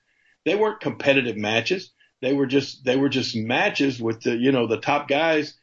They 0.45 0.55
weren't 0.55 0.81
competitive 0.81 1.35
matches. 1.35 1.91
They 2.21 2.34
were 2.34 2.47
just 2.47 2.84
they 2.84 2.97
were 2.97 3.10
just 3.10 3.36
matches 3.36 4.01
with 4.01 4.21
the 4.21 4.36
you 4.36 4.51
know 4.51 4.67
the 4.67 4.79
top 4.79 5.08
guys 5.08 5.53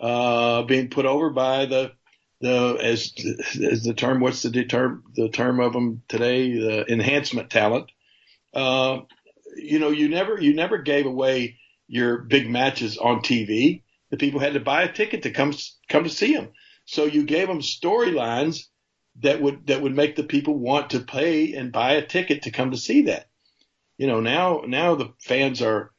uh, 0.00 0.62
being 0.62 0.88
put 0.88 1.06
over 1.06 1.30
by 1.30 1.66
the 1.66 1.92
the 2.40 2.78
as 2.80 3.12
as 3.62 3.82
the 3.82 3.94
term 3.94 4.20
what's 4.20 4.42
the 4.42 4.64
term 4.64 5.04
the 5.14 5.28
term 5.28 5.60
of 5.60 5.72
them 5.72 6.02
today 6.08 6.52
the 6.52 6.92
enhancement 6.92 7.50
talent. 7.50 7.90
Uh, 8.52 9.00
you 9.56 9.78
know 9.78 9.90
you 9.90 10.08
never 10.08 10.40
you 10.40 10.54
never 10.54 10.78
gave 10.78 11.06
away 11.06 11.58
your 11.88 12.18
big 12.18 12.48
matches 12.48 12.98
on 12.98 13.20
TV. 13.20 13.82
The 14.10 14.16
people 14.16 14.40
had 14.40 14.54
to 14.54 14.60
buy 14.60 14.82
a 14.82 14.92
ticket 14.92 15.22
to 15.22 15.30
come 15.30 15.54
come 15.88 16.04
to 16.04 16.10
see 16.10 16.34
them. 16.34 16.50
So 16.86 17.04
you 17.04 17.24
gave 17.24 17.48
them 17.48 17.60
storylines 17.60 18.64
that 19.20 19.40
would 19.40 19.66
that 19.66 19.82
would 19.82 19.94
make 19.94 20.16
the 20.16 20.24
people 20.24 20.58
want 20.58 20.90
to 20.90 21.00
pay 21.00 21.54
and 21.54 21.72
buy 21.72 21.92
a 21.92 22.06
ticket 22.06 22.42
to 22.42 22.50
come 22.50 22.70
to 22.72 22.76
see 22.76 23.02
that. 23.02 23.26
You 23.96 24.06
know, 24.06 24.20
now 24.20 24.62
now 24.66 24.94
the 24.96 25.12
fans 25.20 25.62
are 25.62 25.92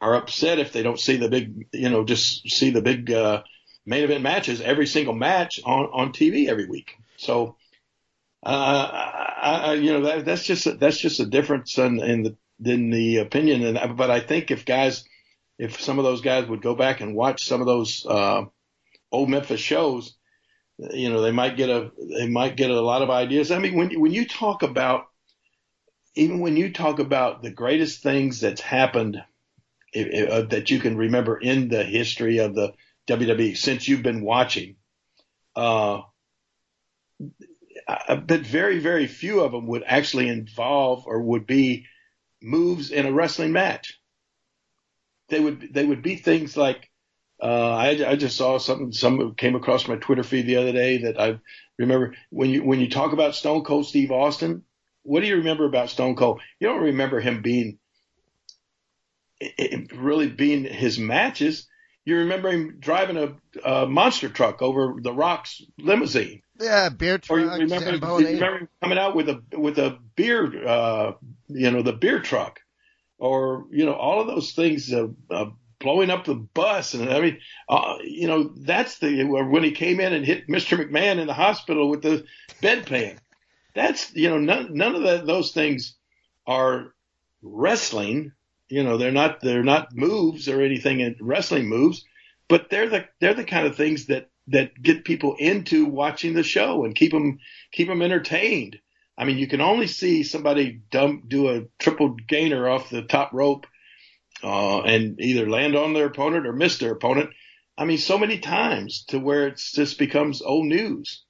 are, 0.00 0.14
upset 0.14 0.58
if 0.58 0.72
they 0.72 0.82
don't 0.82 0.98
see 0.98 1.16
the 1.16 1.28
big, 1.28 1.66
you 1.72 1.90
know, 1.90 2.04
just 2.04 2.48
see 2.48 2.70
the 2.70 2.82
big 2.82 3.10
uh, 3.10 3.42
main 3.86 4.04
event 4.04 4.22
matches 4.22 4.60
every 4.60 4.86
single 4.86 5.14
match 5.14 5.60
on 5.64 5.86
on 5.86 6.12
TV 6.12 6.48
every 6.48 6.66
week. 6.66 6.96
So, 7.16 7.56
uh, 8.44 8.48
I, 8.92 9.60
I, 9.64 9.72
you 9.74 9.92
know, 9.92 10.02
that, 10.02 10.24
that's 10.24 10.44
just 10.44 10.66
a, 10.66 10.72
that's 10.72 10.98
just 10.98 11.20
a 11.20 11.26
difference 11.26 11.76
in, 11.78 12.00
in 12.00 12.22
the 12.22 12.36
in 12.64 12.90
the 12.90 13.18
opinion. 13.18 13.76
And 13.76 13.96
but 13.96 14.10
I 14.10 14.20
think 14.20 14.50
if 14.50 14.64
guys, 14.64 15.04
if 15.58 15.80
some 15.80 15.98
of 15.98 16.04
those 16.04 16.20
guys 16.20 16.46
would 16.46 16.62
go 16.62 16.74
back 16.74 17.00
and 17.00 17.14
watch 17.14 17.44
some 17.44 17.60
of 17.60 17.66
those 17.66 18.04
uh, 18.06 18.44
old 19.12 19.28
Memphis 19.28 19.60
shows, 19.60 20.16
you 20.78 21.10
know, 21.10 21.20
they 21.20 21.32
might 21.32 21.56
get 21.56 21.68
a 21.68 21.90
they 22.16 22.28
might 22.28 22.56
get 22.56 22.70
a 22.70 22.80
lot 22.80 23.02
of 23.02 23.10
ideas. 23.10 23.50
I 23.50 23.58
mean, 23.58 23.76
when 23.76 24.00
when 24.00 24.12
you 24.12 24.26
talk 24.26 24.62
about 24.62 25.06
even 26.14 26.40
when 26.40 26.56
you 26.56 26.72
talk 26.72 26.98
about 26.98 27.42
the 27.42 27.50
greatest 27.50 28.02
things 28.02 28.40
that's 28.40 28.60
happened 28.60 29.22
uh, 29.96 30.42
that 30.42 30.70
you 30.70 30.78
can 30.78 30.96
remember 30.96 31.36
in 31.38 31.68
the 31.68 31.84
history 31.84 32.38
of 32.38 32.54
the 32.54 32.72
WWE 33.08 33.56
since 33.56 33.88
you've 33.88 34.02
been 34.02 34.22
watching, 34.22 34.76
uh, 35.56 36.02
but 38.08 38.40
very 38.40 38.78
very 38.78 39.06
few 39.06 39.40
of 39.40 39.52
them 39.52 39.66
would 39.66 39.82
actually 39.86 40.28
involve 40.28 41.04
or 41.06 41.20
would 41.20 41.46
be 41.46 41.86
moves 42.40 42.90
in 42.90 43.06
a 43.06 43.12
wrestling 43.12 43.52
match. 43.52 43.98
They 45.28 45.40
would 45.40 45.72
they 45.72 45.84
would 45.84 46.02
be 46.02 46.16
things 46.16 46.56
like 46.56 46.88
uh, 47.42 47.74
I, 47.74 47.88
I 48.06 48.16
just 48.16 48.36
saw 48.36 48.58
something 48.58 48.92
some 48.92 49.34
came 49.34 49.56
across 49.56 49.88
my 49.88 49.96
Twitter 49.96 50.22
feed 50.22 50.46
the 50.46 50.56
other 50.56 50.72
day 50.72 50.98
that 50.98 51.20
I 51.20 51.38
remember 51.78 52.14
when 52.30 52.50
you 52.50 52.62
when 52.62 52.80
you 52.80 52.88
talk 52.88 53.12
about 53.12 53.34
Stone 53.34 53.64
Cold 53.64 53.86
Steve 53.86 54.12
Austin, 54.12 54.62
what 55.02 55.20
do 55.20 55.26
you 55.26 55.36
remember 55.36 55.64
about 55.64 55.90
Stone 55.90 56.16
Cold? 56.16 56.40
You 56.60 56.68
don't 56.68 56.82
remember 56.82 57.20
him 57.20 57.42
being 57.42 57.79
really 59.94 60.28
being 60.28 60.64
his 60.64 60.98
matches. 60.98 61.66
You 62.04 62.18
remember 62.18 62.50
him 62.50 62.76
driving 62.80 63.16
a, 63.16 63.36
a 63.64 63.86
monster 63.86 64.28
truck 64.28 64.62
over 64.62 64.96
the 65.00 65.12
Rock's 65.12 65.62
limousine. 65.78 66.42
Yeah, 66.58 66.88
beer 66.88 67.18
truck. 67.18 67.38
Or 67.38 67.40
you 67.40 67.50
remember, 67.50 67.92
you 67.94 68.26
remember 68.26 68.58
him 68.58 68.68
coming 68.82 68.98
out 68.98 69.14
with 69.14 69.28
a 69.28 69.42
with 69.56 69.78
a 69.78 69.98
beer, 70.16 70.66
uh, 70.66 71.12
you 71.48 71.70
know, 71.70 71.82
the 71.82 71.92
beer 71.92 72.20
truck, 72.20 72.60
or 73.18 73.66
you 73.70 73.86
know, 73.86 73.94
all 73.94 74.20
of 74.20 74.26
those 74.26 74.52
things, 74.52 74.92
uh, 74.92 75.08
uh, 75.30 75.46
blowing 75.78 76.10
up 76.10 76.24
the 76.24 76.34
bus, 76.34 76.94
and 76.94 77.10
I 77.10 77.20
mean, 77.20 77.38
uh, 77.68 77.96
you 78.04 78.28
know, 78.28 78.52
that's 78.56 78.98
the 78.98 79.24
when 79.24 79.64
he 79.64 79.72
came 79.72 80.00
in 80.00 80.12
and 80.12 80.24
hit 80.24 80.48
Mr. 80.48 80.78
McMahon 80.78 81.18
in 81.18 81.26
the 81.26 81.34
hospital 81.34 81.88
with 81.88 82.02
the 82.02 82.24
bedpan. 82.62 83.18
That's 83.74 84.14
you 84.14 84.28
know, 84.28 84.38
none 84.38 84.74
none 84.74 84.94
of 84.94 85.02
the, 85.02 85.22
those 85.24 85.52
things 85.52 85.96
are 86.46 86.92
wrestling. 87.42 88.32
You 88.70 88.84
know, 88.84 88.96
they're 88.96 89.12
not 89.12 89.40
they're 89.40 89.64
not 89.64 89.94
moves 89.94 90.48
or 90.48 90.62
anything 90.62 91.00
in 91.00 91.16
wrestling 91.20 91.68
moves, 91.68 92.04
but 92.48 92.70
they're 92.70 92.88
the 92.88 93.04
they're 93.20 93.34
the 93.34 93.44
kind 93.44 93.66
of 93.66 93.76
things 93.76 94.06
that 94.06 94.30
that 94.48 94.80
get 94.80 95.04
people 95.04 95.36
into 95.38 95.86
watching 95.86 96.34
the 96.34 96.42
show 96.42 96.84
and 96.84 96.94
keep 96.94 97.12
them 97.12 97.38
keep 97.72 97.88
them 97.88 98.02
entertained. 98.02 98.78
I 99.18 99.24
mean, 99.24 99.38
you 99.38 99.48
can 99.48 99.60
only 99.60 99.86
see 99.86 100.22
somebody 100.22 100.80
dump 100.90 101.28
do 101.28 101.48
a 101.48 101.64
triple 101.78 102.14
gainer 102.28 102.68
off 102.68 102.90
the 102.90 103.02
top 103.02 103.32
rope 103.32 103.66
uh, 104.42 104.80
and 104.82 105.20
either 105.20 105.48
land 105.48 105.76
on 105.76 105.92
their 105.92 106.06
opponent 106.06 106.46
or 106.46 106.52
miss 106.52 106.78
their 106.78 106.92
opponent. 106.92 107.30
I 107.76 107.84
mean, 107.84 107.98
so 107.98 108.18
many 108.18 108.38
times 108.38 109.04
to 109.08 109.18
where 109.18 109.48
it 109.48 109.56
just 109.56 109.98
becomes 109.98 110.42
old 110.42 110.66
news. 110.66 111.24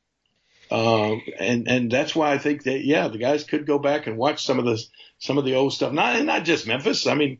Uh, 0.70 1.16
and 1.38 1.66
and 1.68 1.90
that's 1.90 2.14
why 2.14 2.32
I 2.32 2.38
think 2.38 2.64
that 2.64 2.84
yeah, 2.84 3.08
the 3.08 3.18
guys 3.18 3.44
could 3.44 3.66
go 3.66 3.78
back 3.78 4.06
and 4.06 4.16
watch 4.16 4.44
some 4.44 4.58
of 4.58 4.64
the 4.64 4.80
some 5.18 5.36
of 5.36 5.44
the 5.44 5.56
old 5.56 5.72
stuff. 5.72 5.92
Not 5.92 6.24
not 6.24 6.44
just 6.44 6.66
Memphis. 6.66 7.06
I 7.06 7.14
mean, 7.14 7.38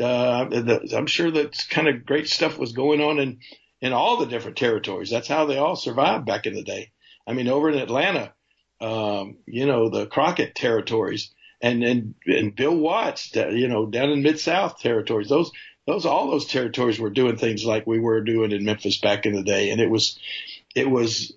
uh, 0.00 0.46
the, 0.46 0.94
I'm 0.96 1.06
sure 1.06 1.30
that 1.30 1.64
kind 1.70 1.88
of 1.88 2.04
great 2.04 2.28
stuff 2.28 2.58
was 2.58 2.72
going 2.72 3.00
on 3.00 3.18
in 3.18 3.38
in 3.80 3.92
all 3.92 4.16
the 4.16 4.26
different 4.26 4.56
territories. 4.56 5.10
That's 5.10 5.28
how 5.28 5.46
they 5.46 5.58
all 5.58 5.76
survived 5.76 6.24
back 6.24 6.46
in 6.46 6.54
the 6.54 6.62
day. 6.62 6.92
I 7.26 7.34
mean, 7.34 7.48
over 7.48 7.68
in 7.68 7.78
Atlanta, 7.78 8.32
um, 8.80 9.38
you 9.46 9.66
know, 9.66 9.88
the 9.88 10.06
Crockett 10.06 10.54
territories 10.54 11.32
and, 11.60 11.82
and, 11.84 12.14
and 12.26 12.54
Bill 12.54 12.76
Watts, 12.76 13.34
you 13.34 13.68
know, 13.68 13.86
down 13.86 14.10
in 14.10 14.22
Mid 14.22 14.40
South 14.40 14.80
territories, 14.80 15.28
those, 15.28 15.52
those, 15.86 16.04
all 16.04 16.30
those 16.30 16.46
territories 16.46 16.98
were 16.98 17.10
doing 17.10 17.36
things 17.36 17.64
like 17.64 17.86
we 17.86 18.00
were 18.00 18.20
doing 18.22 18.52
in 18.52 18.64
Memphis 18.64 18.98
back 18.98 19.24
in 19.24 19.34
the 19.34 19.44
day. 19.44 19.70
And 19.70 19.80
it 19.80 19.88
was, 19.88 20.18
it 20.74 20.90
was, 20.90 21.32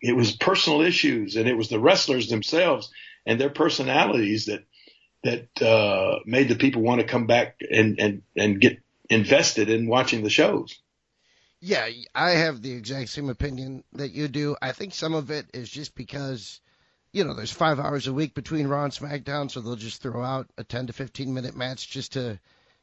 it 0.00 0.14
was 0.14 0.32
personal 0.32 0.80
issues 0.80 1.36
and 1.36 1.48
it 1.48 1.56
was 1.56 1.68
the 1.68 1.80
wrestlers 1.80 2.28
themselves 2.28 2.90
and 3.26 3.40
their 3.40 3.50
personalities 3.50 4.46
that, 4.46 4.64
that, 5.22 5.62
uh, 5.62 6.20
made 6.24 6.48
the 6.48 6.56
people 6.56 6.82
want 6.82 7.00
to 7.00 7.06
come 7.06 7.26
back 7.26 7.56
and, 7.70 8.00
and, 8.00 8.22
and 8.36 8.60
get 8.60 8.78
invested 9.10 9.68
in 9.68 9.88
watching 9.88 10.22
the 10.22 10.30
shows. 10.30 10.78
Yeah, 11.60 11.86
I 12.14 12.30
have 12.30 12.62
the 12.62 12.72
exact 12.72 13.10
same 13.10 13.28
opinion 13.28 13.84
that 13.92 14.12
you 14.12 14.28
do. 14.28 14.56
I 14.62 14.72
think 14.72 14.94
some 14.94 15.14
of 15.14 15.30
it 15.30 15.46
is 15.52 15.68
just 15.68 15.94
because, 15.94 16.60
you 17.12 17.24
know, 17.24 17.34
there's 17.34 17.52
five 17.52 17.78
hours 17.78 18.06
a 18.06 18.14
week 18.14 18.32
between 18.32 18.66
Raw 18.66 18.84
and 18.84 18.92
SmackDown, 18.92 19.50
so 19.50 19.60
they'll 19.60 19.76
just 19.76 20.00
throw 20.00 20.22
out 20.24 20.48
a 20.56 20.64
10 20.64 20.86
to 20.86 20.94
15 20.94 21.34
minute 21.34 21.54
match 21.54 21.90
just 21.90 22.14
to 22.14 22.40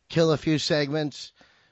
kill 0.09 0.31
a 0.31 0.37
few 0.37 0.59
segments. 0.59 1.31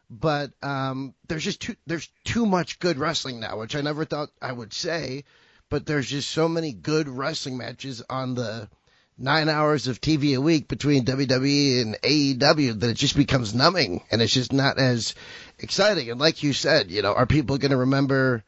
But 0.09 0.51
um, 0.61 1.13
there's 1.27 1.43
just 1.43 1.61
too 1.61 1.75
there's 1.87 2.09
too 2.23 2.45
much 2.45 2.79
good 2.79 2.97
wrestling 2.97 3.39
now, 3.39 3.59
which 3.59 3.75
I 3.75 3.81
never 3.81 4.05
thought 4.05 4.29
I 4.41 4.51
would 4.51 4.73
say. 4.73 5.23
But 5.69 5.85
there's 5.85 6.09
just 6.09 6.29
so 6.29 6.47
many 6.47 6.73
good 6.73 7.09
wrestling 7.09 7.57
matches 7.57 8.03
on 8.09 8.35
the 8.35 8.69
nine 9.17 9.49
hours 9.49 9.87
of 9.87 10.01
TV 10.01 10.35
a 10.35 10.41
week 10.41 10.67
between 10.67 11.05
WWE 11.05 11.81
and 11.81 11.95
AEW 12.01 12.79
that 12.79 12.89
it 12.89 12.97
just 12.97 13.15
becomes 13.15 13.55
numbing 13.55 14.03
and 14.11 14.21
it's 14.21 14.33
just 14.33 14.53
not 14.53 14.77
as 14.77 15.15
exciting. 15.59 16.09
And 16.11 16.19
like 16.19 16.43
you 16.43 16.53
said, 16.53 16.91
you 16.91 17.01
know, 17.01 17.13
are 17.13 17.25
people 17.25 17.57
going 17.57 17.71
to 17.71 17.77
remember 17.77 18.43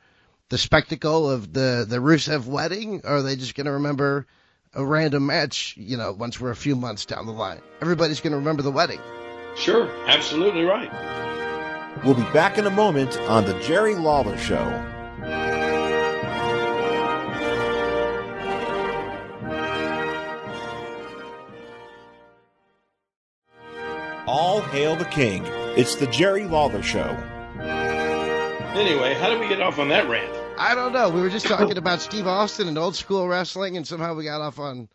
the 0.49 0.57
spectacle 0.57 1.29
of 1.29 1.51
the, 1.53 1.85
the 1.87 1.97
Rusev 1.97 2.45
wedding 2.45 3.01
or 3.03 3.17
are 3.17 3.21
they 3.21 3.35
just 3.35 3.55
going 3.55 3.65
to 3.65 3.73
remember 3.73 4.27
a 4.73 4.85
random 4.85 5.25
match, 5.25 5.75
you 5.77 5.97
know, 5.97 6.11
once 6.11 6.39
we're 6.39 6.51
a 6.51 6.55
few 6.55 6.75
months 6.75 7.05
down 7.05 7.25
the 7.25 7.31
line. 7.31 7.61
Everybody's 7.81 8.21
going 8.21 8.31
to 8.31 8.37
remember 8.37 8.61
the 8.61 8.71
wedding. 8.71 8.99
Sure, 9.55 9.89
absolutely 10.07 10.63
right. 10.63 11.46
We'll 12.03 12.15
be 12.15 12.23
back 12.33 12.57
in 12.57 12.65
a 12.65 12.69
moment 12.69 13.17
on 13.21 13.45
The 13.45 13.59
Jerry 13.59 13.95
Lawler 13.95 14.37
Show. 14.37 14.65
All 24.27 24.61
hail 24.61 24.95
the 24.95 25.05
king. 25.05 25.43
It's 25.75 25.95
The 25.95 26.07
Jerry 26.07 26.45
Lawler 26.45 26.83
Show. 26.83 27.15
Anyway, 27.59 29.13
how 29.15 29.29
did 29.29 29.39
we 29.39 29.47
get 29.47 29.61
off 29.61 29.79
on 29.79 29.89
that 29.89 30.07
rant? 30.07 30.31
I 30.59 30.75
don't 30.75 30.93
know. 30.93 31.09
We 31.09 31.21
were 31.21 31.29
just 31.29 31.47
talking 31.47 31.77
about 31.77 32.01
Steve 32.01 32.27
Austin 32.27 32.67
and 32.67 32.77
old 32.77 32.95
school 32.95 33.27
wrestling, 33.27 33.77
and 33.77 33.87
somehow 33.87 34.13
we 34.13 34.23
got 34.23 34.41
off 34.41 34.59
on. 34.59 34.89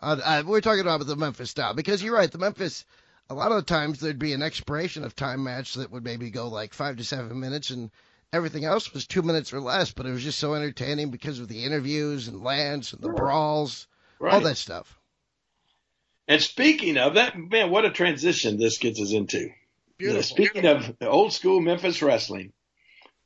on 0.00 0.20
uh, 0.22 0.42
we 0.46 0.58
are 0.58 0.60
talking 0.60 0.80
about 0.80 1.04
the 1.06 1.16
Memphis 1.16 1.50
style 1.50 1.74
because 1.74 2.02
you're 2.02 2.14
right. 2.14 2.30
The 2.30 2.38
Memphis, 2.38 2.84
a 3.28 3.34
lot 3.34 3.50
of 3.50 3.56
the 3.56 3.62
times 3.62 4.00
there'd 4.00 4.18
be 4.18 4.32
an 4.32 4.42
expiration 4.42 5.04
of 5.04 5.14
time 5.16 5.42
match 5.44 5.74
that 5.74 5.90
would 5.90 6.04
maybe 6.04 6.30
go 6.30 6.48
like 6.48 6.72
five 6.74 6.96
to 6.96 7.04
seven 7.04 7.40
minutes, 7.40 7.70
and 7.70 7.90
everything 8.32 8.64
else 8.64 8.92
was 8.92 9.06
two 9.06 9.22
minutes 9.22 9.52
or 9.52 9.60
less. 9.60 9.92
But 9.92 10.06
it 10.06 10.12
was 10.12 10.22
just 10.24 10.38
so 10.38 10.54
entertaining 10.54 11.10
because 11.10 11.40
of 11.40 11.48
the 11.48 11.64
interviews 11.64 12.28
and 12.28 12.42
Lance 12.42 12.92
and 12.92 13.02
the 13.02 13.08
brawls, 13.08 13.86
Right. 14.18 14.32
all 14.34 14.40
that 14.40 14.56
stuff. 14.56 14.98
And 16.28 16.42
speaking 16.42 16.98
of 16.98 17.14
that, 17.14 17.38
man, 17.38 17.70
what 17.70 17.84
a 17.84 17.90
transition 17.90 18.58
this 18.58 18.78
gets 18.78 19.00
us 19.00 19.12
into. 19.12 19.50
Beautiful. 19.98 20.22
Speaking 20.22 20.66
of 20.66 20.94
old 21.00 21.32
school 21.32 21.60
Memphis 21.60 22.02
wrestling, 22.02 22.52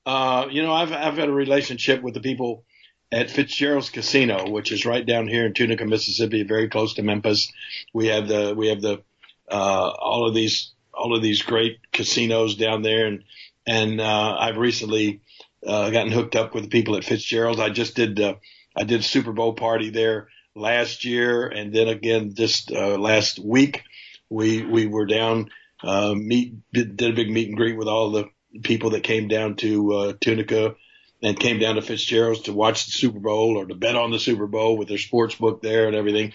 uh, 0.06 0.46
you 0.50 0.62
know, 0.62 0.72
I've 0.72 0.92
I've 0.92 1.16
had 1.16 1.28
a 1.28 1.32
relationship 1.32 2.02
with 2.02 2.14
the 2.14 2.20
people 2.20 2.64
at 3.12 3.30
Fitzgerald's 3.30 3.90
Casino, 3.90 4.48
which 4.50 4.70
is 4.70 4.86
right 4.86 5.04
down 5.04 5.26
here 5.26 5.44
in 5.46 5.52
Tunica, 5.52 5.84
Mississippi, 5.84 6.42
very 6.44 6.68
close 6.68 6.94
to 6.94 7.02
Memphis. 7.02 7.52
We 7.92 8.06
have 8.08 8.28
the 8.28 8.54
we 8.56 8.68
have 8.68 8.80
the 8.80 9.02
uh, 9.50 9.88
all 9.88 10.26
of 10.26 10.34
these 10.34 10.72
all 10.92 11.16
of 11.16 11.22
these 11.22 11.42
great 11.42 11.78
casinos 11.92 12.56
down 12.56 12.82
there, 12.82 13.06
and 13.06 13.24
and 13.66 14.00
uh, 14.00 14.36
I've 14.38 14.56
recently 14.56 15.20
uh, 15.66 15.90
gotten 15.90 16.12
hooked 16.12 16.36
up 16.36 16.54
with 16.54 16.64
the 16.64 16.70
people 16.70 16.96
at 16.96 17.04
Fitzgerald's. 17.04 17.60
I 17.60 17.70
just 17.70 17.96
did 17.96 18.20
uh, 18.20 18.34
I 18.76 18.84
did 18.84 19.00
a 19.00 19.04
Super 19.04 19.32
Bowl 19.32 19.54
party 19.54 19.90
there 19.90 20.28
last 20.54 21.04
year, 21.04 21.48
and 21.48 21.74
then 21.74 21.88
again 21.88 22.34
just 22.34 22.72
uh, 22.72 22.96
last 22.98 23.38
week 23.38 23.82
we 24.28 24.62
we 24.62 24.86
were 24.86 25.06
down 25.06 25.50
uh, 25.82 26.14
meet 26.14 26.54
did, 26.72 26.96
did 26.96 27.10
a 27.10 27.16
big 27.16 27.30
meet 27.30 27.48
and 27.48 27.56
greet 27.56 27.76
with 27.76 27.88
all 27.88 28.10
the 28.10 28.28
people 28.62 28.90
that 28.90 29.02
came 29.02 29.28
down 29.28 29.56
to 29.56 29.92
uh, 29.92 30.12
Tunica 30.20 30.74
and 31.22 31.38
came 31.38 31.58
down 31.58 31.76
to 31.76 31.82
Fitzgerald's 31.82 32.42
to 32.42 32.52
watch 32.52 32.86
the 32.86 32.92
Super 32.92 33.20
Bowl 33.20 33.56
or 33.56 33.66
to 33.66 33.74
bet 33.74 33.96
on 33.96 34.10
the 34.10 34.18
Super 34.18 34.46
Bowl 34.46 34.76
with 34.76 34.88
their 34.88 34.98
sports 34.98 35.34
book 35.34 35.62
there 35.62 35.86
and 35.86 35.94
everything. 35.94 36.32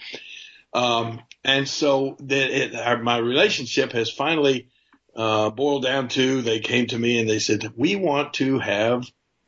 Um, 0.72 1.20
and 1.46 1.68
so 1.68 2.16
the, 2.18 2.36
it, 2.36 2.74
our, 2.74 3.00
my 3.00 3.18
relationship 3.18 3.92
has 3.92 4.10
finally 4.10 4.68
uh, 5.14 5.48
boiled 5.50 5.84
down 5.84 6.08
to 6.08 6.42
they 6.42 6.58
came 6.58 6.88
to 6.88 6.98
me 6.98 7.20
and 7.20 7.30
they 7.30 7.38
said 7.38 7.72
we 7.76 7.94
want 7.94 8.34
to 8.34 8.58
have 8.58 9.06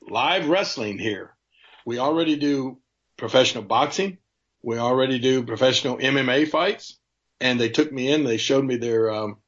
live 0.09 0.49
wrestling 0.49 0.99
here. 0.99 1.34
We 1.84 1.99
already 1.99 2.36
do 2.36 2.78
professional 3.16 3.64
boxing. 3.64 4.18
We 4.62 4.78
already 4.78 5.18
do 5.18 5.42
professional 5.42 5.99
MMA 5.99 6.49
fights. 6.49 6.96
And 7.40 7.61
they 7.61 7.68
took 7.68 7.92
me 7.92 8.12
in. 8.12 8.22
They 8.22 8.36
showed 8.36 8.64
me 8.64 8.76
their 8.76 9.11
um, 9.11 9.38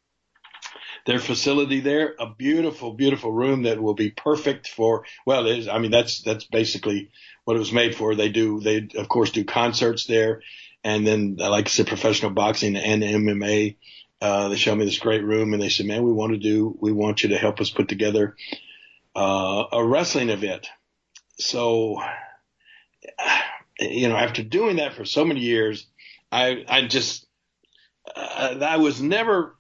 their 1.07 1.19
facility 1.21 1.81
there, 1.81 2.15
a 2.19 2.35
beautiful, 2.35 2.95
beautiful 2.95 3.33
room 3.33 3.63
that 3.63 3.81
will 3.81 3.95
be 3.95 4.11
perfect 4.11 4.69
for. 4.69 5.05
Well, 5.25 5.47
it 5.47 5.59
is. 5.59 5.69
I 5.69 5.79
mean, 5.79 5.91
that's 5.91 6.23
that's 6.23 6.45
basically 6.45 7.11
what 7.45 7.57
it 7.57 7.61
was 7.61 7.73
made 7.73 7.95
for. 7.95 8.15
They 8.15 8.29
do. 8.29 8.61
They 8.61 8.89
of 8.97 9.09
course 9.09 9.31
do 9.31 9.45
concerts 9.45 10.07
there, 10.07 10.43
and 10.85 11.07
then 11.07 11.37
like 11.37 11.67
I 11.67 11.71
said, 11.71 11.87
professional 11.87 12.31
boxing 12.31 12.77
and 12.77 13.03
MMA. 13.03 13.77
Uh, 14.23 14.49
they 14.49 14.57
showed 14.57 14.77
me 14.77 14.85
this 14.85 14.99
great 14.99 15.25
room, 15.25 15.55
and 15.55 15.63
they 15.63 15.71
said, 15.71 15.87
"Man, 15.87 16.03
we 16.03 16.13
want 16.13 16.33
to 16.33 16.39
do. 16.39 16.77
We 16.79 16.93
want 16.93 17.23
you 17.23 17.31
to 17.31 17.39
help 17.39 17.61
us 17.61 17.71
put 17.71 17.89
together 17.89 18.37
uh, 19.17 19.65
a 19.73 19.85
wrestling 19.85 20.29
event." 20.29 20.69
So, 21.39 22.03
you 23.81 24.09
know, 24.09 24.17
after 24.17 24.43
doing 24.43 24.77
that 24.77 24.93
for 24.93 25.07
so 25.07 25.25
many 25.25 25.41
years, 25.41 25.87
I 26.31 26.65
I 26.69 26.87
just 26.87 27.27
uh, 28.15 28.57
I 28.61 28.77
was 28.77 29.01
never 29.01 29.57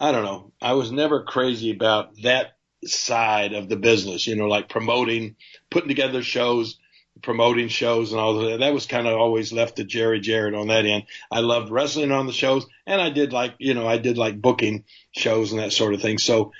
I 0.00 0.12
don't 0.12 0.24
know. 0.24 0.52
I 0.62 0.72
was 0.72 0.90
never 0.90 1.22
crazy 1.24 1.70
about 1.70 2.22
that 2.22 2.56
side 2.86 3.52
of 3.52 3.68
the 3.68 3.76
business, 3.76 4.26
you 4.26 4.34
know, 4.34 4.48
like 4.48 4.70
promoting, 4.70 5.36
putting 5.70 5.88
together 5.88 6.22
shows, 6.22 6.78
promoting 7.22 7.68
shows 7.68 8.12
and 8.12 8.20
all 8.20 8.34
that. 8.34 8.60
That 8.60 8.74
was 8.74 8.86
kind 8.86 9.06
of 9.06 9.18
always 9.18 9.52
left 9.52 9.76
to 9.76 9.84
Jerry 9.84 10.20
Jarrett 10.20 10.54
on 10.54 10.68
that 10.68 10.86
end. 10.86 11.04
I 11.30 11.40
loved 11.40 11.70
wrestling 11.70 12.12
on 12.12 12.26
the 12.26 12.32
shows 12.32 12.66
and 12.86 13.00
I 13.00 13.10
did 13.10 13.32
like, 13.32 13.54
you 13.58 13.74
know, 13.74 13.86
I 13.86 13.98
did 13.98 14.18
like 14.18 14.40
booking 14.40 14.84
shows 15.12 15.52
and 15.52 15.60
that 15.60 15.72
sort 15.72 15.94
of 15.94 16.02
thing. 16.02 16.18
So 16.18 16.52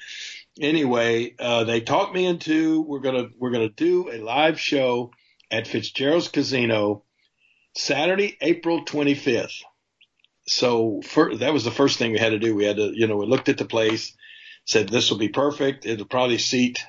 anyway, 0.60 1.34
uh, 1.38 1.64
they 1.64 1.80
talked 1.80 2.14
me 2.14 2.26
into, 2.26 2.82
we're 2.82 3.00
to, 3.00 3.30
we're 3.38 3.50
to 3.50 3.68
do 3.68 4.10
a 4.10 4.18
live 4.18 4.60
show 4.60 5.12
at 5.50 5.66
Fitzgerald's 5.66 6.28
Casino 6.28 7.04
Saturday, 7.74 8.36
April 8.40 8.84
25th 8.84 9.62
so 10.50 11.00
for, 11.04 11.36
that 11.36 11.52
was 11.52 11.64
the 11.64 11.70
first 11.70 11.98
thing 11.98 12.10
we 12.10 12.18
had 12.18 12.30
to 12.30 12.38
do. 12.38 12.56
We 12.56 12.64
had 12.64 12.76
to, 12.76 12.92
you 12.92 13.06
know, 13.06 13.16
we 13.16 13.26
looked 13.26 13.48
at 13.48 13.56
the 13.56 13.64
place, 13.64 14.16
said 14.64 14.88
this 14.88 15.10
will 15.10 15.18
be 15.18 15.28
perfect. 15.28 15.86
It'll 15.86 16.06
probably 16.06 16.38
seat 16.38 16.84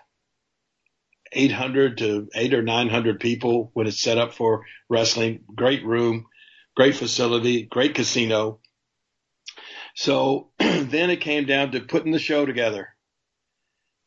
800 1.32 1.98
to 2.00 2.30
eight 2.36 2.54
or 2.54 2.62
900 2.62 3.20
people 3.20 3.72
when 3.74 3.88
it's 3.88 4.02
set 4.02 4.18
up 4.18 4.34
for 4.34 4.66
wrestling. 4.90 5.44
Great 5.56 5.86
room, 5.86 6.26
great 6.76 6.96
facility, 6.96 7.64
great 7.64 7.96
casino. 7.96 8.60
So 9.96 10.50
then 10.60 11.10
it 11.10 11.22
came 11.22 11.46
down 11.46 11.72
to 11.72 11.82
putting 11.82 12.12
the 12.12 12.20
show 12.20 12.46
together. 12.46 12.90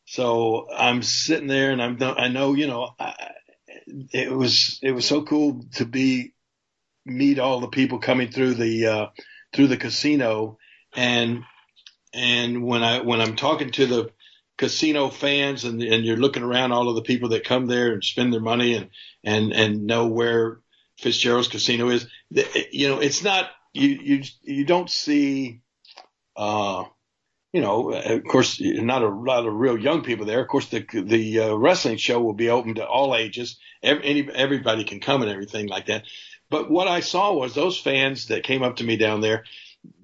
So 0.06 0.68
I'm 0.70 1.02
sitting 1.02 1.48
there 1.48 1.70
and 1.70 1.82
I'm, 1.82 1.98
I 2.02 2.28
know, 2.28 2.54
you 2.54 2.66
know, 2.66 2.90
I, 2.98 3.14
it 4.12 4.30
was, 4.30 4.78
it 4.82 4.92
was 4.92 5.06
so 5.06 5.22
cool 5.22 5.64
to 5.74 5.84
be, 5.84 6.34
meet 7.06 7.38
all 7.38 7.60
the 7.60 7.68
people 7.68 7.98
coming 7.98 8.30
through 8.30 8.54
the, 8.54 8.86
uh, 8.86 9.06
through 9.54 9.68
the 9.68 9.76
casino 9.76 10.58
and 10.94 11.44
and 12.14 12.62
when 12.64 12.82
I 12.82 13.00
when 13.00 13.20
I'm 13.20 13.36
talking 13.36 13.70
to 13.72 13.86
the 13.86 14.10
casino 14.56 15.08
fans 15.08 15.64
and 15.64 15.82
and 15.82 16.04
you're 16.04 16.16
looking 16.16 16.42
around 16.42 16.72
all 16.72 16.88
of 16.88 16.94
the 16.94 17.02
people 17.02 17.30
that 17.30 17.44
come 17.44 17.66
there 17.66 17.92
and 17.92 18.04
spend 18.04 18.32
their 18.32 18.40
money 18.40 18.74
and 18.74 18.90
and 19.24 19.52
and 19.52 19.86
know 19.86 20.06
where 20.06 20.60
Fitzgerald's 20.98 21.48
casino 21.48 21.88
is. 21.88 22.06
You 22.70 22.88
know 22.88 23.00
it's 23.00 23.22
not 23.22 23.50
you 23.72 23.88
you 23.88 24.22
you 24.42 24.64
don't 24.64 24.90
see 24.90 25.60
uh 26.36 26.84
you 27.52 27.60
know 27.60 27.92
of 27.92 28.24
course 28.24 28.60
not 28.60 29.02
a 29.02 29.08
lot 29.08 29.46
of 29.46 29.54
real 29.54 29.78
young 29.78 30.02
people 30.02 30.26
there. 30.26 30.40
Of 30.40 30.48
course 30.48 30.68
the 30.68 30.84
the 30.92 31.40
uh, 31.40 31.54
wrestling 31.54 31.96
show 31.96 32.20
will 32.20 32.34
be 32.34 32.50
open 32.50 32.76
to 32.76 32.86
all 32.86 33.14
ages. 33.14 33.58
Every, 33.82 34.04
any, 34.04 34.30
everybody 34.32 34.84
can 34.84 35.00
come 35.00 35.22
and 35.22 35.30
everything 35.30 35.66
like 35.66 35.86
that. 35.86 36.04
But 36.48 36.70
what 36.70 36.88
I 36.88 37.00
saw 37.00 37.32
was 37.32 37.54
those 37.54 37.78
fans 37.78 38.26
that 38.28 38.44
came 38.44 38.62
up 38.62 38.76
to 38.76 38.84
me 38.84 38.96
down 38.96 39.20
there. 39.20 39.44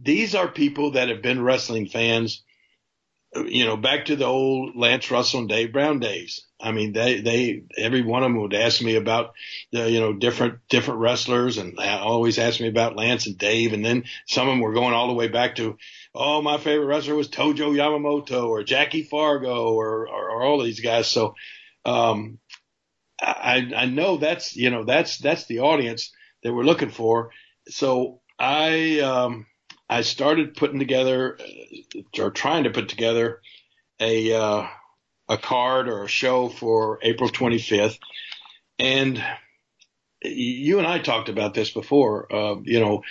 These 0.02 0.34
are 0.34 0.48
people 0.48 0.92
that 0.92 1.08
have 1.08 1.22
been 1.22 1.42
wrestling 1.42 1.86
fans, 1.86 2.42
you 3.34 3.64
know, 3.64 3.76
back 3.76 4.06
to 4.06 4.16
the 4.16 4.24
old 4.24 4.74
Lance 4.74 5.10
Russell 5.10 5.40
and 5.40 5.48
Dave 5.48 5.72
Brown 5.72 6.00
days. 6.00 6.44
I 6.60 6.72
mean, 6.72 6.92
they, 6.92 7.20
they, 7.20 7.62
every 7.78 8.02
one 8.02 8.22
of 8.22 8.26
them 8.26 8.40
would 8.42 8.54
ask 8.54 8.82
me 8.82 8.96
about, 8.96 9.34
uh, 9.74 9.84
you 9.84 10.00
know, 10.00 10.12
different, 10.12 10.58
different 10.68 11.00
wrestlers 11.00 11.56
and 11.56 11.78
always 11.78 12.38
ask 12.38 12.60
me 12.60 12.68
about 12.68 12.96
Lance 12.96 13.26
and 13.26 13.38
Dave. 13.38 13.72
And 13.72 13.84
then 13.84 14.04
some 14.26 14.48
of 14.48 14.52
them 14.52 14.60
were 14.60 14.74
going 14.74 14.92
all 14.92 15.06
the 15.06 15.14
way 15.14 15.28
back 15.28 15.56
to, 15.56 15.78
oh, 16.14 16.42
my 16.42 16.58
favorite 16.58 16.86
wrestler 16.86 17.14
was 17.14 17.28
Tojo 17.28 17.72
Yamamoto 17.72 18.48
or 18.48 18.64
Jackie 18.64 19.04
Fargo 19.04 19.72
or, 19.72 20.08
or, 20.08 20.30
or 20.30 20.42
all 20.42 20.62
these 20.62 20.80
guys. 20.80 21.06
So, 21.06 21.34
um, 21.84 22.38
I, 23.22 23.70
I 23.76 23.86
know 23.86 24.16
that's, 24.16 24.56
you 24.56 24.70
know, 24.70 24.84
that's, 24.84 25.18
that's 25.18 25.46
the 25.46 25.60
audience 25.60 26.12
that 26.42 26.52
we're 26.52 26.64
looking 26.64 26.90
for. 26.90 27.30
So 27.68 28.20
I 28.38 29.00
um, 29.00 29.46
I 29.90 30.02
started 30.02 30.54
putting 30.54 30.78
together 30.78 31.36
or 32.16 32.30
trying 32.30 32.64
to 32.64 32.70
put 32.70 32.88
together 32.88 33.40
a 33.98 34.32
uh, 34.32 34.66
a 35.28 35.36
card 35.36 35.88
or 35.88 36.04
a 36.04 36.08
show 36.08 36.48
for 36.48 37.00
April 37.02 37.28
25th, 37.28 37.98
and 38.78 39.22
you 40.22 40.78
and 40.78 40.86
I 40.86 41.00
talked 41.00 41.28
about 41.28 41.54
this 41.54 41.70
before. 41.70 42.32
Uh, 42.32 42.56
you 42.62 42.78
know, 42.78 43.02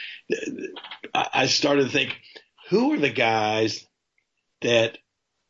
I 1.13 1.47
started 1.47 1.83
to 1.83 1.89
think, 1.89 2.17
who 2.69 2.93
are 2.93 2.99
the 2.99 3.09
guys 3.09 3.85
that 4.61 4.97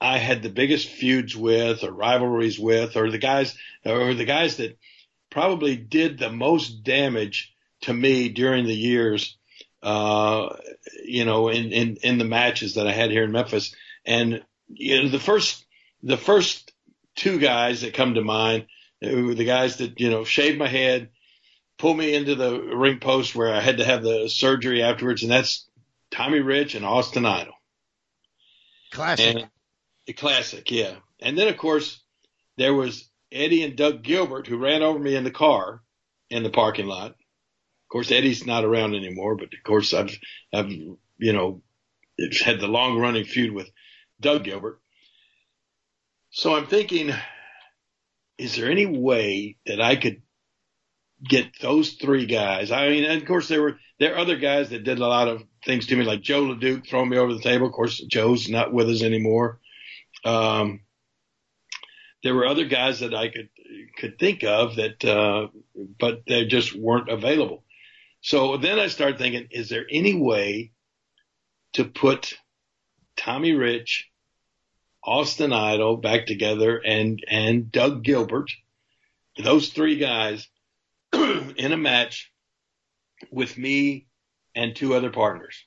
I 0.02 0.18
had 0.18 0.42
the 0.42 0.50
biggest 0.50 0.90
feuds 0.90 1.36
with 1.36 1.84
or 1.84 1.92
rivalries 1.92 2.58
with, 2.58 2.98
or 2.98 3.12
the 3.12 3.20
guys, 3.20 3.56
or 3.86 4.16
the 4.16 4.26
guys 4.26 4.58
that 4.58 4.80
probably 5.30 5.76
did 5.76 6.18
the 6.18 6.32
most 6.32 6.84
damage 6.84 7.54
to 7.82 7.94
me 7.94 8.30
during 8.30 8.66
the 8.66 8.76
years, 8.76 9.38
uh, 9.82 10.56
you 11.04 11.26
know, 11.26 11.50
in, 11.50 11.72
in, 11.72 11.98
in 12.04 12.18
the 12.18 12.26
matches 12.26 12.76
that 12.76 12.88
I 12.88 12.92
had 12.92 13.12
here 13.12 13.24
in 13.24 13.32
Memphis. 13.32 13.76
And, 14.06 14.44
you 14.68 15.04
know, 15.04 15.10
the 15.10 15.20
first, 15.20 15.66
the 16.04 16.18
first 16.18 16.72
two 17.16 17.40
guys 17.40 17.82
that 17.82 17.94
come 17.94 18.16
to 18.16 18.22
mind 18.22 18.68
were 19.02 19.34
the 19.34 19.46
guys 19.46 19.78
that, 19.78 20.00
you 20.00 20.10
know, 20.10 20.24
shaved 20.24 20.58
my 20.58 20.68
head, 20.68 21.10
pulled 21.78 21.98
me 21.98 22.14
into 22.14 22.36
the 22.36 22.60
ring 22.60 23.00
post 23.00 23.36
where 23.36 23.54
I 23.54 23.62
had 23.62 23.78
to 23.78 23.86
have 23.86 24.04
the 24.04 24.30
surgery 24.30 24.84
afterwards, 24.84 25.24
and 25.24 25.32
that's 25.32 25.68
Tommy 26.12 26.40
Rich 26.40 26.76
and 26.76 26.86
Austin 26.86 27.26
Idol. 27.26 27.54
Classic. 28.92 29.36
And 30.08 30.18
classic, 30.18 30.72
yeah. 30.72 30.96
And 31.22 31.38
then 31.38 31.48
of 31.48 31.58
course 31.58 32.02
there 32.58 32.74
was 32.74 33.08
Eddie 33.32 33.64
and 33.64 33.76
Doug 33.76 34.02
Gilbert 34.02 34.48
who 34.48 34.58
ran 34.58 34.82
over 34.82 35.00
me 35.00 35.16
in 35.16 35.24
the 35.24 35.32
car 35.32 35.82
in 36.30 36.44
the 36.44 36.50
parking 36.50 36.88
lot. 36.88 37.16
Of 37.90 37.92
course, 37.92 38.12
Eddie's 38.12 38.46
not 38.46 38.66
around 38.66 38.94
anymore, 38.94 39.36
but 39.36 39.46
of 39.46 39.64
course 39.64 39.96
I've, 39.96 40.16
I've, 40.54 40.70
you 40.70 41.34
know, 41.34 41.64
had 42.46 42.60
the 42.60 42.68
long 42.68 43.00
running 43.00 43.26
feud 43.26 43.52
with 43.52 43.68
Doug 44.22 44.44
Gilbert. 44.44 44.80
So 46.30 46.56
I'm 46.56 46.68
thinking, 46.68 47.12
is 48.38 48.56
there 48.56 48.70
any 48.70 48.86
way 48.86 49.58
that 49.66 49.82
I 49.82 49.96
could 49.96 50.22
get 51.28 51.60
those 51.60 51.94
three 51.94 52.28
guys? 52.28 52.70
I 52.70 52.90
mean, 52.90 53.10
of 53.10 53.26
course 53.26 53.48
there 53.48 53.64
were, 53.64 53.80
there 54.00 54.14
are 54.14 54.20
other 54.20 54.38
guys 54.38 54.70
that 54.70 54.84
did 54.84 55.00
a 55.00 55.08
lot 55.08 55.28
of 55.28 55.42
things 55.66 55.88
to 55.88 55.96
me, 55.96 56.04
like 56.04 56.22
Jos 56.22 56.44
LeDuc 56.44 56.88
throwing 56.88 57.10
me 57.10 57.18
over 57.18 57.34
the 57.34 57.42
table. 57.42 57.66
Of 57.66 57.74
course, 57.74 58.00
Joe's 58.02 58.50
not 58.50 58.72
with 58.72 58.88
us 58.88 59.02
anymore. 59.02 59.62
Um, 60.24 60.82
there 62.22 62.36
were 62.36 62.46
other 62.46 62.66
guys 62.66 63.00
that 63.00 63.16
I 63.16 63.30
could 63.30 63.50
could 63.98 64.20
think 64.20 64.44
of 64.44 64.76
that, 64.76 65.04
uh, 65.04 65.48
but 66.00 66.22
they 66.28 66.46
just 66.46 66.76
weren't 66.76 67.10
available. 67.10 67.64
So 68.22 68.58
then 68.58 68.80
I 68.80 68.88
started 68.88 69.18
thinking, 69.18 69.48
is 69.52 69.70
there 69.70 69.86
any 69.90 70.14
way 70.14 70.72
to 71.74 71.86
put 71.86 72.34
Tommy 73.16 73.54
Rich, 73.54 74.10
Austin 75.04 75.54
Idol 75.54 75.98
back 75.98 76.26
together, 76.26 76.78
and 76.78 77.24
and 77.28 77.72
Doug 77.72 78.04
Gilbert, 78.04 78.52
those 79.38 79.70
three 79.70 79.98
guys, 79.98 80.48
in 81.14 81.72
a 81.72 81.78
match 81.78 82.32
with 83.32 83.58
me 83.58 84.08
and 84.56 84.76
two 84.76 84.94
other 84.94 85.10
partners. 85.10 85.66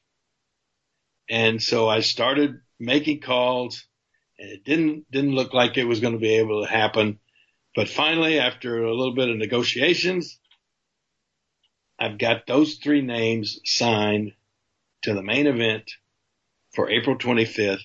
And 1.31 1.63
so 1.63 1.89
I 1.89 2.01
started 2.01 2.61
making 2.79 3.21
calls 3.21 3.87
and 4.39 4.51
it 4.51 4.65
didn't, 4.65 5.11
didn't 5.11 5.35
look 5.35 5.55
like 5.55 5.77
it 5.77 5.85
was 5.85 6.01
going 6.01 6.15
to 6.15 6.19
be 6.19 6.35
able 6.35 6.63
to 6.63 6.71
happen. 6.71 7.19
But 7.75 7.89
finally, 7.89 8.39
after 8.39 8.83
a 8.83 8.95
little 8.95 9.15
bit 9.15 9.31
of 9.31 9.37
negotiations, 9.37 10.39
I've 11.99 12.19
got 12.19 12.47
those 12.47 12.77
three 12.77 13.03
names 13.03 13.61
signed 13.65 14.33
to 15.03 15.15
the 15.15 15.23
main 15.23 15.47
event 15.47 15.91
for 16.75 16.91
April 16.91 17.17
25th 17.17 17.83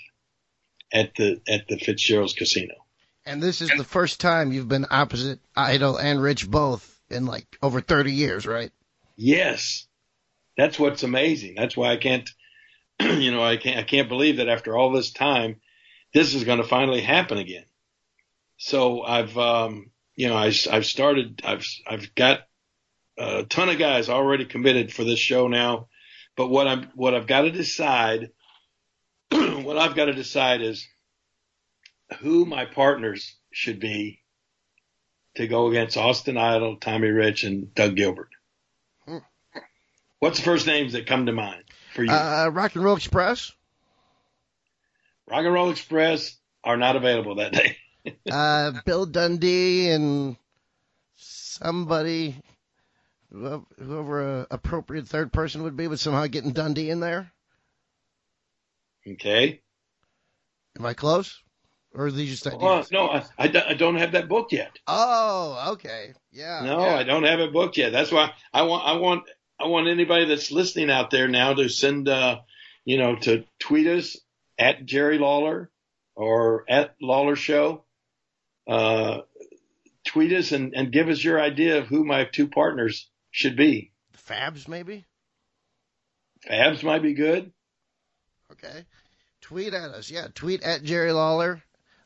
at 0.93 1.16
the, 1.16 1.41
at 1.47 1.68
the 1.68 1.78
Fitzgerald's 1.78 2.34
Casino. 2.34 2.74
And 3.26 3.43
this 3.43 3.62
is 3.62 3.70
the 3.70 3.84
first 3.84 4.22
time 4.22 4.53
you've 4.53 4.70
been 4.70 4.86
opposite 4.89 5.39
Idol 5.55 5.97
and 5.97 6.22
Rich 6.22 6.49
both 6.49 6.97
in 7.10 7.26
like 7.26 7.45
over 7.62 7.82
30 7.82 8.14
years, 8.14 8.45
right? 8.45 8.72
Yes. 9.18 9.86
That's 10.55 10.80
what's 10.80 11.03
amazing. 11.03 11.55
That's 11.55 11.76
why 11.76 11.91
I 11.91 11.97
can't, 11.97 12.30
you 12.99 13.32
know, 13.32 13.43
I 13.43 13.58
can't, 13.58 13.78
I 13.78 13.84
can't 13.84 14.10
believe 14.10 14.38
that 14.38 14.47
after 14.47 14.76
all 14.76 14.91
this 14.91 15.12
time, 15.12 15.58
this 16.14 16.34
is 16.34 16.45
going 16.45 16.60
to 16.60 16.68
finally 16.68 17.01
happen 17.01 17.38
again. 17.38 17.66
So 18.58 19.03
I've, 19.03 19.38
um, 19.38 19.91
you 20.16 20.30
know, 20.30 20.36
I, 20.36 20.53
I've 20.72 20.86
started, 20.86 21.41
I've, 21.45 21.66
I've 21.86 22.16
got 22.16 22.47
a 23.18 23.43
ton 23.43 23.70
of 23.70 23.78
guys 23.78 24.09
already 24.09 24.45
committed 24.45 24.93
for 24.93 25.03
this 25.03 25.20
show 25.20 25.47
now. 25.47 25.88
But 26.36 26.49
what 26.49 26.68
I'm, 26.68 26.89
what 26.95 27.15
I've 27.15 27.28
got 27.28 27.41
to 27.41 27.51
decide, 27.51 28.32
what 29.32 29.78
I've 29.78 29.95
got 29.95 30.05
to 30.05 30.13
decide 30.13 30.61
is 30.61 30.88
who 32.20 32.45
my 32.45 32.65
partners 32.65 33.36
should 33.51 33.80
be 33.80 34.22
to 35.36 35.47
go 35.47 35.68
against 35.68 35.97
Austin 35.97 36.38
Idol, 36.38 36.78
Tommy 36.78 37.09
Rich, 37.09 37.43
and 37.43 37.74
Doug 37.74 37.95
Gilbert. 37.95 38.30
Hmm. 39.05 39.18
What's 40.20 40.39
the 40.39 40.45
first 40.45 40.68
names 40.68 40.93
that 40.93 41.07
come 41.07 41.26
to 41.26 41.32
mind 41.32 41.63
for 41.93 42.03
you? 42.03 42.11
Uh, 42.11 42.49
Rock 42.51 42.76
and 42.76 42.84
Roll 42.84 42.95
Express. 42.95 43.51
Rock 45.30 45.43
and 45.43 45.53
Roll 45.53 45.70
Express 45.70 46.38
are 46.63 46.78
not 46.78 46.95
available 46.95 47.36
that 47.36 47.53
day. 47.53 47.78
uh, 48.32 48.74
Bill 48.86 49.05
Dundee 49.05 49.89
and 49.89 50.38
somebody, 51.15 52.36
whoever 53.32 54.39
a 54.39 54.47
appropriate 54.51 55.07
third 55.07 55.32
person 55.34 55.63
would 55.63 55.75
be, 55.75 55.88
but 55.88 55.99
somehow 55.99 56.28
getting 56.28 56.51
Dundee 56.51 56.89
in 56.89 56.99
there. 56.99 57.32
Okay. 59.05 59.61
Am 60.78 60.86
I 60.86 60.93
close? 60.93 61.41
Or 61.93 62.05
are 62.05 62.11
these 62.11 62.30
just 62.30 62.47
ideas? 62.47 62.91
no, 62.91 63.07
I, 63.07 63.25
I, 63.38 63.47
don't 63.47 63.95
have 63.95 64.11
that 64.11 64.30
book 64.30 64.51
yet. 64.51 64.78
Oh, 64.86 65.71
okay. 65.73 66.13
Yeah. 66.32 66.61
No, 66.63 66.80
yeah. 66.82 66.95
I 66.95 67.03
don't 67.03 67.23
have 67.23 67.39
it 67.39 67.53
booked 67.53 67.78
yet. 67.78 67.91
That's 67.91 68.11
why 68.11 68.34
I 68.53 68.63
want, 68.63 68.86
I 68.86 68.93
want, 68.97 69.23
I 69.59 69.67
want 69.67 69.88
anybody 69.88 70.25
that's 70.25 70.51
listening 70.51 70.91
out 70.91 71.09
there 71.09 71.28
now 71.28 71.53
to 71.53 71.69
send, 71.69 72.07
uh, 72.07 72.41
you 72.86 72.97
know, 72.97 73.15
to 73.15 73.45
tweet 73.59 73.88
us 73.88 74.17
at 74.59 74.86
Jerry 74.86 75.17
Lawler 75.17 75.71
or 76.13 76.65
at 76.69 76.95
Lawler 77.01 77.36
Show. 77.36 77.84
Uh, 78.67 79.21
tweet 80.05 80.34
us 80.34 80.51
and, 80.51 80.75
and 80.75 80.91
give 80.91 81.07
us 81.09 81.23
your 81.23 81.41
idea 81.41 81.80
of 81.80 81.88
who 81.88 82.03
my 82.03 82.25
two 82.25 82.47
partners 82.47 83.09
should 83.38 83.55
be. 83.55 83.91
the 84.11 84.17
Fabs, 84.17 84.67
maybe? 84.67 85.05
Fabs 86.49 86.81
might 86.81 87.03
be 87.03 87.13
good. 87.13 87.51
Okay. 88.51 88.83
Tweet 89.41 89.75
at 89.75 89.91
us. 89.91 90.09
Yeah, 90.09 90.27
tweet 90.33 90.63
at 90.63 90.81
Jerry 90.81 91.11
Lawler. 91.11 91.61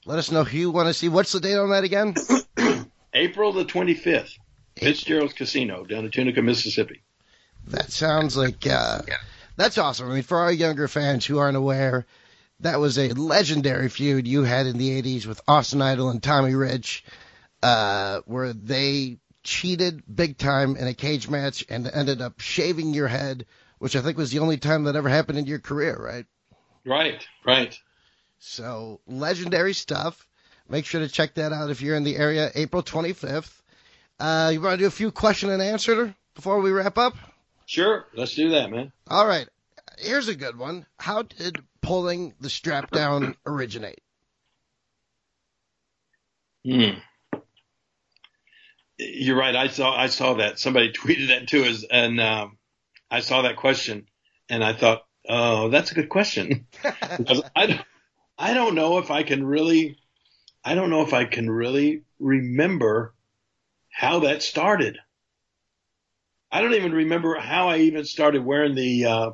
Let 0.06 0.20
us 0.20 0.30
know 0.30 0.44
who 0.44 0.58
you 0.58 0.72
want 0.72 0.90
to 0.90 0.94
see. 0.94 1.08
What's 1.08 1.32
the 1.32 1.40
date 1.40 1.56
on 1.56 1.70
that 1.70 1.86
again? 1.86 2.16
April 3.14 3.54
the 3.54 3.64
25th. 3.64 4.34
Fitzgerald's 4.76 5.32
Casino 5.32 5.86
down 5.86 6.04
in 6.04 6.12
Tunica, 6.12 6.42
Mississippi. 6.42 7.02
That 7.68 7.92
sounds 7.92 8.36
like 8.36 8.68
uh, 8.68 9.02
yeah. 9.08 9.16
that's 9.56 9.78
awesome. 9.78 10.12
I 10.12 10.16
mean, 10.16 10.24
for 10.24 10.40
our 10.40 10.52
younger 10.52 10.90
fans 10.90 11.26
who 11.26 11.38
aren't 11.38 11.58
aware, 11.58 12.06
that 12.60 12.80
was 12.80 12.98
a 12.98 13.14
legendary 13.14 13.88
feud 13.88 14.28
you 14.28 14.44
had 14.44 14.66
in 14.66 14.78
the 14.78 15.02
80s 15.02 15.26
with 15.26 15.40
Austin 15.48 15.82
Idol 15.82 16.10
and 16.10 16.22
Tommy 16.22 16.56
Rich, 16.56 17.06
uh, 17.64 18.22
where 18.26 18.52
they 18.52 19.18
cheated 19.44 20.04
big 20.14 20.38
time 20.38 20.76
in 20.76 20.88
a 20.88 20.94
cage 20.94 21.30
match 21.30 21.66
and 21.70 21.88
ended 21.88 22.22
up 22.22 22.40
shaving 22.40 22.94
your 22.94 23.08
head, 23.08 23.46
which 23.80 23.96
I 23.96 24.02
think 24.02 24.18
was 24.18 24.32
the 24.32 24.40
only 24.40 24.58
time 24.58 24.84
that 24.86 24.96
ever 24.96 25.10
happened 25.10 25.40
in 25.40 25.46
your 25.46 25.60
career, 25.60 25.96
right? 26.00 26.26
Right, 26.86 27.26
right. 27.46 27.78
So 28.40 29.02
legendary 29.08 29.74
stuff. 29.74 30.28
Make 30.68 30.86
sure 30.86 31.02
to 31.02 31.10
check 31.10 31.36
that 31.36 31.52
out 31.52 31.70
if 31.70 31.82
you're 31.82 31.96
in 31.96 32.04
the 32.04 32.16
area. 32.16 32.52
April 32.56 32.82
25th. 32.82 33.52
Uh, 34.20 34.52
you 34.54 34.62
want 34.62 34.74
to 34.74 34.84
do 34.84 34.88
a 34.88 34.92
few 34.92 35.12
question 35.12 35.50
and 35.50 35.62
answer 35.62 36.16
before 36.36 36.60
we 36.60 36.72
wrap 36.72 36.98
up? 36.98 37.16
Sure, 37.66 38.06
let's 38.14 38.36
do 38.36 38.50
that, 38.50 38.70
man. 38.70 38.92
All 39.08 39.26
right. 39.26 39.48
Here's 39.98 40.28
a 40.28 40.36
good 40.36 40.58
one. 40.58 40.86
How 40.98 41.24
did 41.24 41.58
pulling 41.82 42.34
the 42.40 42.50
strap 42.50 42.92
down 42.92 43.36
originate? 43.46 44.02
Hmm. 46.66 47.00
You're 49.02 49.38
right. 49.38 49.56
I 49.56 49.68
saw 49.68 49.96
I 49.96 50.08
saw 50.08 50.36
that 50.36 50.60
somebody 50.60 50.92
tweeted 50.94 51.30
that 51.30 51.48
to 51.50 51.66
us, 51.66 51.84
and 51.90 52.20
um, 52.20 52.58
I 53.10 53.22
saw 53.22 53.44
that 53.44 53.56
question, 53.56 54.08
and 54.50 54.64
I 54.64 54.74
thought, 54.74 55.04
oh, 55.28 55.70
that's 55.70 55.92
a 55.92 55.96
good 55.96 56.10
question. 56.10 56.68
because 57.18 57.42
I 57.56 57.66
don't, 57.68 57.82
I 58.38 58.54
don't 58.54 58.76
know 58.76 59.00
if 59.00 59.10
I 59.12 59.24
can 59.24 59.46
really, 59.46 59.98
I 60.64 60.76
don't 60.76 60.90
know 60.90 61.02
if 61.02 61.14
I 61.14 61.26
can 61.26 61.50
really 61.50 62.04
remember 62.20 63.16
how 63.92 64.20
that 64.20 64.44
started. 64.44 64.98
I 66.52 66.62
don't 66.62 66.74
even 66.74 66.92
remember 66.92 67.36
how 67.36 67.70
I 67.70 67.78
even 67.78 68.06
started 68.06 68.44
wearing 68.44 68.76
the 68.76 69.06
uh, 69.06 69.32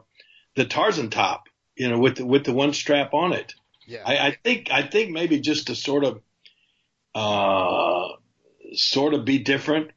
the 0.55 0.65
Tarzan 0.65 1.09
top, 1.09 1.47
you 1.76 1.89
know, 1.89 1.99
with 1.99 2.18
the, 2.18 2.26
with 2.26 2.45
the 2.45 2.53
one 2.53 2.74
strap 2.74 3.13
on 3.13 3.34
it. 3.34 3.53
Yeah. 3.88 4.03
I, 4.05 4.28
I 4.28 4.38
think 4.43 4.70
I 4.72 4.84
think 4.84 5.11
maybe 5.11 5.39
just 5.39 5.68
to 5.68 5.76
sort 5.76 6.03
of 6.03 6.22
uh, 7.15 8.16
sort 8.74 9.13
of 9.13 9.26
be 9.26 9.39
different. 9.39 9.91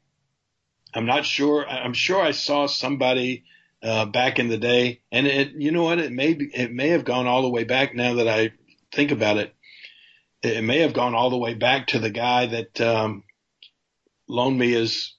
I'm 0.93 1.05
not 1.05 1.25
sure. 1.25 1.67
I'm 1.67 1.93
sure 1.93 2.21
I 2.21 2.31
saw 2.31 2.67
somebody 2.67 3.45
uh, 3.81 4.05
back 4.05 4.39
in 4.39 4.49
the 4.49 4.57
day, 4.57 5.01
and 5.11 5.25
it, 5.25 5.53
you 5.53 5.71
know 5.71 5.83
what? 5.83 5.99
It 5.99 6.11
may 6.11 6.33
be, 6.33 6.49
it 6.53 6.71
may 6.71 6.89
have 6.89 7.05
gone 7.05 7.27
all 7.27 7.41
the 7.41 7.49
way 7.49 7.63
back. 7.63 7.95
Now 7.95 8.15
that 8.15 8.27
I 8.27 8.51
think 8.91 9.11
about 9.11 9.37
it, 9.37 9.55
it 10.43 10.63
may 10.63 10.79
have 10.79 10.93
gone 10.93 11.15
all 11.15 11.29
the 11.29 11.37
way 11.37 11.53
back 11.53 11.87
to 11.87 11.99
the 11.99 12.09
guy 12.09 12.47
that 12.47 12.81
um, 12.81 13.23
loaned 14.27 14.57
me 14.57 14.71
his 14.71 15.13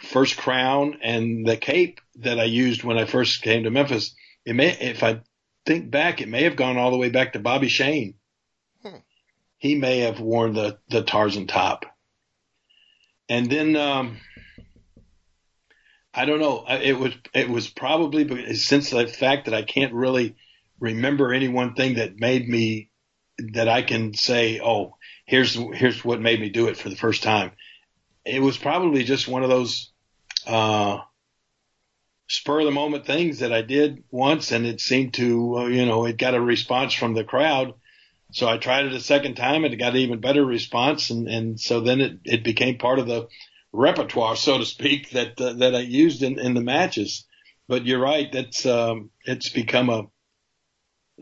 first 0.00 0.36
crown 0.36 0.98
and 1.02 1.46
the 1.46 1.56
cape 1.56 2.00
that 2.16 2.38
I 2.38 2.44
used 2.44 2.84
when 2.84 2.98
I 2.98 3.04
first 3.04 3.42
came 3.42 3.64
to 3.64 3.70
Memphis. 3.70 4.14
It 4.44 4.54
may, 4.54 4.70
if 4.78 5.02
I 5.02 5.20
think 5.66 5.90
back, 5.90 6.20
it 6.20 6.28
may 6.28 6.44
have 6.44 6.56
gone 6.56 6.76
all 6.76 6.90
the 6.90 6.96
way 6.96 7.10
back 7.10 7.32
to 7.32 7.38
Bobby 7.38 7.68
Shane. 7.68 8.14
Hmm. 8.82 8.98
He 9.56 9.74
may 9.74 10.00
have 10.00 10.20
worn 10.20 10.54
the, 10.54 10.78
the 10.88 11.02
Tarzan 11.02 11.46
top. 11.46 11.84
And 13.28 13.50
then, 13.50 13.76
um, 13.76 14.18
I 16.14 16.24
don't 16.24 16.40
know. 16.40 16.64
It 16.68 16.98
was, 16.98 17.12
it 17.34 17.48
was 17.48 17.68
probably 17.68 18.54
since 18.54 18.90
the 18.90 19.06
fact 19.06 19.44
that 19.44 19.54
I 19.54 19.62
can't 19.62 19.92
really 19.92 20.36
remember 20.80 21.32
any 21.32 21.48
one 21.48 21.74
thing 21.74 21.94
that 21.94 22.18
made 22.18 22.48
me, 22.48 22.90
that 23.52 23.68
I 23.68 23.82
can 23.82 24.14
say, 24.14 24.60
oh, 24.60 24.96
here's, 25.26 25.54
here's 25.54 26.04
what 26.04 26.20
made 26.20 26.40
me 26.40 26.48
do 26.48 26.68
it 26.68 26.76
for 26.76 26.88
the 26.88 26.96
first 26.96 27.22
time. 27.22 27.52
It 28.24 28.40
was 28.40 28.56
probably 28.58 29.04
just 29.04 29.28
one 29.28 29.42
of 29.42 29.50
those, 29.50 29.90
uh, 30.46 31.00
spur 32.28 32.60
of 32.60 32.66
the 32.66 32.70
moment 32.70 33.06
things 33.06 33.38
that 33.38 33.52
I 33.52 33.62
did 33.62 34.04
once, 34.10 34.52
and 34.52 34.66
it 34.66 34.80
seemed 34.80 35.14
to, 35.14 35.58
uh, 35.58 35.66
you 35.66 35.86
know, 35.86 36.04
it 36.04 36.18
got 36.18 36.34
a 36.34 36.40
response 36.40 36.92
from 36.92 37.14
the 37.14 37.24
crowd. 37.24 37.74
So 38.32 38.48
I 38.48 38.58
tried 38.58 38.86
it 38.86 38.92
a 38.92 39.00
second 39.00 39.36
time, 39.36 39.64
and 39.64 39.72
it 39.72 39.78
got 39.78 39.94
an 39.94 40.00
even 40.00 40.20
better 40.20 40.44
response, 40.44 41.10
and 41.10 41.28
and 41.28 41.60
so 41.60 41.80
then 41.80 42.00
it 42.00 42.18
it 42.24 42.44
became 42.44 42.78
part 42.78 42.98
of 42.98 43.06
the 43.06 43.28
repertoire, 43.72 44.36
so 44.36 44.58
to 44.58 44.64
speak, 44.66 45.10
that 45.10 45.40
uh, 45.40 45.54
that 45.54 45.74
I 45.74 45.80
used 45.80 46.22
in 46.22 46.38
in 46.38 46.54
the 46.54 46.60
matches. 46.60 47.24
But 47.68 47.86
you're 47.86 48.00
right, 48.00 48.30
that's 48.30 48.66
um, 48.66 49.10
it's 49.24 49.48
become 49.50 49.88
a 49.88 50.08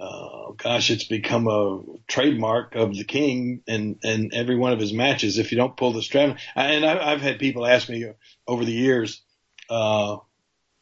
uh, 0.01 0.53
gosh, 0.57 0.91
it's 0.91 1.05
become 1.05 1.49
a 1.49 1.81
trademark 2.07 2.75
of 2.75 2.95
the 2.95 3.05
king 3.05 3.63
and, 3.67 3.99
and 4.05 4.33
every 4.35 4.57
one 4.57 4.73
of 4.73 4.79
his 4.79 4.93
matches. 4.93 5.39
If 5.39 5.53
you 5.53 5.57
don't 5.59 5.77
pull 5.77 5.93
the 5.93 6.03
strap, 6.03 6.39
and 6.55 6.85
I, 6.85 7.13
I've 7.13 7.23
had 7.23 7.39
people 7.39 7.67
ask 7.67 7.89
me 7.89 8.07
over 8.47 8.65
the 8.65 8.73
years, 8.73 9.23
uh, 9.71 10.19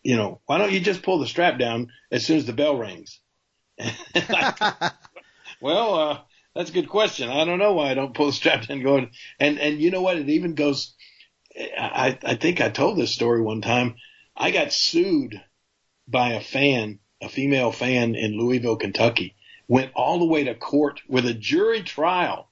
you 0.02 0.16
know, 0.16 0.40
why 0.46 0.58
don't 0.58 0.72
you 0.72 0.80
just 0.80 1.02
pull 1.02 1.18
the 1.18 1.26
strap 1.26 1.58
down 1.58 1.90
as 2.10 2.26
soon 2.26 2.38
as 2.38 2.46
the 2.46 2.52
bell 2.52 2.76
rings? 2.76 3.20
well, 5.64 5.94
uh, 5.94 6.20
that's 6.54 6.68
a 6.68 6.74
good 6.74 6.90
question. 6.90 7.30
I 7.30 7.46
don't 7.46 7.58
know 7.58 7.72
why 7.72 7.90
I 7.90 7.94
don't 7.94 8.14
pull 8.14 8.26
the 8.26 8.32
strap 8.32 8.66
down 8.66 8.82
going. 8.82 9.10
And, 9.40 9.58
and 9.58 9.80
you 9.80 9.90
know 9.90 10.02
what? 10.02 10.18
It 10.18 10.28
even 10.28 10.54
goes, 10.54 10.94
I, 11.56 12.18
I 12.22 12.34
think 12.34 12.60
I 12.60 12.68
told 12.68 12.98
this 12.98 13.14
story 13.14 13.40
one 13.40 13.62
time. 13.62 13.94
I 14.36 14.50
got 14.50 14.72
sued 14.72 15.40
by 16.06 16.32
a 16.32 16.40
fan 16.40 16.98
a 17.24 17.28
female 17.28 17.72
fan 17.72 18.14
in 18.14 18.38
Louisville, 18.38 18.76
Kentucky, 18.76 19.34
went 19.66 19.92
all 19.94 20.18
the 20.18 20.26
way 20.26 20.44
to 20.44 20.54
court 20.54 21.00
with 21.08 21.24
a 21.26 21.34
jury 21.34 21.82
trial. 21.82 22.50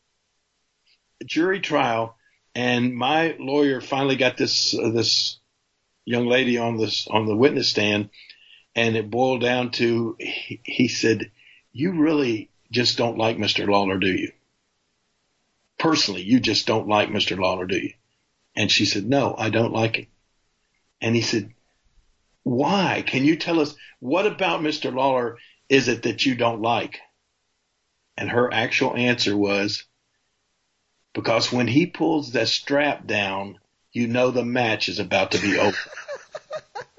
A 1.20 1.24
jury 1.24 1.60
trial, 1.60 2.16
and 2.54 2.94
my 2.94 3.36
lawyer 3.38 3.80
finally 3.80 4.16
got 4.16 4.36
this 4.36 4.74
uh, 4.74 4.90
this 4.90 5.38
young 6.04 6.26
lady 6.26 6.58
on 6.58 6.78
this 6.78 7.06
on 7.06 7.26
the 7.26 7.36
witness 7.36 7.68
stand, 7.68 8.08
and 8.74 8.96
it 8.96 9.10
boiled 9.10 9.42
down 9.42 9.70
to 9.72 10.16
he, 10.18 10.60
he 10.64 10.88
said, 10.88 11.30
"You 11.72 11.92
really 11.92 12.50
just 12.72 12.98
don't 12.98 13.18
like 13.18 13.36
Mr. 13.36 13.68
Lawler, 13.68 13.98
do 13.98 14.08
you? 14.08 14.32
Personally, 15.78 16.22
you 16.22 16.40
just 16.40 16.66
don't 16.66 16.88
like 16.88 17.08
Mr. 17.10 17.38
Lawler, 17.38 17.66
do 17.66 17.76
you?" 17.76 17.92
And 18.56 18.70
she 18.70 18.84
said, 18.84 19.04
"No, 19.04 19.34
I 19.38 19.50
don't 19.50 19.72
like 19.72 19.96
him." 19.96 20.06
And 21.00 21.14
he 21.14 21.22
said, 21.22 21.52
why? 22.42 23.04
Can 23.06 23.24
you 23.24 23.36
tell 23.36 23.60
us 23.60 23.74
what 24.00 24.26
about 24.26 24.60
Mr. 24.60 24.92
Lawler 24.94 25.38
is 25.68 25.88
it 25.88 26.02
that 26.02 26.26
you 26.26 26.34
don't 26.34 26.60
like? 26.60 27.00
And 28.16 28.30
her 28.30 28.52
actual 28.52 28.96
answer 28.96 29.36
was 29.36 29.84
because 31.14 31.52
when 31.52 31.66
he 31.66 31.86
pulls 31.86 32.32
that 32.32 32.48
strap 32.48 33.06
down, 33.06 33.58
you 33.92 34.06
know 34.06 34.30
the 34.30 34.44
match 34.44 34.88
is 34.88 34.98
about 34.98 35.32
to 35.32 35.38
be 35.40 35.58
over. 35.58 35.78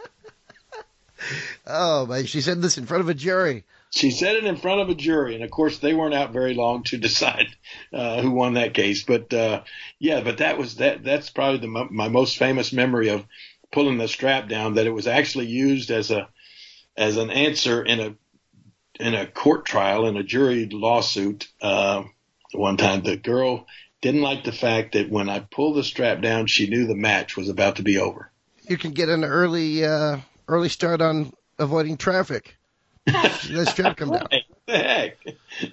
oh, 1.67 2.05
man. 2.05 2.25
She 2.25 2.41
said 2.41 2.61
this 2.61 2.77
in 2.77 2.85
front 2.85 3.01
of 3.01 3.09
a 3.09 3.13
jury. 3.13 3.63
She 3.95 4.09
said 4.09 4.37
it 4.37 4.45
in 4.45 4.55
front 4.55 4.81
of 4.81 4.89
a 4.89 4.95
jury, 4.95 5.35
and 5.35 5.43
of 5.43 5.51
course 5.51 5.77
they 5.77 5.93
weren't 5.93 6.15
out 6.15 6.33
very 6.33 6.55
long 6.55 6.81
to 6.85 6.97
decide 7.09 7.55
uh, 7.93 8.21
who 8.21 8.31
won 8.31 8.55
that 8.55 8.73
case. 8.73 9.03
But 9.03 9.31
uh, 9.31 9.61
yeah, 9.99 10.21
but 10.21 10.39
that 10.39 10.57
was 10.57 10.75
that. 10.75 11.03
That's 11.03 11.29
probably 11.29 11.59
the, 11.59 11.87
my 11.91 12.07
most 12.07 12.37
famous 12.37 12.73
memory 12.73 13.09
of 13.09 13.25
pulling 13.71 13.99
the 13.99 14.07
strap 14.07 14.49
down 14.49 14.75
that 14.75 14.87
it 14.87 14.93
was 14.93 15.05
actually 15.07 15.45
used 15.45 15.91
as 15.91 16.09
a 16.09 16.27
as 16.97 17.17
an 17.17 17.29
answer 17.29 17.83
in 17.83 17.99
a 17.99 18.15
in 18.99 19.13
a 19.13 19.27
court 19.27 19.65
trial 19.65 20.07
in 20.07 20.17
a 20.17 20.23
jury 20.23 20.67
lawsuit 20.71 21.47
uh, 21.61 22.03
one 22.51 22.77
time. 22.77 23.03
The 23.03 23.15
girl 23.15 23.67
didn't 24.01 24.21
like 24.21 24.43
the 24.43 24.51
fact 24.51 24.93
that 24.93 25.11
when 25.11 25.29
I 25.29 25.39
pulled 25.39 25.77
the 25.77 25.83
strap 25.83 26.19
down, 26.19 26.47
she 26.47 26.67
knew 26.67 26.87
the 26.87 26.95
match 26.95 27.37
was 27.37 27.47
about 27.47 27.75
to 27.75 27.83
be 27.83 27.99
over. 27.99 28.31
You 28.67 28.77
can 28.77 28.91
get 28.91 29.09
an 29.09 29.23
early 29.23 29.85
uh, 29.85 30.17
early 30.47 30.69
start 30.69 30.99
on 30.99 31.31
avoiding 31.59 31.97
traffic. 31.97 32.57
Let 33.07 33.67
strap 33.67 33.97
come 33.97 34.11
down. 34.11 34.27
What 34.31 34.43
the 34.65 34.77
heck? 34.77 35.17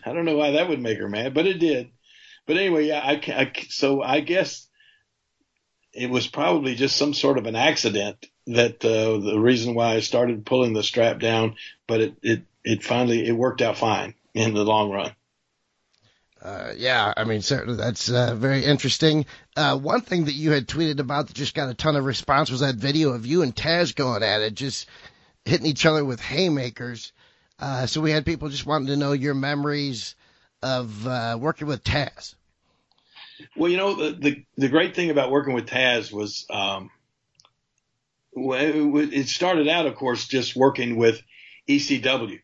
I 0.05 0.13
don't 0.13 0.25
know 0.25 0.37
why 0.37 0.53
that 0.53 0.69
would 0.69 0.81
make 0.81 0.99
her 0.99 1.09
mad, 1.09 1.35
but 1.35 1.47
it 1.47 1.59
did. 1.59 1.91
But 2.47 2.57
anyway, 2.57 2.87
yeah, 2.87 3.01
I, 3.01 3.13
I 3.13 3.53
so 3.69 4.03
I 4.03 4.21
guess 4.21 4.67
it 5.93 6.11
was 6.11 6.27
probably 6.27 6.75
just 6.75 6.97
some 6.97 7.15
sort 7.15 7.39
of 7.39 7.47
an 7.47 7.57
accident 7.57 8.27
that 8.47 8.85
uh, 8.85 9.19
the 9.19 9.39
reason 9.39 9.75
why 9.75 9.95
I 9.95 10.01
started 10.01 10.47
pulling 10.47 10.73
the 10.73 10.83
strap 10.83 11.21
down, 11.21 11.57
but 11.87 12.01
it, 12.01 12.15
it, 12.23 12.43
it 12.65 12.83
finally, 12.83 13.27
it 13.27 13.33
worked 13.33 13.63
out 13.63 13.77
fine 13.77 14.15
in 14.35 14.55
the 14.55 14.65
long 14.65 14.91
run. 14.91 15.13
Uh, 16.43 16.73
yeah, 16.77 17.13
I 17.17 17.25
mean, 17.25 17.43
certainly 17.43 17.77
that's 17.77 18.11
uh, 18.11 18.35
very 18.35 18.65
interesting. 18.65 19.27
Uh, 19.57 19.77
one 19.77 20.01
thing 20.01 20.25
that 20.25 20.33
you 20.33 20.53
had 20.53 20.67
tweeted 20.67 20.99
about 20.99 21.27
that 21.27 21.37
just 21.37 21.55
got 21.55 21.69
a 21.69 21.75
ton 21.75 21.97
of 21.97 22.05
response 22.05 22.51
was 22.51 22.61
that 22.61 22.77
video 22.77 23.11
of 23.11 23.27
you 23.27 23.43
and 23.43 23.55
Taz 23.55 23.95
going 23.95 24.23
at 24.23 24.41
it, 24.41 24.55
just 24.55 24.89
hitting 25.45 25.67
each 25.67 25.85
other 25.85 26.05
with 26.05 26.21
haymakers. 26.21 27.13
Uh, 27.61 27.87
so 27.87 28.01
we 28.01 28.11
had 28.11 28.25
people 28.25 28.49
just 28.49 28.65
wanting 28.65 28.89
to 28.89 28.97
know 28.97 29.13
your 29.13 29.35
memories 29.35 30.15
of 30.63 31.07
uh, 31.07 31.37
working 31.39 31.67
with 31.67 31.85
Taz. 31.85 32.35
Well, 33.57 33.71
you 33.71 33.77
know, 33.77 33.95
the, 33.95 34.13
the, 34.13 34.45
the 34.57 34.69
great 34.69 34.95
thing 34.95 35.11
about 35.11 35.31
working 35.31 35.55
with 35.55 35.67
Taz 35.67 36.13
was, 36.13 36.47
um, 36.51 36.91
it 38.33 39.29
started 39.29 39.69
out, 39.69 39.87
of 39.87 39.97
course, 39.97 40.27
just 40.27 40.57
working 40.57 40.97
with 40.97 41.23
ECW. 41.69 42.41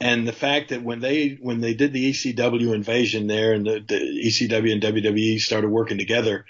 And 0.00 0.28
the 0.28 0.32
fact 0.32 0.68
that 0.68 0.82
when 0.82 1.00
they 1.00 1.38
when 1.40 1.60
they 1.60 1.74
did 1.74 1.92
the 1.92 2.10
ECW 2.10 2.72
invasion 2.72 3.26
there, 3.26 3.52
and 3.52 3.66
the, 3.66 3.84
the 3.86 3.96
ECW 3.96 4.72
and 4.72 4.82
WWE 4.82 5.40
started 5.40 5.68
working 5.70 5.98
together, 5.98 6.46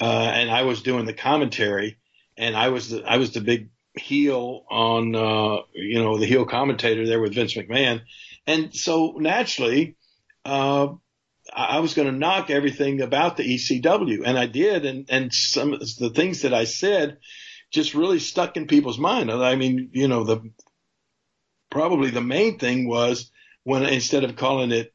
uh, 0.00 0.04
and 0.04 0.48
I 0.48 0.62
was 0.62 0.82
doing 0.82 1.04
the 1.04 1.12
commentary, 1.12 1.98
and 2.36 2.54
I 2.56 2.68
was 2.68 2.90
the 2.90 3.02
I 3.02 3.16
was 3.16 3.32
the 3.32 3.40
big 3.40 3.70
heel 3.94 4.64
on 4.70 5.14
uh, 5.14 5.62
you 5.74 6.02
know 6.02 6.18
the 6.18 6.26
heel 6.26 6.46
commentator 6.46 7.06
there 7.06 7.20
with 7.20 7.34
Vince 7.34 7.54
McMahon, 7.54 8.02
and 8.46 8.74
so 8.74 9.14
naturally, 9.18 9.96
uh, 10.44 10.88
I 11.54 11.80
was 11.80 11.94
going 11.94 12.10
to 12.10 12.18
knock 12.18 12.50
everything 12.50 13.00
about 13.00 13.36
the 13.36 13.44
ECW, 13.44 14.22
and 14.24 14.38
I 14.38 14.46
did, 14.46 14.84
and 14.86 15.06
and 15.08 15.32
some 15.32 15.74
of 15.74 15.80
the 15.98 16.10
things 16.10 16.42
that 16.42 16.54
I 16.54 16.64
said 16.64 17.18
just 17.70 17.94
really 17.94 18.18
stuck 18.18 18.56
in 18.56 18.66
people's 18.66 18.98
mind. 18.98 19.30
I 19.30 19.56
mean, 19.56 19.90
you 19.92 20.08
know, 20.08 20.24
the 20.24 20.50
probably 21.70 22.10
the 22.10 22.20
main 22.20 22.58
thing 22.58 22.86
was 22.86 23.30
when 23.64 23.84
instead 23.84 24.24
of 24.24 24.36
calling 24.36 24.72
it 24.72 24.92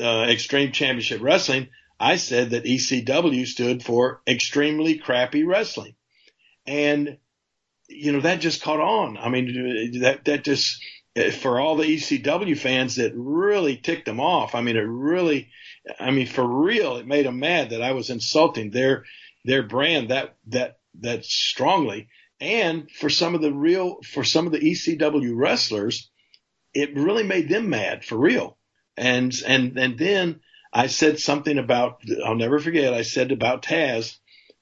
uh, 0.00 0.26
Extreme 0.28 0.72
Championship 0.72 1.20
Wrestling, 1.22 1.68
I 1.98 2.16
said 2.16 2.50
that 2.50 2.64
ECW 2.64 3.46
stood 3.46 3.82
for 3.82 4.20
Extremely 4.26 4.98
Crappy 4.98 5.44
Wrestling, 5.44 5.94
and 6.66 7.18
you 7.94 8.12
know 8.12 8.20
that 8.20 8.40
just 8.40 8.62
caught 8.62 8.80
on. 8.80 9.16
I 9.16 9.28
mean, 9.28 10.00
that 10.00 10.24
that 10.24 10.44
just 10.44 10.82
for 11.40 11.60
all 11.60 11.76
the 11.76 11.84
ECW 11.84 12.56
fans 12.56 12.96
that 12.96 13.12
really 13.14 13.76
ticked 13.76 14.06
them 14.06 14.20
off. 14.20 14.54
I 14.54 14.62
mean, 14.62 14.76
it 14.76 14.80
really 14.80 15.50
I 15.98 16.10
mean, 16.10 16.26
for 16.26 16.46
real, 16.46 16.96
it 16.96 17.06
made 17.06 17.26
them 17.26 17.40
mad 17.40 17.70
that 17.70 17.82
I 17.82 17.92
was 17.92 18.10
insulting 18.10 18.70
their 18.70 19.04
their 19.44 19.62
brand 19.62 20.10
that 20.10 20.36
that 20.48 20.78
that 21.00 21.24
strongly. 21.24 22.08
And 22.40 22.90
for 22.90 23.08
some 23.08 23.34
of 23.34 23.40
the 23.40 23.52
real, 23.52 23.98
for 24.02 24.24
some 24.24 24.46
of 24.46 24.52
the 24.52 24.58
ECW 24.58 25.32
wrestlers, 25.34 26.10
it 26.74 26.96
really 26.96 27.22
made 27.22 27.48
them 27.48 27.70
mad 27.70 28.04
for 28.04 28.16
real. 28.16 28.58
And 28.96 29.34
and 29.46 29.76
and 29.78 29.98
then 29.98 30.40
I 30.72 30.86
said 30.86 31.18
something 31.18 31.58
about 31.58 32.02
I'll 32.24 32.36
never 32.36 32.58
forget. 32.58 32.94
I 32.94 33.02
said 33.02 33.32
about 33.32 33.62
Taz 33.62 34.16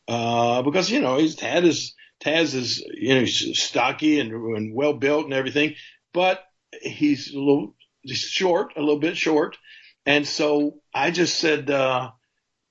uh, 0.08 0.62
because 0.62 0.90
you 0.90 1.00
know 1.00 1.18
he's 1.18 1.36
Taz 1.36 1.64
is 1.64 1.94
Taz 2.22 2.54
is 2.54 2.84
you 2.94 3.14
know 3.14 3.20
he's 3.20 3.60
stocky 3.60 4.20
and, 4.20 4.32
and 4.32 4.74
well 4.74 4.92
built 4.92 5.24
and 5.24 5.34
everything, 5.34 5.74
but 6.12 6.44
he's 6.82 7.32
a 7.32 7.38
little 7.38 7.74
he's 8.02 8.18
short, 8.18 8.74
a 8.76 8.80
little 8.80 8.98
bit 8.98 9.16
short, 9.16 9.56
and 10.06 10.26
so 10.26 10.80
I 10.94 11.10
just 11.10 11.38
said, 11.38 11.70
uh, 11.70 12.10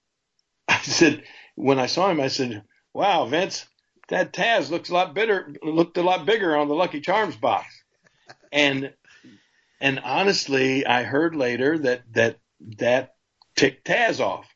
I 0.67 0.81
said, 0.81 1.23
when 1.55 1.79
I 1.79 1.85
saw 1.85 2.09
him, 2.09 2.19
I 2.19 2.27
said, 2.27 2.63
wow, 2.93 3.25
Vince, 3.25 3.65
that 4.07 4.33
Taz 4.33 4.69
looks 4.69 4.89
a 4.89 4.93
lot 4.93 5.13
better, 5.13 5.53
looked 5.63 5.97
a 5.97 6.03
lot 6.03 6.25
bigger 6.25 6.55
on 6.55 6.67
the 6.67 6.75
Lucky 6.75 7.01
Charms 7.01 7.35
box. 7.35 7.67
And, 8.51 8.93
and 9.79 9.99
honestly, 9.99 10.85
I 10.85 11.03
heard 11.03 11.35
later 11.35 11.77
that, 11.79 12.01
that, 12.13 12.39
that 12.77 13.15
ticked 13.55 13.87
Taz 13.87 14.19
off 14.19 14.47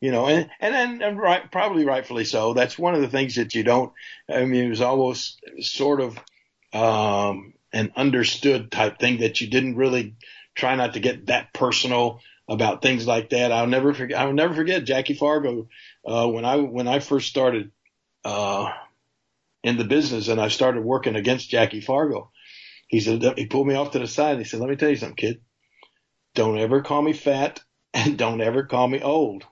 you 0.00 0.12
know, 0.12 0.26
and 0.26 0.50
and 0.60 1.02
and 1.02 1.18
right, 1.18 1.50
probably 1.50 1.84
rightfully 1.84 2.24
so. 2.24 2.54
That's 2.54 2.78
one 2.78 2.94
of 2.94 3.02
the 3.02 3.08
things 3.08 3.36
that 3.36 3.54
you 3.54 3.62
don't. 3.62 3.92
I 4.28 4.44
mean, 4.46 4.64
it 4.64 4.70
was 4.70 4.80
almost 4.80 5.40
sort 5.60 6.00
of 6.00 6.18
um, 6.72 7.52
an 7.72 7.92
understood 7.96 8.72
type 8.72 8.98
thing 8.98 9.18
that 9.18 9.40
you 9.40 9.48
didn't 9.48 9.76
really 9.76 10.16
try 10.54 10.74
not 10.74 10.94
to 10.94 11.00
get 11.00 11.26
that 11.26 11.52
personal 11.52 12.20
about 12.48 12.82
things 12.82 13.06
like 13.06 13.30
that. 13.30 13.52
I'll 13.52 13.66
never 13.66 13.92
forget. 13.92 14.18
I'll 14.18 14.32
never 14.32 14.54
forget 14.54 14.84
Jackie 14.84 15.14
Fargo 15.14 15.68
uh, 16.06 16.26
when 16.28 16.46
I 16.46 16.56
when 16.56 16.88
I 16.88 17.00
first 17.00 17.28
started 17.28 17.70
uh, 18.24 18.72
in 19.62 19.76
the 19.76 19.84
business 19.84 20.28
and 20.28 20.40
I 20.40 20.48
started 20.48 20.82
working 20.82 21.14
against 21.14 21.50
Jackie 21.50 21.82
Fargo. 21.82 22.30
He 22.88 23.00
said 23.00 23.22
he 23.36 23.46
pulled 23.46 23.68
me 23.68 23.74
off 23.74 23.92
to 23.92 23.98
the 23.98 24.08
side 24.08 24.32
and 24.32 24.40
he 24.40 24.44
said, 24.44 24.60
"Let 24.60 24.70
me 24.70 24.76
tell 24.76 24.88
you 24.90 24.96
something, 24.96 25.16
kid. 25.16 25.42
Don't 26.34 26.58
ever 26.58 26.80
call 26.80 27.02
me 27.02 27.12
fat 27.12 27.60
and 27.92 28.16
don't 28.16 28.40
ever 28.40 28.64
call 28.64 28.88
me 28.88 29.02
old." 29.02 29.44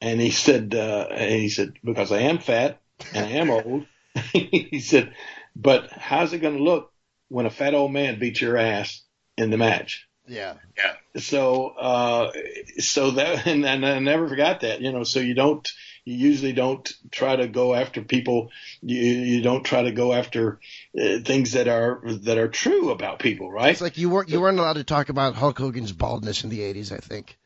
And 0.00 0.20
he 0.20 0.30
said, 0.30 0.74
uh, 0.74 1.08
and 1.10 1.40
he 1.40 1.48
said 1.48 1.74
because 1.82 2.12
I 2.12 2.20
am 2.20 2.38
fat 2.38 2.80
and 3.14 3.26
I 3.26 3.30
am 3.30 3.50
old. 3.50 3.86
he 4.32 4.80
said, 4.80 5.14
but 5.54 5.90
how's 5.90 6.32
it 6.32 6.38
going 6.38 6.56
to 6.56 6.62
look 6.62 6.92
when 7.28 7.46
a 7.46 7.50
fat 7.50 7.74
old 7.74 7.92
man 7.92 8.18
beats 8.18 8.40
your 8.40 8.56
ass 8.56 9.02
in 9.36 9.50
the 9.50 9.56
match? 9.56 10.06
Yeah. 10.28 10.54
Yeah. 10.76 11.20
So, 11.20 11.68
uh, 11.68 12.32
so 12.78 13.12
that, 13.12 13.46
and, 13.46 13.64
and 13.64 13.86
I 13.86 13.98
never 13.98 14.28
forgot 14.28 14.60
that, 14.60 14.80
you 14.80 14.92
know, 14.92 15.04
so 15.04 15.20
you 15.20 15.34
don't, 15.34 15.66
you 16.04 16.14
usually 16.14 16.52
don't 16.52 16.92
try 17.10 17.34
to 17.34 17.48
go 17.48 17.74
after 17.74 18.02
people. 18.02 18.50
You, 18.80 19.00
you 19.00 19.42
don't 19.42 19.64
try 19.64 19.82
to 19.82 19.92
go 19.92 20.12
after 20.12 20.60
uh, 20.98 21.18
things 21.24 21.52
that 21.52 21.68
are, 21.68 22.00
that 22.04 22.38
are 22.38 22.48
true 22.48 22.90
about 22.90 23.18
people, 23.18 23.50
right? 23.50 23.70
It's 23.70 23.80
like 23.80 23.98
you 23.98 24.10
weren't, 24.10 24.28
you 24.28 24.40
weren't 24.40 24.58
allowed 24.58 24.74
to 24.74 24.84
talk 24.84 25.08
about 25.08 25.34
Hulk 25.34 25.58
Hogan's 25.58 25.92
baldness 25.92 26.44
in 26.44 26.50
the 26.50 26.60
80s, 26.60 26.92
I 26.92 26.98
think. 26.98 27.36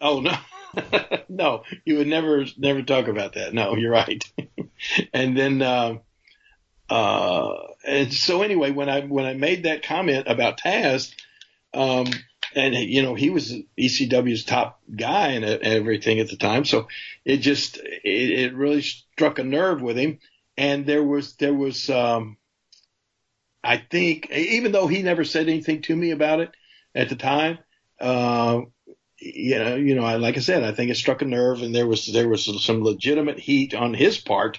Oh, 0.00 0.20
no. 0.20 0.32
no, 1.28 1.64
you 1.84 1.96
would 1.98 2.06
never, 2.06 2.44
never 2.56 2.82
talk 2.82 3.08
about 3.08 3.34
that. 3.34 3.54
No, 3.54 3.76
you're 3.76 3.90
right. 3.90 4.24
and 5.12 5.36
then, 5.36 5.62
uh, 5.62 5.98
uh, 6.88 7.54
and 7.86 8.12
so 8.12 8.42
anyway, 8.42 8.70
when 8.70 8.88
I, 8.88 9.02
when 9.02 9.24
I 9.24 9.34
made 9.34 9.64
that 9.64 9.82
comment 9.82 10.26
about 10.28 10.60
Taz, 10.60 11.12
um, 11.74 12.06
and 12.54 12.74
you 12.74 13.02
know 13.02 13.14
he 13.14 13.30
was 13.30 13.54
ECW's 13.78 14.44
top 14.44 14.80
guy 14.94 15.28
and 15.28 15.44
everything 15.44 16.20
at 16.20 16.28
the 16.28 16.36
time, 16.36 16.64
so 16.64 16.88
it 17.24 17.38
just 17.38 17.78
it, 17.78 18.00
it 18.04 18.54
really 18.54 18.82
struck 18.82 19.38
a 19.38 19.44
nerve 19.44 19.80
with 19.80 19.96
him. 19.96 20.18
And 20.56 20.84
there 20.84 21.02
was 21.02 21.34
there 21.36 21.54
was 21.54 21.88
um, 21.88 22.36
I 23.64 23.78
think 23.78 24.30
even 24.30 24.72
though 24.72 24.86
he 24.86 25.02
never 25.02 25.24
said 25.24 25.48
anything 25.48 25.82
to 25.82 25.96
me 25.96 26.10
about 26.10 26.40
it 26.40 26.50
at 26.94 27.08
the 27.08 27.16
time, 27.16 27.58
uh, 28.00 28.60
you 29.24 29.58
know, 29.58 29.76
you 29.76 29.94
know, 29.94 30.04
I, 30.04 30.16
like 30.16 30.36
I 30.36 30.40
said, 30.40 30.64
I 30.64 30.72
think 30.72 30.90
it 30.90 30.96
struck 30.96 31.22
a 31.22 31.24
nerve, 31.24 31.62
and 31.62 31.74
there 31.74 31.86
was 31.86 32.06
there 32.06 32.28
was 32.28 32.64
some 32.64 32.82
legitimate 32.82 33.38
heat 33.38 33.74
on 33.74 33.94
his 33.94 34.18
part. 34.18 34.58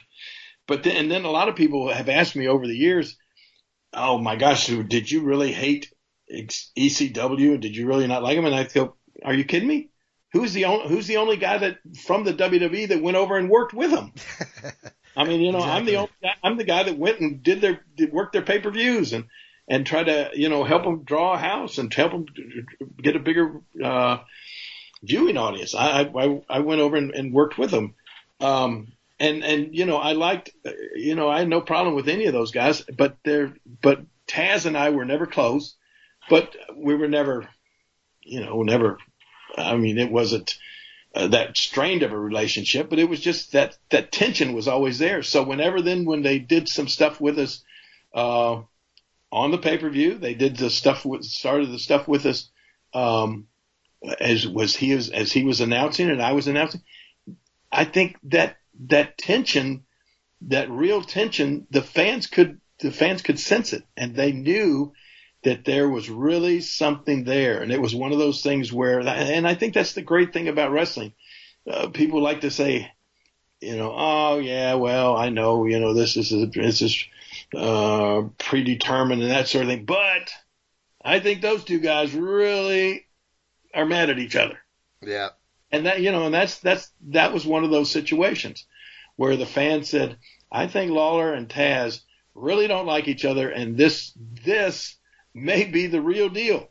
But 0.67 0.83
then, 0.83 0.95
and 0.95 1.11
then 1.11 1.25
a 1.25 1.31
lot 1.31 1.49
of 1.49 1.55
people 1.55 1.91
have 1.91 2.09
asked 2.09 2.35
me 2.35 2.47
over 2.47 2.65
the 2.65 2.77
years, 2.77 3.17
"Oh 3.93 4.17
my 4.17 4.35
gosh, 4.35 4.67
did 4.67 5.11
you 5.11 5.21
really 5.21 5.51
hate 5.51 5.93
ECW? 6.31 7.59
Did 7.59 7.75
you 7.75 7.87
really 7.87 8.07
not 8.07 8.23
like 8.23 8.37
him? 8.37 8.45
And 8.45 8.55
I 8.55 8.63
go, 8.63 8.95
are 9.23 9.33
you 9.33 9.43
kidding 9.43 9.67
me? 9.67 9.89
Who's 10.31 10.53
the 10.53 10.65
only, 10.65 10.87
who's 10.87 11.07
the 11.07 11.17
only 11.17 11.37
guy 11.37 11.59
that 11.59 11.77
from 12.05 12.23
the 12.23 12.33
WWE 12.33 12.87
that 12.89 13.01
went 13.01 13.17
over 13.17 13.37
and 13.37 13.49
worked 13.49 13.73
with 13.73 13.91
him? 13.91 14.13
I 15.15 15.25
mean, 15.25 15.41
you 15.41 15.51
know, 15.51 15.59
exactly. 15.59 15.77
I'm 15.77 15.85
the 15.85 15.95
only 15.97 16.11
guy, 16.23 16.33
I'm 16.43 16.57
the 16.57 16.63
guy 16.63 16.83
that 16.83 16.97
went 16.97 17.19
and 17.19 17.43
did 17.43 17.61
their 17.61 17.81
did 17.95 18.11
work 18.11 18.31
their 18.31 18.41
pay 18.41 18.59
per 18.59 18.71
views 18.71 19.13
and 19.13 19.25
and 19.67 19.85
try 19.85 20.03
to 20.03 20.31
you 20.33 20.49
know 20.49 20.63
help 20.63 20.83
them 20.83 21.03
draw 21.03 21.33
a 21.33 21.37
house 21.37 21.77
and 21.77 21.93
help 21.93 22.11
them 22.11 22.25
get 22.99 23.15
a 23.15 23.19
bigger 23.19 23.61
uh, 23.83 24.17
viewing 25.03 25.37
audience. 25.37 25.75
I 25.75 26.01
I, 26.01 26.41
I 26.49 26.59
went 26.59 26.81
over 26.81 26.95
and, 26.95 27.11
and 27.11 27.33
worked 27.33 27.57
with 27.57 27.69
them. 27.69 27.93
Um, 28.39 28.93
and 29.19 29.43
and 29.43 29.75
you 29.75 29.85
know 29.85 29.97
I 29.97 30.13
liked 30.13 30.51
you 30.95 31.15
know 31.15 31.29
I 31.29 31.39
had 31.39 31.49
no 31.49 31.61
problem 31.61 31.93
with 31.93 32.09
any 32.09 32.25
of 32.25 32.33
those 32.33 32.51
guys, 32.51 32.81
but 32.81 33.17
they're 33.23 33.53
but 33.81 34.01
Taz 34.27 34.65
and 34.65 34.77
I 34.77 34.89
were 34.89 35.05
never 35.05 35.27
close 35.27 35.75
but 36.29 36.55
we 36.75 36.95
were 36.95 37.07
never, 37.07 37.47
you 38.21 38.41
know, 38.41 38.63
never. 38.63 38.97
I 39.57 39.75
mean, 39.75 39.97
it 39.97 40.11
wasn't 40.11 40.57
uh, 41.13 41.27
that 41.27 41.57
strained 41.57 42.03
of 42.03 42.11
a 42.11 42.19
relationship, 42.19 42.89
but 42.89 42.99
it 42.99 43.09
was 43.09 43.19
just 43.19 43.51
that 43.51 43.77
that 43.89 44.11
tension 44.11 44.53
was 44.53 44.67
always 44.67 44.99
there. 44.99 45.23
So 45.23 45.43
whenever 45.43 45.81
then 45.81 46.05
when 46.05 46.21
they 46.21 46.39
did 46.39 46.67
some 46.67 46.87
stuff 46.87 47.21
with 47.21 47.37
us 47.37 47.63
uh, 48.13 48.61
on 49.31 49.51
the 49.51 49.57
pay 49.57 49.77
per 49.77 49.89
view, 49.89 50.15
they 50.15 50.33
did 50.33 50.57
the 50.57 50.69
stuff 50.69 51.05
with 51.05 51.23
started 51.23 51.71
the 51.71 51.79
stuff 51.79 52.07
with 52.07 52.25
us 52.25 52.49
um, 52.93 53.47
as 54.19 54.47
was 54.47 54.75
he 54.75 54.95
was 54.95 55.09
as 55.09 55.31
he 55.31 55.43
was 55.43 55.61
announcing 55.61 56.09
and 56.09 56.21
I 56.21 56.33
was 56.33 56.47
announcing. 56.47 56.81
I 57.71 57.85
think 57.85 58.17
that 58.23 58.57
that 58.87 59.17
tension, 59.17 59.83
that 60.41 60.69
real 60.69 61.01
tension, 61.01 61.67
the 61.71 61.81
fans 61.81 62.27
could 62.27 62.59
the 62.79 62.91
fans 62.91 63.21
could 63.21 63.39
sense 63.39 63.73
it, 63.73 63.83
and 63.95 64.15
they 64.15 64.31
knew 64.31 64.93
that 65.43 65.65
there 65.65 65.89
was 65.89 66.09
really 66.09 66.61
something 66.61 67.23
there. 67.23 67.61
And 67.61 67.71
it 67.71 67.81
was 67.81 67.93
one 67.93 68.11
of 68.11 68.17
those 68.17 68.41
things 68.41 68.71
where, 68.71 68.99
and 68.99 69.47
I 69.47 69.55
think 69.55 69.73
that's 69.73 69.93
the 69.93 70.01
great 70.01 70.33
thing 70.33 70.47
about 70.47 70.71
wrestling. 70.71 71.13
Uh, 71.69 71.89
people 71.89 72.21
like 72.21 72.41
to 72.41 72.51
say, 72.51 72.91
you 73.61 73.77
know, 73.77 73.93
oh 73.95 74.39
yeah, 74.39 74.75
well, 74.75 75.15
I 75.15 75.29
know, 75.29 75.65
you 75.65 75.79
know, 75.79 75.93
this 75.93 76.17
is, 76.17 76.29
this 76.53 76.81
is, 76.81 77.05
uh, 77.55 78.23
predetermined 78.37 79.21
and 79.21 79.31
that 79.31 79.47
sort 79.47 79.65
of 79.65 79.69
thing. 79.69 79.85
But 79.85 80.31
I 81.03 81.19
think 81.19 81.41
those 81.41 81.63
two 81.63 81.79
guys 81.79 82.13
really 82.13 83.05
are 83.73 83.85
mad 83.85 84.09
at 84.09 84.19
each 84.19 84.35
other. 84.35 84.59
Yeah. 85.01 85.29
And 85.71 85.85
that, 85.85 86.01
you 86.01 86.11
know, 86.11 86.25
and 86.25 86.33
that's, 86.33 86.59
that's, 86.59 86.91
that 87.09 87.33
was 87.33 87.45
one 87.45 87.63
of 87.63 87.71
those 87.71 87.91
situations 87.91 88.65
where 89.15 89.35
the 89.35 89.45
fan 89.45 89.83
said, 89.83 90.17
I 90.51 90.67
think 90.67 90.91
Lawler 90.91 91.33
and 91.33 91.49
Taz 91.49 92.01
really 92.35 92.67
don't 92.67 92.85
like 92.85 93.07
each 93.07 93.25
other. 93.25 93.49
And 93.49 93.75
this, 93.75 94.11
this 94.15 94.95
may 95.33 95.65
be 95.65 95.87
the 95.87 96.01
real 96.01 96.29
deal. 96.29 96.69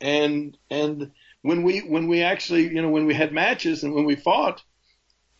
And 0.00 0.56
and 0.70 1.12
when 1.42 1.62
we 1.62 1.80
when 1.80 2.08
we 2.08 2.22
actually 2.22 2.62
you 2.62 2.82
know 2.82 2.90
when 2.90 3.06
we 3.06 3.14
had 3.14 3.32
matches 3.32 3.84
and 3.84 3.94
when 3.94 4.04
we 4.04 4.16
fought, 4.16 4.62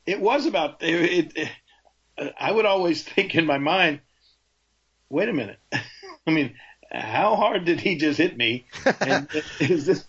it 0.06 0.20
was 0.20 0.46
about 0.46 0.82
it. 0.82 1.32
it, 1.36 1.50
it 2.16 2.34
I 2.38 2.52
would 2.52 2.66
always 2.66 3.02
think 3.08 3.34
in 3.34 3.46
my 3.46 3.58
mind, 3.58 4.00
wait 5.08 5.28
a 5.28 5.32
minute. 5.32 5.58
I 6.26 6.30
mean, 6.30 6.54
how 6.95 7.36
hard 7.36 7.64
did 7.64 7.80
he 7.80 7.97
just 7.97 8.18
hit 8.18 8.36
me? 8.36 8.66
And 9.01 9.28
is 9.61 9.86
this 9.86 10.05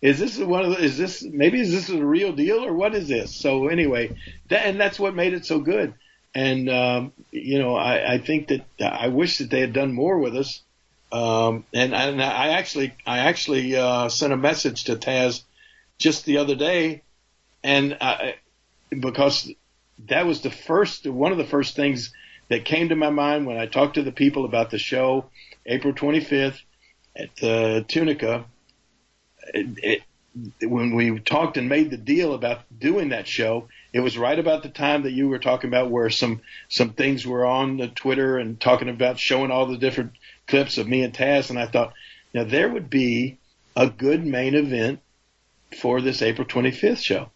is 0.00 0.18
this 0.18 0.38
one 0.38 0.64
of 0.64 0.70
the, 0.70 0.84
is 0.84 0.96
this 0.96 1.22
maybe 1.22 1.60
is 1.60 1.72
this 1.72 1.88
a 1.90 2.04
real 2.04 2.32
deal 2.32 2.64
or 2.64 2.72
what 2.72 2.94
is 2.94 3.08
this? 3.08 3.34
So 3.34 3.68
anyway, 3.68 4.16
that, 4.48 4.66
and 4.66 4.80
that's 4.80 4.98
what 4.98 5.14
made 5.14 5.34
it 5.34 5.44
so 5.44 5.60
good. 5.60 5.94
And 6.34 6.70
um, 6.70 7.12
you 7.30 7.58
know, 7.58 7.76
I, 7.76 8.14
I 8.14 8.18
think 8.18 8.48
that 8.48 8.64
I 8.80 9.08
wish 9.08 9.38
that 9.38 9.50
they 9.50 9.60
had 9.60 9.72
done 9.72 9.92
more 9.92 10.18
with 10.18 10.36
us. 10.36 10.62
Um, 11.12 11.64
and, 11.74 11.92
and 11.92 12.22
I 12.22 12.50
actually, 12.50 12.94
I 13.04 13.18
actually, 13.18 13.74
uh, 13.74 14.08
sent 14.08 14.32
a 14.32 14.36
message 14.36 14.84
to 14.84 14.94
Taz 14.94 15.42
just 15.98 16.24
the 16.24 16.38
other 16.38 16.54
day 16.54 17.02
and, 17.64 17.96
I, 18.00 18.36
because 18.90 19.50
that 20.06 20.26
was 20.26 20.40
the 20.42 20.50
first, 20.50 21.06
one 21.06 21.32
of 21.32 21.38
the 21.38 21.44
first 21.44 21.74
things 21.76 22.12
that 22.50 22.64
came 22.64 22.88
to 22.90 22.96
my 22.96 23.10
mind 23.10 23.46
when 23.46 23.56
I 23.56 23.66
talked 23.66 23.94
to 23.94 24.02
the 24.02 24.12
people 24.12 24.44
about 24.44 24.70
the 24.70 24.78
show, 24.78 25.26
April 25.64 25.94
25th 25.94 26.60
at 27.16 27.34
the 27.36 27.84
Tunica. 27.88 28.44
It, 29.54 30.02
it, 30.58 30.68
when 30.68 30.94
we 30.94 31.18
talked 31.18 31.56
and 31.56 31.68
made 31.68 31.90
the 31.90 31.96
deal 31.96 32.34
about 32.34 32.60
doing 32.76 33.08
that 33.08 33.26
show, 33.26 33.68
it 33.92 34.00
was 34.00 34.18
right 34.18 34.38
about 34.38 34.62
the 34.62 34.68
time 34.68 35.02
that 35.04 35.12
you 35.12 35.28
were 35.28 35.38
talking 35.38 35.68
about 35.68 35.90
where 35.90 36.10
some 36.10 36.40
some 36.68 36.90
things 36.92 37.26
were 37.26 37.44
on 37.44 37.78
the 37.78 37.88
Twitter 37.88 38.38
and 38.38 38.60
talking 38.60 38.88
about 38.88 39.18
showing 39.18 39.50
all 39.50 39.66
the 39.66 39.78
different 39.78 40.12
clips 40.46 40.78
of 40.78 40.88
me 40.88 41.02
and 41.02 41.14
Taz, 41.14 41.50
and 41.50 41.58
I 41.58 41.66
thought, 41.66 41.94
now 42.34 42.44
there 42.44 42.68
would 42.68 42.90
be 42.90 43.38
a 43.76 43.88
good 43.88 44.24
main 44.24 44.54
event 44.54 45.00
for 45.80 46.00
this 46.00 46.22
April 46.22 46.46
25th 46.46 47.02
show. 47.02 47.30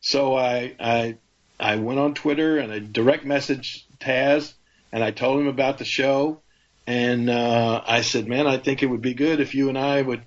So 0.00 0.34
I 0.34 0.74
I 0.78 1.16
I 1.58 1.76
went 1.76 2.00
on 2.00 2.14
Twitter 2.14 2.58
and 2.58 2.72
I 2.72 2.78
direct 2.80 3.24
messaged 3.24 3.82
Taz 3.98 4.54
and 4.92 5.02
I 5.02 5.10
told 5.10 5.40
him 5.40 5.48
about 5.48 5.78
the 5.78 5.84
show 5.84 6.40
and 6.86 7.28
uh, 7.28 7.82
I 7.84 8.02
said, 8.02 8.28
man, 8.28 8.46
I 8.46 8.58
think 8.58 8.82
it 8.82 8.86
would 8.86 9.02
be 9.02 9.14
good 9.14 9.40
if 9.40 9.54
you 9.54 9.68
and 9.68 9.78
I 9.78 10.02
would 10.02 10.22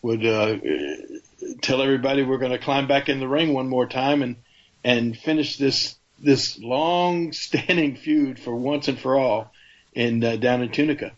would 0.00 0.24
uh, 0.24 0.56
tell 1.60 1.82
everybody 1.82 2.22
we're 2.22 2.38
going 2.38 2.52
to 2.52 2.58
climb 2.58 2.86
back 2.86 3.08
in 3.08 3.18
the 3.18 3.28
ring 3.28 3.52
one 3.52 3.68
more 3.68 3.86
time 3.86 4.22
and 4.22 4.36
and 4.84 5.16
finish 5.16 5.56
this 5.56 5.96
this 6.20 6.58
long 6.58 7.32
standing 7.32 7.96
feud 7.96 8.38
for 8.38 8.54
once 8.54 8.88
and 8.88 8.98
for 8.98 9.18
all 9.18 9.52
in 9.94 10.22
uh, 10.22 10.36
down 10.36 10.62
in 10.62 10.70
Tunica 10.70 11.12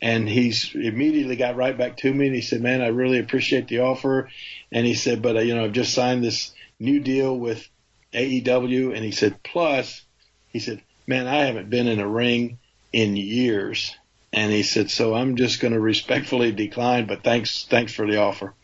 and 0.00 0.28
he's 0.28 0.74
immediately 0.74 1.36
got 1.36 1.56
right 1.56 1.76
back 1.76 1.96
to 1.98 2.12
me 2.12 2.26
and 2.26 2.34
he 2.34 2.42
said, 2.42 2.60
"Man, 2.60 2.82
I 2.82 2.88
really 2.88 3.18
appreciate 3.18 3.68
the 3.68 3.80
offer." 3.80 4.28
And 4.70 4.86
he 4.86 4.94
said, 4.94 5.22
"But 5.22 5.36
uh, 5.36 5.40
you 5.40 5.54
know, 5.54 5.64
I've 5.64 5.72
just 5.72 5.94
signed 5.94 6.22
this 6.22 6.52
new 6.78 7.00
deal 7.00 7.36
with 7.36 7.66
AEW." 8.12 8.94
And 8.94 9.04
he 9.04 9.12
said, 9.12 9.42
"Plus," 9.42 10.02
he 10.48 10.58
said, 10.58 10.82
"Man, 11.06 11.26
I 11.26 11.44
haven't 11.44 11.70
been 11.70 11.88
in 11.88 12.00
a 12.00 12.08
ring 12.08 12.58
in 12.92 13.16
years." 13.16 13.94
And 14.32 14.52
he 14.52 14.62
said, 14.62 14.90
"So 14.90 15.14
I'm 15.14 15.36
just 15.36 15.60
going 15.60 15.72
to 15.72 15.80
respectfully 15.80 16.52
decline, 16.52 17.06
but 17.06 17.22
thanks, 17.22 17.64
thanks 17.68 17.94
for 17.94 18.06
the 18.06 18.18
offer." 18.18 18.54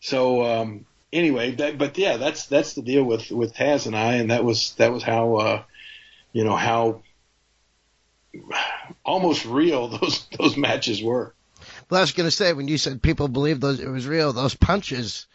So 0.00 0.44
um, 0.44 0.86
anyway, 1.12 1.52
that, 1.52 1.78
but 1.78 1.96
yeah, 1.98 2.16
that's 2.16 2.46
that's 2.46 2.74
the 2.74 2.82
deal 2.82 3.04
with 3.04 3.30
with 3.30 3.54
Taz 3.54 3.86
and 3.86 3.96
I, 3.96 4.14
and 4.14 4.30
that 4.30 4.44
was 4.44 4.74
that 4.74 4.92
was 4.92 5.02
how 5.02 5.36
uh, 5.36 5.62
you 6.32 6.44
know 6.44 6.56
how 6.56 7.02
almost 9.04 9.44
real 9.44 9.88
those 9.98 10.26
those 10.38 10.56
matches 10.56 11.02
were. 11.02 11.34
Well, 11.88 11.98
I 11.98 12.02
was 12.02 12.12
going 12.12 12.26
to 12.26 12.34
say 12.34 12.52
when 12.52 12.68
you 12.68 12.78
said 12.78 13.02
people 13.02 13.28
believed 13.28 13.60
those 13.60 13.80
it 13.80 13.88
was 13.88 14.06
real, 14.06 14.32
those 14.32 14.54
punches, 14.54 15.26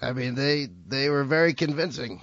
I 0.00 0.12
mean 0.12 0.34
they 0.34 0.68
they 0.86 1.08
were 1.08 1.24
very 1.24 1.54
convincing. 1.54 2.22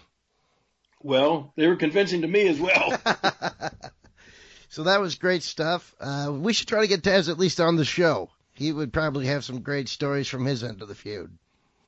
Well, 1.05 1.53
they 1.55 1.67
were 1.67 1.75
convincing 1.75 2.23
to 2.23 2.27
me 2.27 2.47
as 2.47 2.59
well. 2.59 2.89
so 4.69 4.81
that 4.85 4.99
was 4.99 5.13
great 5.13 5.43
stuff. 5.43 5.93
Uh, 5.99 6.33
we 6.33 6.51
should 6.51 6.67
try 6.67 6.81
to 6.81 6.87
get 6.87 7.03
Taz 7.03 7.29
at 7.29 7.37
least 7.37 7.59
on 7.59 7.75
the 7.75 7.85
show. 7.85 8.31
He 8.53 8.71
would 8.71 8.91
probably 8.91 9.27
have 9.27 9.45
some 9.45 9.61
great 9.61 9.87
stories 9.87 10.27
from 10.27 10.45
his 10.45 10.63
end 10.63 10.81
of 10.81 10.87
the 10.87 10.95
feud. 10.95 11.37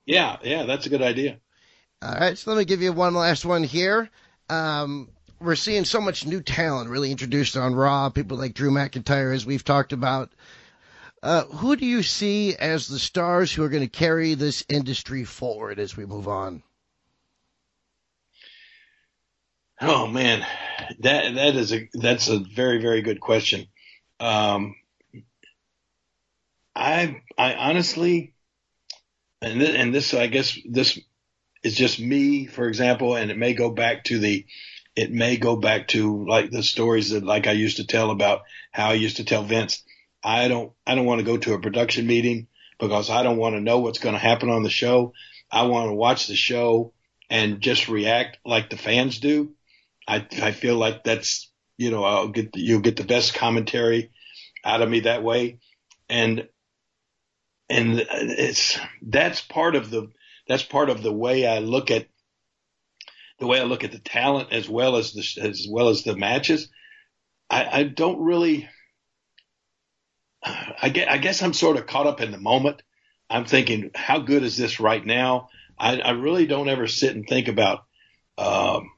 Yeah, 0.06 0.38
yeah, 0.44 0.66
that's 0.66 0.86
a 0.86 0.90
good 0.90 1.02
idea. 1.02 1.40
All 2.00 2.14
right, 2.14 2.38
so 2.38 2.52
let 2.52 2.60
me 2.60 2.66
give 2.66 2.84
you 2.84 2.94
one 2.94 3.16
last 3.16 3.44
one 3.44 3.64
here. 3.64 4.08
Um, 4.52 5.10
we're 5.40 5.56
seeing 5.56 5.86
so 5.86 6.00
much 6.00 6.28
new 6.28 6.44
talent 6.44 6.92
really 6.92 7.10
introduced 7.10 7.58
on 7.58 7.74
Raw. 7.74 8.10
People 8.10 8.38
like 8.38 8.54
Drew 8.54 8.70
McIntyre, 8.70 9.34
as 9.34 9.48
we've 9.48 9.64
talked 9.64 9.94
about. 9.94 10.32
Uh, 11.24 11.46
who 11.46 11.76
do 11.76 11.88
you 11.88 12.04
see 12.04 12.56
as 12.56 12.88
the 12.88 13.00
stars 13.00 13.52
who 13.52 13.64
are 13.64 13.70
going 13.70 13.82
to 13.82 13.90
carry 13.90 14.36
this 14.36 14.64
industry 14.70 15.24
forward 15.24 15.80
as 15.80 15.98
we 15.98 16.06
move 16.06 16.28
on? 16.28 16.62
Oh 19.80 20.08
man, 20.08 20.46
that 21.00 21.36
that 21.36 21.56
is 21.56 21.72
a 21.72 21.90
that's 21.94 22.30
a 22.30 22.40
very 22.40 22.82
very 22.82 23.02
good 23.02 23.20
question. 23.20 23.68
Um, 24.20 24.76
I 26.76 27.22
I 27.38 27.54
honestly, 27.54 28.34
and 29.42 29.62
and 29.62 29.94
this 29.94 30.14
I 30.16 30.28
guess 30.28 30.58
this 30.66 31.00
is 31.64 31.76
just 31.76 32.00
me, 32.00 32.48
for 32.48 32.68
example, 32.68 33.16
and 33.16 33.30
it 33.30 33.38
may 33.38 33.54
go 33.54 33.70
back 33.70 34.06
to 34.06 34.20
the, 34.20 34.46
it 34.96 35.12
may 35.12 35.38
go 35.38 35.56
back 35.56 35.90
to 35.90 36.26
like 36.26 36.50
the 36.50 36.64
stories 36.64 37.12
that 37.12 37.24
like 37.24 37.46
I 37.46 37.52
used 37.52 37.78
to 37.78 37.86
tell 37.86 38.10
about 38.10 38.42
how 38.72 38.90
I 38.90 38.94
used 38.94 39.18
to 39.18 39.26
tell 39.26 39.44
Vince. 39.44 39.84
I 40.24 40.48
don't 40.48 40.72
I 40.88 40.96
don't 40.96 41.06
want 41.06 41.20
to 41.20 41.26
go 41.26 41.38
to 41.38 41.54
a 41.54 41.62
production 41.62 42.08
meeting 42.08 42.48
because 42.80 43.12
I 43.12 43.22
don't 43.22 43.38
want 43.38 43.56
to 43.56 43.62
know 43.62 43.80
what's 43.80 44.00
going 44.00 44.16
to 44.16 44.20
happen 44.20 44.50
on 44.50 44.64
the 44.64 44.70
show. 44.72 45.14
I 45.52 45.64
want 45.64 45.90
to 45.90 45.94
watch 45.94 46.28
the 46.28 46.36
show 46.36 46.94
and 47.30 47.62
just 47.62 47.90
react 47.90 48.40
like 48.44 48.70
the 48.72 48.78
fans 48.78 49.20
do. 49.20 49.54
I 50.08 50.26
I 50.42 50.52
feel 50.52 50.76
like 50.76 51.04
that's 51.04 51.52
you 51.78 51.92
know 51.92 52.04
I'll 52.04 52.30
get 52.30 52.54
the, 52.54 52.60
you'll 52.60 52.82
get 52.82 52.96
the 52.96 53.04
best 53.04 53.34
commentary 53.34 54.12
out 54.64 54.82
of 54.82 54.90
me 54.90 55.02
that 55.02 55.24
way, 55.24 55.60
and 56.10 56.48
and 57.70 58.06
it's 58.10 58.80
that's 59.02 59.42
part 59.42 59.76
of 59.76 59.90
the 59.90 60.10
that's 60.48 60.64
part 60.64 60.90
of 60.90 61.04
the 61.04 61.14
way 61.14 61.46
I 61.46 61.60
look 61.60 61.92
at 61.92 62.08
the 63.40 63.48
way 63.48 63.60
I 63.60 63.64
look 63.64 63.84
at 63.84 63.92
the 63.92 64.00
talent 64.00 64.52
as 64.52 64.70
well 64.70 64.96
as 64.96 65.14
the 65.14 65.42
as 65.42 65.68
well 65.70 65.90
as 65.90 66.04
the 66.04 66.16
matches. 66.16 66.70
I, 67.50 67.80
I 67.80 67.84
don't 67.84 68.22
really. 68.22 68.68
I 70.82 70.90
guess, 70.90 71.08
I 71.10 71.18
guess 71.18 71.42
I'm 71.42 71.54
sort 71.54 71.78
of 71.78 71.88
caught 71.88 72.08
up 72.08 72.22
in 72.22 72.32
the 72.32 72.38
moment. 72.38 72.82
I'm 73.30 73.46
thinking, 73.46 73.92
how 73.96 74.20
good 74.20 74.44
is 74.44 74.56
this 74.56 74.80
right 74.80 75.06
now? 75.06 75.50
I, 75.78 76.00
I 76.00 76.12
really 76.12 76.46
don't 76.46 76.70
ever 76.70 76.88
sit 76.88 77.16
and 77.16 77.28
think 77.28 77.48
about, 77.48 77.84
um, 78.38 78.90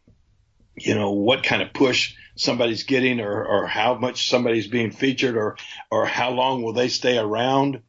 you 0.79 0.95
know, 0.95 1.11
what 1.11 1.43
kind 1.43 1.61
of 1.61 1.73
push 1.73 2.15
somebody's 2.35 2.83
getting 2.83 3.19
or, 3.19 3.45
or 3.45 3.67
how 3.67 3.95
much 3.95 4.29
somebody's 4.29 4.67
being 4.67 4.91
featured 4.91 5.35
or, 5.35 5.57
or 5.91 6.05
how 6.05 6.31
long 6.31 6.61
will 6.61 6.73
they 6.73 6.87
stay 6.87 7.17
around. 7.17 7.81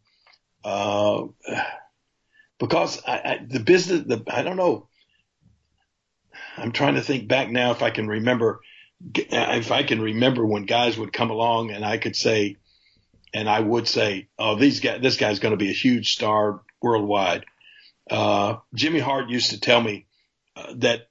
Uh, 0.65 1.27
because 2.59 3.03
I, 3.07 3.13
I, 3.13 3.41
the 3.47 3.61
business, 3.61 4.03
the, 4.07 4.23
I 4.29 4.43
don't 4.43 4.57
know. 4.57 4.89
I'm 6.57 6.73
trying 6.73 6.97
to 6.97 7.01
think 7.01 7.29
back 7.29 7.51
now 7.51 7.71
if 7.71 7.83
I 7.83 7.91
can 7.91 8.09
remember, 8.09 8.61
if 9.15 9.71
I 9.71 9.83
can 9.83 10.01
remember 10.01 10.45
when 10.45 10.67
guys 10.67 10.99
would 10.99 11.13
come 11.13 11.31
along 11.31 11.71
and 11.71 11.85
I 11.85 11.97
could 11.99 12.17
say, 12.17 12.57
and 13.33 13.49
I 13.49 13.61
would 13.61 13.87
say, 13.89 14.29
oh, 14.39 14.57
these 14.57 14.81
guys, 14.81 15.01
this 15.01 15.17
guy's 15.17 15.39
going 15.39 15.53
to 15.53 15.65
be 15.65 15.71
a 15.71 15.75
huge 15.75 16.13
star 16.13 16.61
worldwide. 16.83 17.47
Uh, 18.11 18.57
Jimmy 18.75 18.99
Hart 18.99 19.31
used 19.31 19.51
to 19.51 19.61
tell 19.61 19.81
me 19.81 20.07
uh, 20.57 20.75
that, 20.79 21.09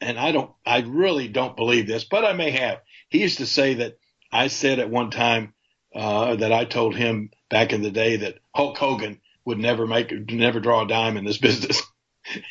and 0.00 0.18
I 0.18 0.32
don't, 0.32 0.50
I 0.64 0.80
really 0.80 1.28
don't 1.28 1.56
believe 1.56 1.86
this, 1.86 2.04
but 2.04 2.24
I 2.24 2.32
may 2.32 2.50
have. 2.50 2.80
He 3.08 3.20
used 3.20 3.38
to 3.38 3.46
say 3.46 3.74
that 3.74 3.98
I 4.30 4.48
said 4.48 4.78
at 4.78 4.90
one 4.90 5.10
time 5.10 5.54
uh, 5.94 6.36
that 6.36 6.52
I 6.52 6.64
told 6.64 6.94
him 6.94 7.30
back 7.50 7.72
in 7.72 7.82
the 7.82 7.90
day 7.90 8.16
that 8.16 8.38
Hulk 8.54 8.76
Hogan 8.76 9.20
would 9.44 9.58
never 9.58 9.86
make, 9.86 10.12
never 10.30 10.60
draw 10.60 10.84
a 10.84 10.88
dime 10.88 11.16
in 11.16 11.24
this 11.24 11.38
business. 11.48 11.82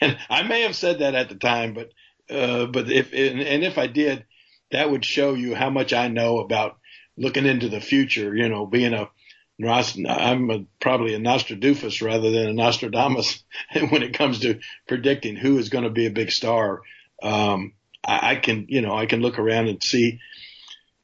and 0.02 0.18
I 0.30 0.44
may 0.44 0.62
have 0.62 0.76
said 0.76 1.00
that 1.00 1.16
at 1.16 1.30
the 1.30 1.36
time, 1.36 1.74
but, 1.74 1.92
uh, 2.30 2.66
but 2.66 2.92
if, 2.92 3.14
and, 3.14 3.42
and 3.42 3.64
if 3.64 3.78
I 3.78 3.88
did, 3.88 4.26
that 4.72 4.90
would 4.90 5.06
show 5.06 5.34
you 5.34 5.56
how 5.56 5.70
much 5.70 5.94
I 5.94 6.08
know 6.08 6.40
about 6.40 6.78
looking 7.16 7.46
into 7.46 7.70
the 7.70 7.80
future, 7.80 8.36
you 8.36 8.50
know, 8.50 8.66
being 8.66 8.94
a, 8.94 9.10
I'm 9.66 10.50
a, 10.52 10.66
probably 10.80 11.16
a 11.16 11.20
Nostradamus 11.20 12.02
rather 12.02 12.30
than 12.30 12.48
a 12.48 12.54
Nostradamus 12.54 13.44
when 13.90 14.04
it 14.04 14.14
comes 14.14 14.40
to 14.42 14.60
predicting 14.88 15.36
who 15.36 15.58
is 15.58 15.70
going 15.70 15.84
to 15.84 15.90
be 15.90 16.06
a 16.06 16.12
big 16.12 16.32
star. 16.32 16.82
Um, 17.22 17.74
I, 18.04 18.32
I 18.32 18.36
can, 18.36 18.66
you 18.70 18.82
know, 18.82 18.96
I 18.96 19.06
can 19.06 19.22
look 19.22 19.40
around 19.40 19.68
and 19.68 19.84
see 19.84 20.20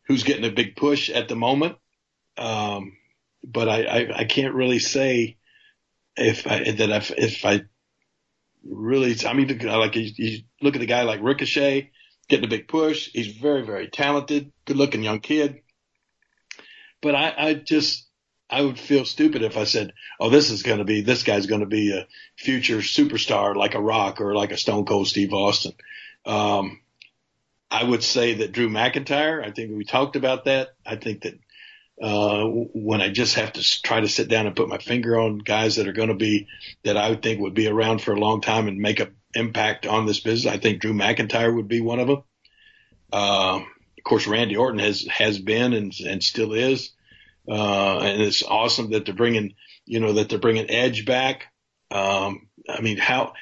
who's 0.08 0.24
getting 0.24 0.46
a 0.46 0.52
big 0.52 0.76
push 0.76 1.10
at 1.10 1.28
the 1.28 1.36
moment. 1.36 1.78
Um, 2.38 2.94
but 3.44 3.70
I, 3.70 3.84
I, 3.84 4.20
I 4.20 4.24
can't 4.26 4.56
really 4.56 4.80
say 4.80 5.38
if 6.16 6.48
I, 6.48 6.72
that 6.72 6.90
if, 6.90 7.12
if 7.12 7.46
I 7.46 7.62
really, 8.64 9.16
I 9.26 9.34
mean, 9.34 9.58
like 9.60 9.96
you, 9.96 10.12
you 10.16 10.40
look 10.62 10.76
at 10.76 10.82
a 10.82 10.88
guy 10.88 11.04
like 11.04 11.22
Ricochet 11.22 11.92
getting 12.30 12.46
a 12.46 12.50
big 12.50 12.68
push. 12.68 13.10
He's 13.12 13.28
very, 13.28 13.66
very 13.66 13.88
talented, 13.88 14.52
good 14.66 14.78
looking 14.78 15.04
young 15.04 15.20
kid. 15.20 15.62
But 17.02 17.16
I, 17.16 17.34
I 17.38 17.54
just, 17.56 18.08
I 18.50 18.62
would 18.62 18.80
feel 18.80 19.04
stupid 19.04 19.42
if 19.42 19.58
I 19.58 19.64
said, 19.64 19.94
"Oh, 20.20 20.30
this 20.30 20.52
is 20.52 20.64
going 20.64 20.78
to 20.78 20.84
be 20.86 21.02
this 21.02 21.24
guy's 21.24 21.48
going 21.48 21.62
to 21.62 21.68
be 21.68 21.92
a 21.92 22.08
future 22.38 22.78
superstar 22.78 23.56
like 23.56 23.74
a 23.74 23.82
Rock 23.82 24.22
or 24.22 24.36
like 24.36 24.52
a 24.52 24.58
Stone 24.58 24.86
Cold 24.86 25.08
Steve 25.08 25.34
Austin." 25.34 25.74
Um, 26.26 26.80
I 27.70 27.84
would 27.84 28.04
say 28.04 28.36
that 28.36 28.52
Drew 28.52 28.70
McIntyre. 28.70 29.44
I 29.44 29.52
think 29.52 29.76
we 29.76 29.84
talked 29.84 30.16
about 30.16 30.46
that. 30.46 30.76
I 30.86 30.96
think 30.96 31.24
that 31.24 31.40
uh, 32.02 32.46
when 32.46 33.02
I 33.02 33.10
just 33.10 33.36
have 33.36 33.54
to 33.54 33.82
try 33.82 34.00
to 34.00 34.08
sit 34.08 34.28
down 34.28 34.48
and 34.48 34.56
put 34.56 34.70
my 34.70 34.78
finger 34.78 35.20
on 35.20 35.40
guys 35.40 35.76
that 35.76 35.88
are 35.88 35.94
going 35.94 36.10
to 36.10 36.16
be 36.16 36.48
that 36.84 36.98
I 36.98 37.10
would 37.10 37.22
think 37.22 37.40
would 37.40 37.54
be 37.54 37.68
around 37.68 38.02
for 38.02 38.14
a 38.14 38.20
long 38.20 38.42
time 38.42 38.68
and 38.68 38.80
make 38.80 39.00
an 39.00 39.16
impact 39.34 39.86
on 39.86 40.06
this 40.06 40.20
business, 40.20 40.52
I 40.52 40.58
think 40.58 40.82
Drew 40.82 40.94
McIntyre 40.94 41.54
would 41.54 41.68
be 41.68 41.82
one 41.82 42.00
of 42.00 42.08
them. 42.08 42.24
Uh, 43.12 43.60
of 43.60 44.04
course, 44.04 44.28
Randy 44.28 44.58
Orton 44.58 44.80
has 44.80 45.08
has 45.10 45.40
been 45.40 45.74
and 45.74 45.94
and 46.06 46.22
still 46.22 46.54
is, 46.54 46.92
uh, 47.48 48.00
and 48.00 48.22
it's 48.22 48.44
awesome 48.44 48.92
that 48.92 49.06
they're 49.06 49.16
bringing 49.16 49.56
you 49.86 50.00
know 50.00 50.14
that 50.14 50.30
they're 50.30 50.40
bringing 50.40 50.70
Edge 50.70 51.06
back. 51.06 51.48
Um, 51.90 52.50
I 52.68 52.82
mean, 52.82 52.98
how 52.98 53.34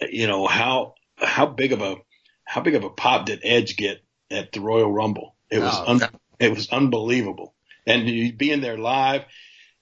you 0.00 0.26
know 0.26 0.46
how 0.46 0.94
how 1.18 1.46
big 1.46 1.72
of 1.72 1.82
a 1.82 1.96
how 2.44 2.60
big 2.60 2.74
of 2.74 2.84
a 2.84 2.90
pop 2.90 3.26
did 3.26 3.40
Edge 3.42 3.76
get 3.76 4.02
at 4.30 4.52
the 4.52 4.60
Royal 4.60 4.90
Rumble? 4.90 5.34
It 5.50 5.60
was 5.60 5.74
oh, 5.74 5.84
un- 5.86 6.10
it 6.38 6.54
was 6.54 6.70
unbelievable 6.70 7.54
and 7.86 8.36
being 8.36 8.60
there 8.60 8.78
live 8.78 9.24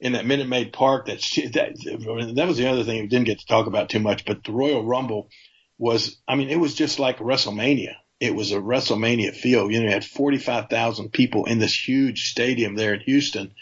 in 0.01 0.13
that 0.13 0.27
Minute 0.27 0.49
Maid 0.49 0.73
Park. 0.73 1.07
That 1.07 1.21
that 1.53 2.35
that 2.37 2.49
was 2.49 2.59
the 2.59 2.69
other 2.69 2.85
thing 2.85 3.01
we 3.01 3.09
didn't 3.09 3.27
get 3.27 3.41
to 3.41 3.47
talk 3.47 3.67
about 3.67 3.89
too 3.89 4.01
much. 4.01 4.25
But 4.25 4.45
the 4.45 4.53
Royal 4.53 4.85
Rumble 4.85 5.31
was, 5.79 6.17
I 6.29 6.37
mean, 6.37 6.51
it 6.51 6.61
was 6.61 6.75
just 6.75 6.99
like 6.99 7.19
WrestleMania. 7.19 7.95
It 8.21 8.35
was 8.35 8.53
a 8.53 8.57
WrestleMania 8.57 9.35
feel. 9.35 9.71
You 9.71 9.81
know, 9.81 9.87
you 9.87 9.93
had 9.93 10.05
forty 10.05 10.39
five 10.39 10.69
thousand 10.69 11.13
people 11.13 11.47
in 11.47 11.59
this 11.59 11.89
huge 11.89 12.31
stadium 12.31 12.77
there 12.77 12.95
in 12.95 13.01
Houston, 13.01 13.55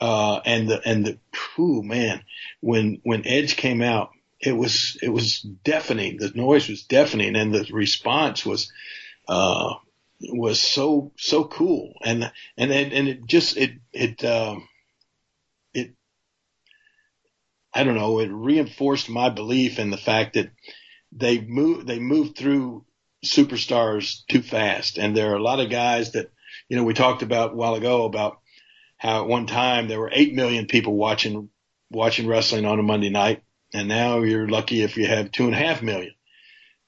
uh, 0.00 0.40
and 0.44 0.68
the 0.68 0.80
and 0.84 1.04
the, 1.04 1.18
whew, 1.56 1.82
man, 1.82 2.22
when 2.60 3.00
when 3.02 3.26
Edge 3.26 3.56
came 3.56 3.82
out, 3.82 4.10
it 4.40 4.52
was 4.52 4.96
it 5.02 5.10
was 5.10 5.40
deafening. 5.40 6.18
The 6.18 6.32
noise 6.34 6.68
was 6.68 6.84
deafening, 6.84 7.36
and 7.36 7.54
the 7.54 7.68
response 7.72 8.44
was. 8.44 8.72
Uh, 9.28 9.74
was 10.20 10.60
so 10.60 11.12
so 11.16 11.44
cool, 11.44 11.94
and 12.02 12.30
and 12.56 12.72
and 12.72 13.08
it 13.08 13.26
just 13.26 13.56
it 13.56 13.72
it 13.92 14.24
um, 14.24 14.68
it 15.72 15.94
I 17.72 17.84
don't 17.84 17.96
know 17.96 18.20
it 18.20 18.30
reinforced 18.30 19.08
my 19.08 19.30
belief 19.30 19.78
in 19.78 19.90
the 19.90 19.96
fact 19.96 20.34
that 20.34 20.50
they 21.12 21.40
move 21.40 21.86
they 21.86 21.98
moved 21.98 22.36
through 22.36 22.84
superstars 23.24 24.26
too 24.28 24.42
fast, 24.42 24.98
and 24.98 25.16
there 25.16 25.32
are 25.32 25.36
a 25.36 25.42
lot 25.42 25.60
of 25.60 25.70
guys 25.70 26.12
that 26.12 26.30
you 26.68 26.76
know 26.76 26.84
we 26.84 26.94
talked 26.94 27.22
about 27.22 27.52
a 27.52 27.56
while 27.56 27.74
ago 27.74 28.04
about 28.04 28.38
how 28.98 29.22
at 29.22 29.28
one 29.28 29.46
time 29.46 29.88
there 29.88 30.00
were 30.00 30.10
eight 30.12 30.34
million 30.34 30.66
people 30.66 30.94
watching 30.94 31.48
watching 31.90 32.26
wrestling 32.26 32.66
on 32.66 32.78
a 32.78 32.82
Monday 32.82 33.10
night, 33.10 33.42
and 33.72 33.88
now 33.88 34.20
you're 34.20 34.48
lucky 34.48 34.82
if 34.82 34.96
you 34.96 35.06
have 35.06 35.32
two 35.32 35.46
and 35.46 35.54
a 35.54 35.58
half 35.58 35.82
million. 35.82 36.14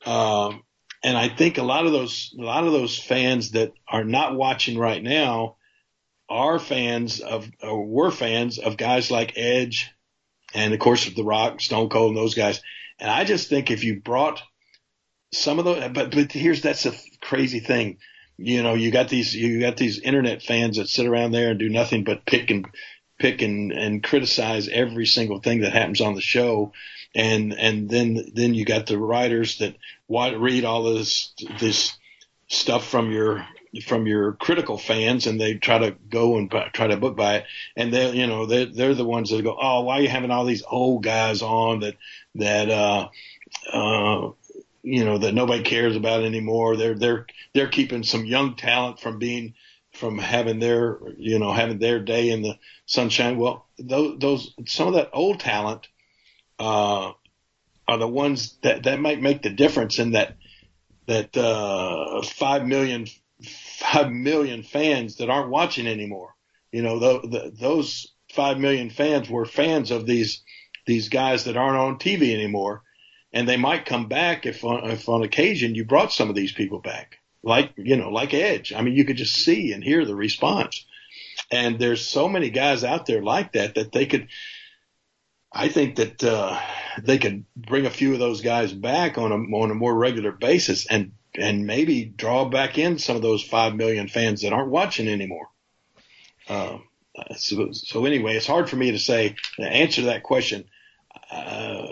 Um, 0.05 0.63
and 1.05 1.17
I 1.17 1.29
think 1.29 1.59
a 1.59 1.63
lot 1.63 1.87
of 1.87 1.93
those 1.93 2.35
a 2.39 2.43
lot 2.43 2.65
of 2.65 2.73
those 2.73 2.99
fans 2.99 3.53
that 3.53 3.73
are 3.89 4.05
not 4.05 4.37
watching 4.37 4.79
right 4.79 5.03
now 5.03 5.57
are 6.29 6.59
fans 6.59 7.21
of 7.21 7.51
or 7.63 7.85
were 7.85 8.11
fans 8.11 8.59
of 8.59 8.77
guys 8.77 9.11
like 9.11 9.37
Edge 9.37 9.91
and 10.55 10.73
of 10.73 10.81
course 10.81 11.07
of 11.07 11.15
The 11.15 11.25
Rock, 11.25 11.61
Stone 11.61 11.89
Cold, 11.89 12.11
and 12.11 12.17
those 12.17 12.35
guys. 12.35 12.61
And 12.99 13.11
I 13.11 13.25
just 13.25 13.49
think 13.49 13.71
if 13.71 13.85
you 13.85 14.01
brought 14.01 14.43
some 15.33 15.59
of 15.59 15.65
those, 15.65 15.89
but 15.93 16.13
but 16.13 16.33
here's 16.33 16.63
that's 16.63 16.87
a 16.87 16.93
crazy 17.21 17.61
thing. 17.61 17.99
You 18.39 18.63
know, 18.63 18.75
you 18.75 18.91
got 18.91 19.09
these 19.09 19.35
you 19.35 19.61
got 19.61 19.77
these 19.77 19.99
internet 19.99 20.43
fans 20.43 20.77
that 20.77 20.89
sit 20.89 21.07
around 21.07 21.33
there 21.33 21.51
and 21.51 21.59
do 21.59 21.69
nothing 21.69 22.05
but 22.05 22.27
pick 22.27 22.51
and 22.51 22.67
pick 23.23 23.41
and, 23.41 23.73
and 23.73 24.03
criticize 24.03 24.69
every 24.69 25.07
single 25.07 25.39
thing 25.39 25.61
that 25.61 25.73
happens 25.73 26.01
on 26.01 26.15
the 26.15 26.21
show 26.21 26.73
and 27.15 27.53
and 27.53 27.89
then 27.89 28.33
then 28.35 28.53
you 28.53 28.65
got 28.65 28.87
the 28.87 28.99
writers 28.99 29.59
that 29.59 29.77
read 30.09 30.65
all 30.65 30.83
this 30.83 31.33
this 31.61 31.97
stuff 32.49 32.87
from 32.87 33.13
your 33.13 33.47
from 33.85 34.07
your 34.07 34.33
critical 34.33 34.77
fans 34.77 35.27
and 35.27 35.41
they 35.41 35.55
try 35.55 35.79
to 35.79 35.97
go 36.11 36.37
and 36.37 36.51
buy, 36.51 36.69
try 36.73 36.89
to 36.89 36.97
book 36.97 37.17
buy 37.17 37.37
it 37.37 37.45
and 37.77 37.95
they 37.95 38.11
you 38.11 38.27
know 38.27 38.45
they 38.45 38.65
they're 38.65 38.95
the 38.95 39.05
ones 39.05 39.31
that 39.31 39.43
go 39.43 39.57
oh 39.59 39.83
why 39.83 39.99
are 39.99 40.03
you 40.03 40.09
having 40.09 40.31
all 40.33 40.45
these 40.45 40.65
old 40.69 41.03
guys 41.03 41.43
on 41.43 41.81
that 41.81 41.95
that 42.35 42.69
uh 42.69 43.09
uh 43.73 44.31
you 44.83 45.05
know 45.05 45.19
that 45.19 45.35
nobody 45.35 45.63
cares 45.63 45.97
about 45.97 46.25
anymore. 46.25 46.77
They're 46.77 46.95
they're 46.95 47.27
they're 47.55 47.69
keeping 47.69 48.03
some 48.03 48.25
young 48.25 48.57
talent 48.57 49.01
from 49.01 49.19
being 49.19 49.55
from 50.03 50.19
having 50.19 50.59
their 50.59 50.99
you 51.17 51.39
know 51.39 51.53
having 51.53 51.79
their 51.79 52.01
day 52.01 52.31
in 52.31 52.43
the 52.43 52.59
sunshine. 52.87 53.39
Well, 53.39 53.69
those 53.79 54.19
those 54.19 54.55
some 54.67 54.89
of 54.89 54.95
that 54.95 55.11
old 55.13 55.39
talent 55.39 55.87
uh, 56.59 57.13
are 57.87 57.99
the 57.99 58.09
ones 58.09 58.59
that 58.65 58.83
that 58.83 58.99
might 58.99 59.23
make 59.23 59.43
the 59.43 59.51
difference 59.51 60.01
in 60.01 60.11
that 60.11 60.35
that 61.07 61.37
uh, 61.37 62.21
five 62.23 62.67
million 62.67 63.07
five 63.45 64.11
million 64.11 64.65
fans 64.65 65.19
that 65.19 65.31
aren't 65.31 65.51
watching 65.51 65.87
anymore. 65.87 66.35
You 66.73 66.83
know, 66.83 66.99
the, 66.99 67.29
the, 67.29 67.53
those 67.57 68.13
five 68.33 68.59
million 68.59 68.91
fans 68.91 69.31
were 69.31 69.47
fans 69.47 69.93
of 69.93 70.05
these 70.05 70.43
these 70.85 71.11
guys 71.11 71.45
that 71.45 71.57
aren't 71.57 71.79
on 71.79 71.99
TV 72.01 72.35
anymore, 72.35 72.83
and 73.33 73.49
they 73.49 73.57
might 73.57 73.87
come 73.87 74.09
back 74.09 74.47
if 74.47 74.65
on, 74.65 74.91
if 74.91 75.09
on 75.09 75.23
occasion 75.23 75.77
you 75.77 75.85
brought 75.85 76.13
some 76.13 76.29
of 76.29 76.35
these 76.35 76.51
people 76.51 76.81
back, 76.81 77.19
like 77.43 77.73
you 77.77 77.97
know, 77.97 78.11
like 78.11 78.35
Edge. 78.35 78.73
I 78.73 78.83
mean, 78.83 78.95
you 78.95 79.05
could 79.05 79.17
just 79.17 79.35
see 79.35 79.73
and 79.73 79.83
hear 79.83 80.05
the 80.05 80.15
response. 80.15 80.87
And 81.51 81.79
there's 81.79 82.07
so 82.07 82.29
many 82.29 82.51
guys 82.51 82.85
out 82.85 83.07
there 83.07 83.23
like 83.23 83.53
that 83.53 83.75
that 83.75 83.93
they 83.93 84.07
could. 84.07 84.29
I 85.55 85.69
think 85.69 85.97
that 85.97 86.25
uh, 86.25 86.59
they 87.03 87.19
could 87.19 87.45
bring 87.55 87.85
a 87.85 87.91
few 87.91 88.15
of 88.15 88.19
those 88.19 88.41
guys 88.41 88.73
back 88.73 89.19
on 89.19 89.33
a 89.33 89.57
on 89.57 89.71
a 89.71 89.75
more 89.75 89.95
regular 89.95 90.33
basis 90.33 90.87
and 90.87 91.13
and 91.35 91.67
maybe 91.67 92.05
draw 92.05 92.47
back 92.47 92.79
in 92.79 92.99
some 92.99 93.17
of 93.17 93.23
those 93.23 93.43
five 93.43 93.75
million 93.75 94.09
fans 94.09 94.43
that 94.43 94.53
aren't 94.53 94.71
watching 94.71 95.09
anymore. 95.09 95.49
Um, 96.49 96.85
so, 97.37 97.73
so 97.73 98.05
anyway, 98.05 98.37
it's 98.37 98.47
hard 98.47 98.69
for 98.69 98.77
me 98.77 98.93
to 98.93 98.99
say 98.99 99.37
the 99.59 99.67
answer 99.69 100.03
to 100.03 100.07
that 100.09 100.23
question. 100.23 100.65
Uh, 101.31 101.87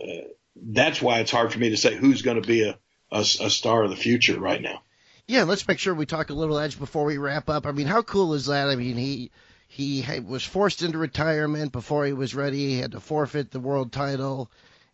that's 0.56 1.00
why 1.00 1.20
it's 1.20 1.30
hard 1.30 1.52
for 1.52 1.58
me 1.58 1.70
to 1.70 1.76
say 1.76 1.94
who's 1.94 2.22
going 2.22 2.40
to 2.40 2.46
be 2.46 2.62
a, 2.64 2.78
a, 3.10 3.20
a 3.20 3.50
star 3.50 3.82
of 3.84 3.90
the 3.90 3.96
future 3.96 4.38
right 4.38 4.60
now. 4.60 4.82
Yeah, 5.30 5.44
let's 5.44 5.68
make 5.68 5.78
sure 5.78 5.94
we 5.94 6.06
talk 6.06 6.30
a 6.30 6.34
little 6.34 6.58
edge 6.58 6.76
before 6.76 7.04
we 7.04 7.16
wrap 7.16 7.48
up. 7.48 7.64
I 7.64 7.70
mean, 7.70 7.86
how 7.86 8.02
cool 8.02 8.34
is 8.34 8.46
that? 8.46 8.68
I 8.68 8.74
mean, 8.74 8.96
he 8.96 9.30
he 9.68 10.04
was 10.18 10.44
forced 10.44 10.82
into 10.82 10.98
retirement 10.98 11.70
before 11.70 12.04
he 12.04 12.12
was 12.12 12.34
ready. 12.34 12.70
He 12.70 12.80
had 12.80 12.90
to 12.92 13.00
forfeit 13.00 13.52
the 13.52 13.60
world 13.60 13.92
title, 13.92 14.50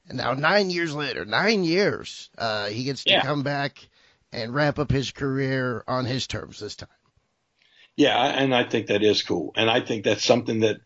and 0.07 0.19
now 0.19 0.35
nine 0.35 0.69
years 0.69 0.95
later, 0.95 1.25
nine 1.25 1.65
years, 1.65 2.29
uh, 2.37 2.67
he 2.67 2.85
gets 2.85 3.05
to 3.05 3.13
Yeah. 3.13 3.23
come 3.23 3.45
back 3.45 3.89
and 4.31 4.55
wrap 4.55 4.79
up 4.79 4.91
his 4.91 5.11
career 5.11 5.83
on 5.89 6.05
his 6.05 6.27
terms 6.27 6.61
this 6.61 6.77
time. 6.77 6.91
Yeah, 7.97 8.19
and 8.23 8.55
I 8.55 8.65
think 8.65 8.89
that 8.89 9.03
is 9.03 9.23
cool, 9.23 9.53
and 9.57 9.71
I 9.71 9.81
think 9.81 10.05
that's 10.05 10.23
something 10.23 10.61
that 10.61 10.77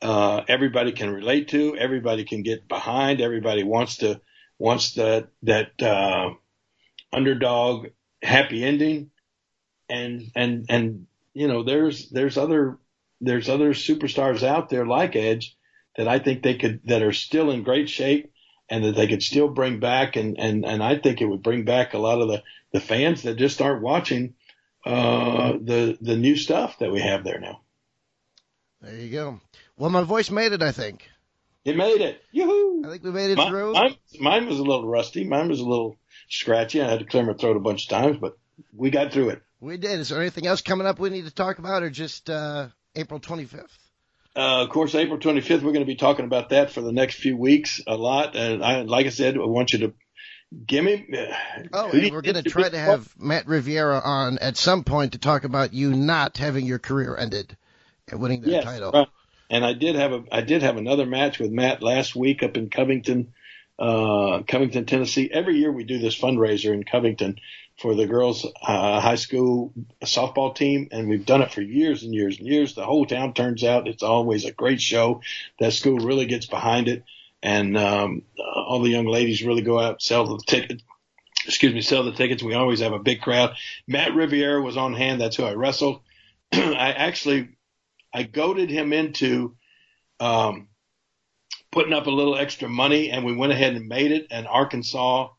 uh, 0.00 0.42
everybody 0.46 0.92
can 0.92 1.10
relate 1.10 1.48
to. 1.48 1.76
Everybody 1.76 2.22
can 2.24 2.42
get 2.42 2.68
behind. 2.68 3.20
Everybody 3.20 3.64
wants 3.64 3.96
to 3.96 4.20
wants 4.60 4.92
that 4.92 5.30
that 5.42 5.82
uh, 5.82 6.34
underdog 7.12 7.88
happy 8.22 8.64
ending, 8.64 9.10
and 9.88 10.30
and 10.34 10.66
and 10.68 11.06
you 11.34 11.48
know 11.48 11.62
there's 11.62 12.08
there's 12.10 12.36
other 12.38 12.78
there's 13.20 13.48
other 13.48 13.70
superstars 13.70 14.42
out 14.42 14.68
there 14.68 14.86
like 14.86 15.16
Edge 15.16 15.56
that 15.96 16.08
I 16.08 16.18
think 16.18 16.42
they 16.42 16.56
could 16.56 16.80
that 16.84 17.02
are 17.02 17.12
still 17.12 17.50
in 17.50 17.62
great 17.62 17.88
shape 17.88 18.32
and 18.68 18.84
that 18.84 18.94
they 18.96 19.06
could 19.06 19.22
still 19.22 19.48
bring 19.48 19.80
back 19.80 20.16
and 20.16 20.38
and 20.38 20.64
and 20.64 20.82
I 20.82 20.98
think 20.98 21.20
it 21.20 21.26
would 21.26 21.42
bring 21.42 21.64
back 21.64 21.94
a 21.94 21.98
lot 21.98 22.20
of 22.20 22.28
the 22.28 22.42
the 22.72 22.80
fans 22.80 23.22
that 23.22 23.36
just 23.36 23.60
aren't 23.60 23.82
watching 23.82 24.34
uh, 24.84 25.52
the 25.52 25.96
the 26.00 26.16
new 26.16 26.36
stuff 26.36 26.78
that 26.78 26.90
we 26.90 27.00
have 27.00 27.22
there 27.24 27.38
now. 27.38 27.60
There 28.80 28.96
you 28.96 29.10
go. 29.10 29.40
Well, 29.76 29.90
my 29.90 30.02
voice 30.02 30.30
made 30.30 30.52
it. 30.52 30.62
I 30.62 30.72
think. 30.72 31.08
It 31.64 31.76
made 31.76 32.00
it. 32.00 32.20
Yoo-hoo. 32.32 32.82
I 32.84 32.90
think 32.90 33.04
we 33.04 33.12
made 33.12 33.30
it 33.30 33.36
Mine, 33.36 33.48
through. 33.50 33.72
mine, 33.74 33.96
mine 34.18 34.46
was 34.48 34.58
a 34.58 34.62
little 34.64 34.88
rusty. 34.88 35.22
Mine 35.22 35.48
was 35.48 35.60
a 35.60 35.64
little 35.64 35.96
scratchy. 36.40 36.80
I 36.82 36.88
had 36.88 37.00
to 37.00 37.04
clear 37.04 37.24
my 37.24 37.34
throat 37.34 37.56
a 37.56 37.60
bunch 37.60 37.84
of 37.84 37.90
times, 37.90 38.18
but 38.20 38.36
we 38.74 38.90
got 38.90 39.12
through 39.12 39.30
it. 39.30 39.42
We 39.60 39.76
did. 39.76 40.00
Is 40.00 40.08
there 40.08 40.20
anything 40.20 40.46
else 40.46 40.60
coming 40.60 40.86
up 40.86 40.98
we 40.98 41.10
need 41.10 41.26
to 41.26 41.34
talk 41.34 41.58
about, 41.58 41.82
or 41.82 41.90
just 41.90 42.28
uh, 42.28 42.68
April 42.96 43.20
25th? 43.20 43.68
Uh, 44.34 44.62
of 44.64 44.70
course, 44.70 44.94
April 44.94 45.18
25th, 45.18 45.62
we're 45.62 45.72
going 45.72 45.80
to 45.80 45.84
be 45.84 45.94
talking 45.94 46.24
about 46.24 46.48
that 46.48 46.70
for 46.70 46.80
the 46.80 46.92
next 46.92 47.16
few 47.16 47.36
weeks 47.36 47.80
a 47.86 47.96
lot. 47.96 48.34
And 48.34 48.64
I, 48.64 48.80
like 48.82 49.06
I 49.06 49.10
said, 49.10 49.36
I 49.36 49.44
want 49.44 49.72
you 49.72 49.78
to 49.80 49.94
give 50.66 50.84
me. 50.84 51.06
uh, 51.16 51.34
Oh, 51.72 51.90
and 51.90 52.10
we're 52.10 52.22
going 52.22 52.42
to 52.42 52.42
try 52.42 52.68
to 52.68 52.78
have 52.78 53.14
Matt 53.18 53.46
Riviera 53.46 54.00
on 54.02 54.38
at 54.38 54.56
some 54.56 54.84
point 54.84 55.12
to 55.12 55.18
talk 55.18 55.44
about 55.44 55.74
you 55.74 55.92
not 55.94 56.38
having 56.38 56.64
your 56.66 56.78
career 56.78 57.14
ended 57.16 57.56
and 58.08 58.20
winning 58.20 58.40
that 58.42 58.50
Yes, 58.50 58.64
title. 58.64 58.90
right. 58.92 59.08
And 59.50 59.64
I 59.66 59.74
did 59.74 59.96
have 59.96 60.12
a 60.12 60.24
I 60.32 60.40
did 60.40 60.62
have 60.62 60.78
another 60.78 61.04
match 61.04 61.38
with 61.38 61.50
Matt 61.50 61.82
last 61.82 62.16
week 62.16 62.42
up 62.42 62.56
in 62.56 62.70
Covington, 62.70 63.34
uh, 63.78 64.42
Covington, 64.46 64.86
Tennessee. 64.86 65.30
Every 65.32 65.56
year 65.56 65.72
we 65.72 65.84
do 65.84 65.98
this 65.98 66.18
fundraiser 66.18 66.72
in 66.72 66.84
Covington 66.84 67.38
for 67.78 67.94
the 67.94 68.06
girls' 68.06 68.46
uh, 68.62 69.00
high 69.00 69.16
school 69.16 69.72
softball 70.04 70.54
team, 70.54 70.88
and 70.92 71.08
we've 71.08 71.26
done 71.26 71.42
it 71.42 71.52
for 71.52 71.62
years 71.62 72.02
and 72.02 72.14
years 72.14 72.38
and 72.38 72.46
years. 72.46 72.74
The 72.74 72.84
whole 72.84 73.06
town 73.06 73.34
turns 73.34 73.64
out. 73.64 73.88
It's 73.88 74.02
always 74.02 74.44
a 74.44 74.52
great 74.52 74.80
show. 74.80 75.22
That 75.58 75.72
school 75.72 75.98
really 75.98 76.26
gets 76.26 76.46
behind 76.46 76.88
it, 76.88 77.04
and 77.42 77.76
um, 77.76 78.22
all 78.38 78.80
the 78.82 78.90
young 78.90 79.06
ladies 79.06 79.42
really 79.42 79.62
go 79.62 79.78
out 79.78 80.02
sell 80.02 80.26
the 80.26 80.42
tickets. 80.46 80.82
Excuse 81.46 81.74
me, 81.74 81.80
sell 81.80 82.04
the 82.04 82.12
tickets. 82.12 82.42
We 82.42 82.54
always 82.54 82.80
have 82.80 82.92
a 82.92 83.00
big 83.00 83.20
crowd. 83.20 83.56
Matt 83.88 84.14
Riviera 84.14 84.62
was 84.62 84.76
on 84.76 84.94
hand. 84.94 85.20
That's 85.20 85.36
who 85.36 85.44
I 85.44 85.54
wrestled. 85.54 86.02
I 86.52 86.92
actually 86.92 87.48
I 88.14 88.22
goaded 88.22 88.70
him 88.70 88.92
into 88.92 89.56
um, 90.20 90.68
putting 91.72 91.92
up 91.92 92.06
a 92.06 92.10
little 92.10 92.36
extra 92.36 92.68
money, 92.68 93.10
and 93.10 93.24
we 93.24 93.34
went 93.34 93.52
ahead 93.52 93.74
and 93.74 93.88
made 93.88 94.12
it 94.12 94.28
an 94.30 94.46
Arkansas 94.46 95.30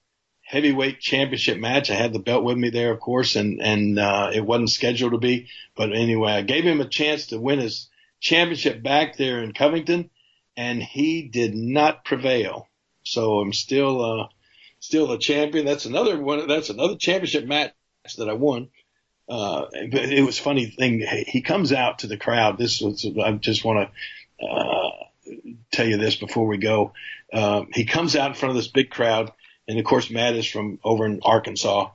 heavyweight 0.41 0.99
championship 0.99 1.57
match. 1.57 1.89
I 1.89 1.95
had 1.95 2.11
the 2.11 2.19
belt 2.19 2.43
with 2.43 2.57
me 2.57 2.69
there, 2.69 2.91
of 2.91 2.99
course, 2.99 3.37
and 3.37 3.61
and 3.61 3.97
uh, 3.97 4.31
it 4.33 4.45
wasn't 4.45 4.71
scheduled 4.71 5.13
to 5.13 5.17
be, 5.17 5.47
but 5.75 5.93
anyway, 5.93 6.33
I 6.33 6.41
gave 6.41 6.65
him 6.65 6.81
a 6.81 6.89
chance 6.89 7.27
to 7.27 7.39
win 7.39 7.59
his 7.59 7.89
championship 8.19 8.83
back 8.83 9.15
there 9.15 9.41
in 9.41 9.53
Covington, 9.53 10.09
and 10.57 10.83
he 10.83 11.29
did 11.29 11.55
not 11.55 12.03
prevail. 12.03 12.67
So 13.03 13.39
I'm 13.39 13.53
still 13.53 14.03
uh, 14.03 14.27
still 14.79 15.07
the 15.07 15.17
champion. 15.17 15.65
That's 15.65 15.85
another 15.85 16.19
one. 16.19 16.47
That's 16.47 16.69
another 16.69 16.97
championship 16.97 17.45
match 17.45 17.73
that 18.17 18.29
I 18.29 18.33
won. 18.33 18.69
Uh, 19.29 19.65
but 19.91 20.11
it 20.11 20.25
was 20.25 20.37
funny 20.37 20.65
thing. 20.65 21.05
He 21.27 21.41
comes 21.41 21.71
out 21.71 21.99
to 21.99 22.07
the 22.07 22.17
crowd. 22.17 22.57
This 22.57 22.81
was, 22.81 23.05
I 23.23 23.31
just 23.33 23.63
want 23.63 23.89
to, 24.41 24.45
uh, 24.45 24.91
tell 25.71 25.87
you 25.87 25.97
this 25.97 26.15
before 26.15 26.47
we 26.47 26.57
go. 26.57 26.93
Uh, 27.31 27.63
he 27.73 27.85
comes 27.85 28.15
out 28.15 28.29
in 28.29 28.35
front 28.35 28.51
of 28.51 28.55
this 28.55 28.67
big 28.67 28.89
crowd. 28.89 29.31
And 29.67 29.79
of 29.79 29.85
course, 29.85 30.09
Matt 30.09 30.35
is 30.35 30.45
from 30.45 30.79
over 30.83 31.05
in 31.05 31.21
Arkansas 31.23 31.91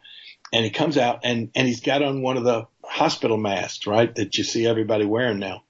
and 0.53 0.65
he 0.65 0.71
comes 0.71 0.97
out 0.97 1.21
and, 1.25 1.51
and 1.55 1.67
he's 1.67 1.81
got 1.81 2.03
on 2.03 2.23
one 2.23 2.37
of 2.37 2.45
the 2.45 2.67
hospital 2.85 3.37
masks, 3.37 3.87
right? 3.87 4.15
That 4.15 4.37
you 4.39 4.45
see 4.45 4.67
everybody 4.67 5.05
wearing 5.05 5.39
now. 5.39 5.65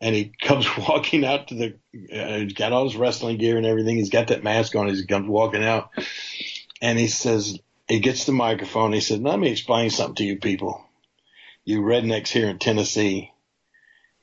And 0.00 0.14
he 0.14 0.32
comes 0.40 0.66
walking 0.76 1.24
out 1.24 1.48
to 1.48 1.54
the, 1.54 1.74
uh, 2.12 2.38
he's 2.38 2.54
got 2.54 2.72
all 2.72 2.84
his 2.84 2.96
wrestling 2.96 3.38
gear 3.38 3.56
and 3.56 3.66
everything. 3.66 3.96
He's 3.96 4.10
got 4.10 4.28
that 4.28 4.44
mask 4.44 4.74
on 4.74 4.88
as 4.88 4.98
he 4.98 5.06
comes 5.06 5.28
walking 5.28 5.64
out 5.64 5.90
and 6.82 6.98
he 6.98 7.06
says, 7.06 7.58
he 7.88 8.00
gets 8.00 8.24
the 8.24 8.32
microphone. 8.32 8.92
He 8.92 9.00
said, 9.00 9.22
let 9.22 9.38
me 9.38 9.50
explain 9.50 9.90
something 9.90 10.16
to 10.16 10.24
you 10.24 10.38
people, 10.38 10.84
you 11.64 11.80
rednecks 11.80 12.28
here 12.28 12.48
in 12.48 12.58
Tennessee. 12.58 13.30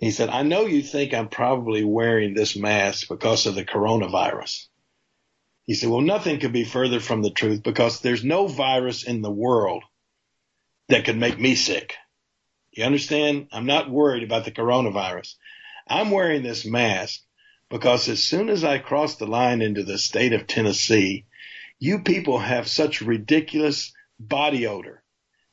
He 0.03 0.11
said, 0.11 0.27
I 0.27 0.43
know 0.43 0.65
you 0.65 0.81
think 0.81 1.13
I'm 1.13 1.29
probably 1.29 1.85
wearing 1.85 2.33
this 2.33 2.57
mask 2.57 3.07
because 3.07 3.45
of 3.45 3.55
the 3.55 3.63
coronavirus. 3.63 4.67
He 5.65 5.75
said, 5.75 5.87
well, 5.87 6.01
nothing 6.01 6.41
could 6.41 6.51
be 6.51 6.65
further 6.65 6.99
from 6.99 7.21
the 7.21 7.31
truth 7.31 7.63
because 7.63 8.01
there's 8.01 8.21
no 8.21 8.47
virus 8.47 9.03
in 9.03 9.21
the 9.21 9.31
world 9.31 9.81
that 10.89 11.05
could 11.05 11.15
make 11.15 11.39
me 11.39 11.55
sick. 11.55 11.95
You 12.71 12.83
understand? 12.83 13.47
I'm 13.53 13.65
not 13.65 13.89
worried 13.89 14.23
about 14.23 14.43
the 14.43 14.51
coronavirus. 14.51 15.35
I'm 15.87 16.11
wearing 16.11 16.43
this 16.43 16.65
mask 16.65 17.21
because 17.69 18.09
as 18.09 18.21
soon 18.21 18.49
as 18.49 18.65
I 18.65 18.79
cross 18.79 19.15
the 19.15 19.25
line 19.25 19.61
into 19.61 19.83
the 19.83 19.97
state 19.97 20.33
of 20.33 20.47
Tennessee, 20.47 21.27
you 21.79 21.99
people 21.99 22.39
have 22.39 22.67
such 22.67 22.99
ridiculous 22.99 23.93
body 24.19 24.67
odor 24.67 25.01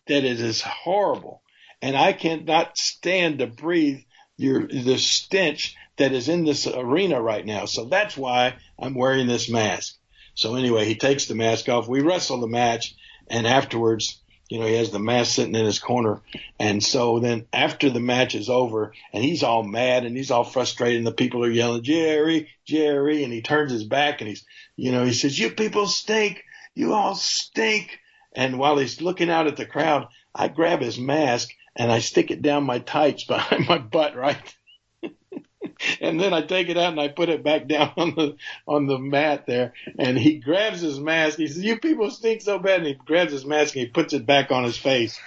that 0.09 0.25
it 0.25 0.41
is 0.41 0.61
horrible. 0.61 1.45
And 1.81 1.97
I 1.97 2.13
cannot 2.15 2.77
stand 2.77 3.39
to 3.39 3.47
breathe 3.47 4.01
your, 4.41 4.67
the 4.67 4.99
stench 4.99 5.77
that 5.97 6.13
is 6.13 6.29
in 6.29 6.45
this 6.45 6.67
arena 6.67 7.21
right 7.21 7.45
now. 7.45 7.67
So 7.67 7.85
that's 7.85 8.17
why 8.17 8.55
I'm 8.79 8.95
wearing 8.95 9.27
this 9.27 9.51
mask. 9.51 9.97
So 10.35 10.55
anyway, 10.55 10.87
he 10.87 10.95
takes 10.95 11.27
the 11.27 11.35
mask 11.35 11.69
off. 11.69 11.89
We 11.89 12.01
wrestle 12.01 12.41
the 12.41 12.47
match 12.47 12.95
and 13.29 13.47
afterwards, 13.47 14.19
you 14.49 14.59
know, 14.59 14.67
he 14.67 14.75
has 14.75 14.91
the 14.91 14.99
mask 14.99 15.35
sitting 15.35 15.55
in 15.55 15.67
his 15.67 15.79
corner. 15.79 16.23
And 16.59 16.83
so 16.83 17.21
then 17.21 17.47
after 17.53 17.91
the 17.91 18.01
match 18.01 18.35
is 18.35 18.49
over 18.49 18.95
and 19.13 19.23
he's 19.23 19.43
all 19.43 19.63
mad 19.63 20.05
and 20.05 20.17
he's 20.17 20.31
all 20.31 20.45
frustrated 20.45 20.99
and 20.99 21.07
the 21.07 21.13
people 21.13 21.45
are 21.45 21.51
yelling, 21.51 21.83
Jerry, 21.83 22.49
Jerry. 22.65 23.23
And 23.23 23.33
he 23.33 23.43
turns 23.43 23.71
his 23.71 23.85
back 23.85 24.21
and 24.21 24.29
he's, 24.29 24.45
you 24.77 24.91
know, 24.93 25.05
he 25.05 25.13
says, 25.13 25.39
you 25.39 25.51
people 25.51 25.87
stink. 25.87 26.43
You 26.75 26.95
all 26.95 27.15
stink. 27.15 28.01
And 28.33 28.59
while 28.59 28.79
he's 28.79 29.03
looking 29.03 29.31
out 29.31 29.47
at 29.47 29.57
the 29.57 29.67
crowd, 29.67 30.09
I 30.35 30.49
grab 30.49 30.81
his 30.81 30.99
mask 30.99 31.51
and 31.77 31.91
I 31.91 32.01
stick 32.01 32.31
it 32.31 32.43
down 32.43 32.65
my 32.65 32.79
tights 32.79 33.25
behind 33.29 33.69
my 33.69 33.79
butt, 33.79 34.17
right? 34.17 34.55
and 36.01 36.21
then 36.21 36.33
I 36.33 36.43
take 36.43 36.69
it 36.69 36.77
out 36.77 36.93
and 36.93 37.01
I 37.01 37.09
put 37.09 37.29
it 37.29 37.43
back 37.43 37.67
down 37.67 37.93
on 37.97 38.15
the 38.15 38.37
on 38.67 38.87
the 38.87 38.99
mat 38.99 39.47
there. 39.47 39.73
And 39.99 40.19
he 40.19 40.39
grabs 40.39 40.81
his 40.81 41.01
mask. 41.01 41.39
He 41.39 41.47
says, 41.47 41.63
"You 41.63 41.79
people 41.79 42.11
stink 42.11 42.43
so 42.43 42.59
bad." 42.59 42.79
And 42.79 42.87
he 42.87 42.95
grabs 42.95 43.33
his 43.33 43.47
mask 43.47 43.75
and 43.75 43.87
he 43.87 43.91
puts 43.91 44.13
it 44.13 44.27
back 44.27 44.51
on 44.51 44.65
his 44.65 44.77
face. 44.77 45.19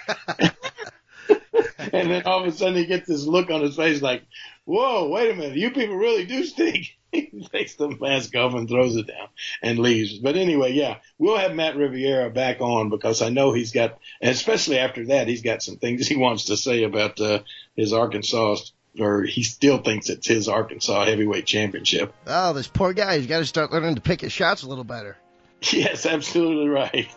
and 1.92 2.10
then 2.10 2.22
all 2.24 2.40
of 2.40 2.46
a 2.46 2.52
sudden 2.52 2.76
he 2.76 2.86
gets 2.86 3.08
this 3.08 3.26
look 3.26 3.50
on 3.50 3.62
his 3.62 3.76
face 3.76 4.02
like, 4.02 4.24
"Whoa, 4.64 5.08
wait 5.08 5.30
a 5.30 5.34
minute! 5.34 5.56
You 5.56 5.70
people 5.70 5.96
really 5.96 6.26
do 6.26 6.44
stink." 6.44 6.96
He 7.14 7.48
takes 7.52 7.74
the 7.74 7.88
mask 7.88 8.34
off 8.36 8.54
and 8.54 8.68
throws 8.68 8.96
it 8.96 9.06
down 9.06 9.28
and 9.62 9.78
leaves. 9.78 10.18
But 10.18 10.36
anyway, 10.36 10.72
yeah, 10.72 10.98
we'll 11.18 11.38
have 11.38 11.54
Matt 11.54 11.76
Riviera 11.76 12.30
back 12.30 12.60
on 12.60 12.90
because 12.90 13.22
I 13.22 13.28
know 13.28 13.52
he's 13.52 13.72
got, 13.72 13.98
especially 14.22 14.78
after 14.78 15.06
that, 15.06 15.28
he's 15.28 15.42
got 15.42 15.62
some 15.62 15.76
things 15.76 16.06
he 16.08 16.16
wants 16.16 16.46
to 16.46 16.56
say 16.56 16.84
about 16.84 17.20
uh, 17.20 17.40
his 17.76 17.92
Arkansas 17.92 18.56
or 18.98 19.22
he 19.22 19.42
still 19.42 19.78
thinks 19.78 20.08
it's 20.08 20.26
his 20.26 20.48
Arkansas 20.48 21.04
heavyweight 21.04 21.46
championship. 21.46 22.14
Oh, 22.26 22.52
this 22.52 22.68
poor 22.68 22.92
guy. 22.92 23.18
He's 23.18 23.26
got 23.26 23.38
to 23.38 23.46
start 23.46 23.72
learning 23.72 23.96
to 23.96 24.00
pick 24.00 24.20
his 24.20 24.32
shots 24.32 24.62
a 24.62 24.68
little 24.68 24.84
better. 24.84 25.16
Yes, 25.72 26.04
absolutely 26.04 26.68
right. 26.68 27.08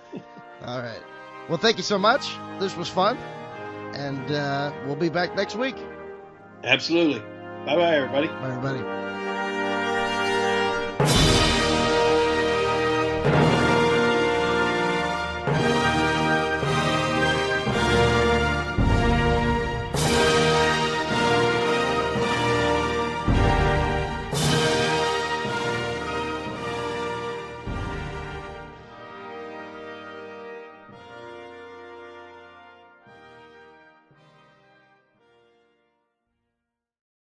All 0.63 0.79
right. 0.79 1.01
Well, 1.49 1.57
thank 1.57 1.75
you 1.75 1.83
so 1.83 1.97
much. 1.97 2.29
This 2.59 2.77
was 2.77 2.87
fun. 2.87 3.17
And 3.93 4.31
uh, 4.31 4.71
we'll 4.85 4.95
be 4.95 5.09
back 5.09 5.35
next 5.35 5.55
week. 5.55 5.75
Absolutely. 6.63 7.19
Bye 7.65 7.75
bye, 7.75 7.95
everybody. 7.95 8.27
Bye, 8.27 8.55
everybody. 8.55 9.06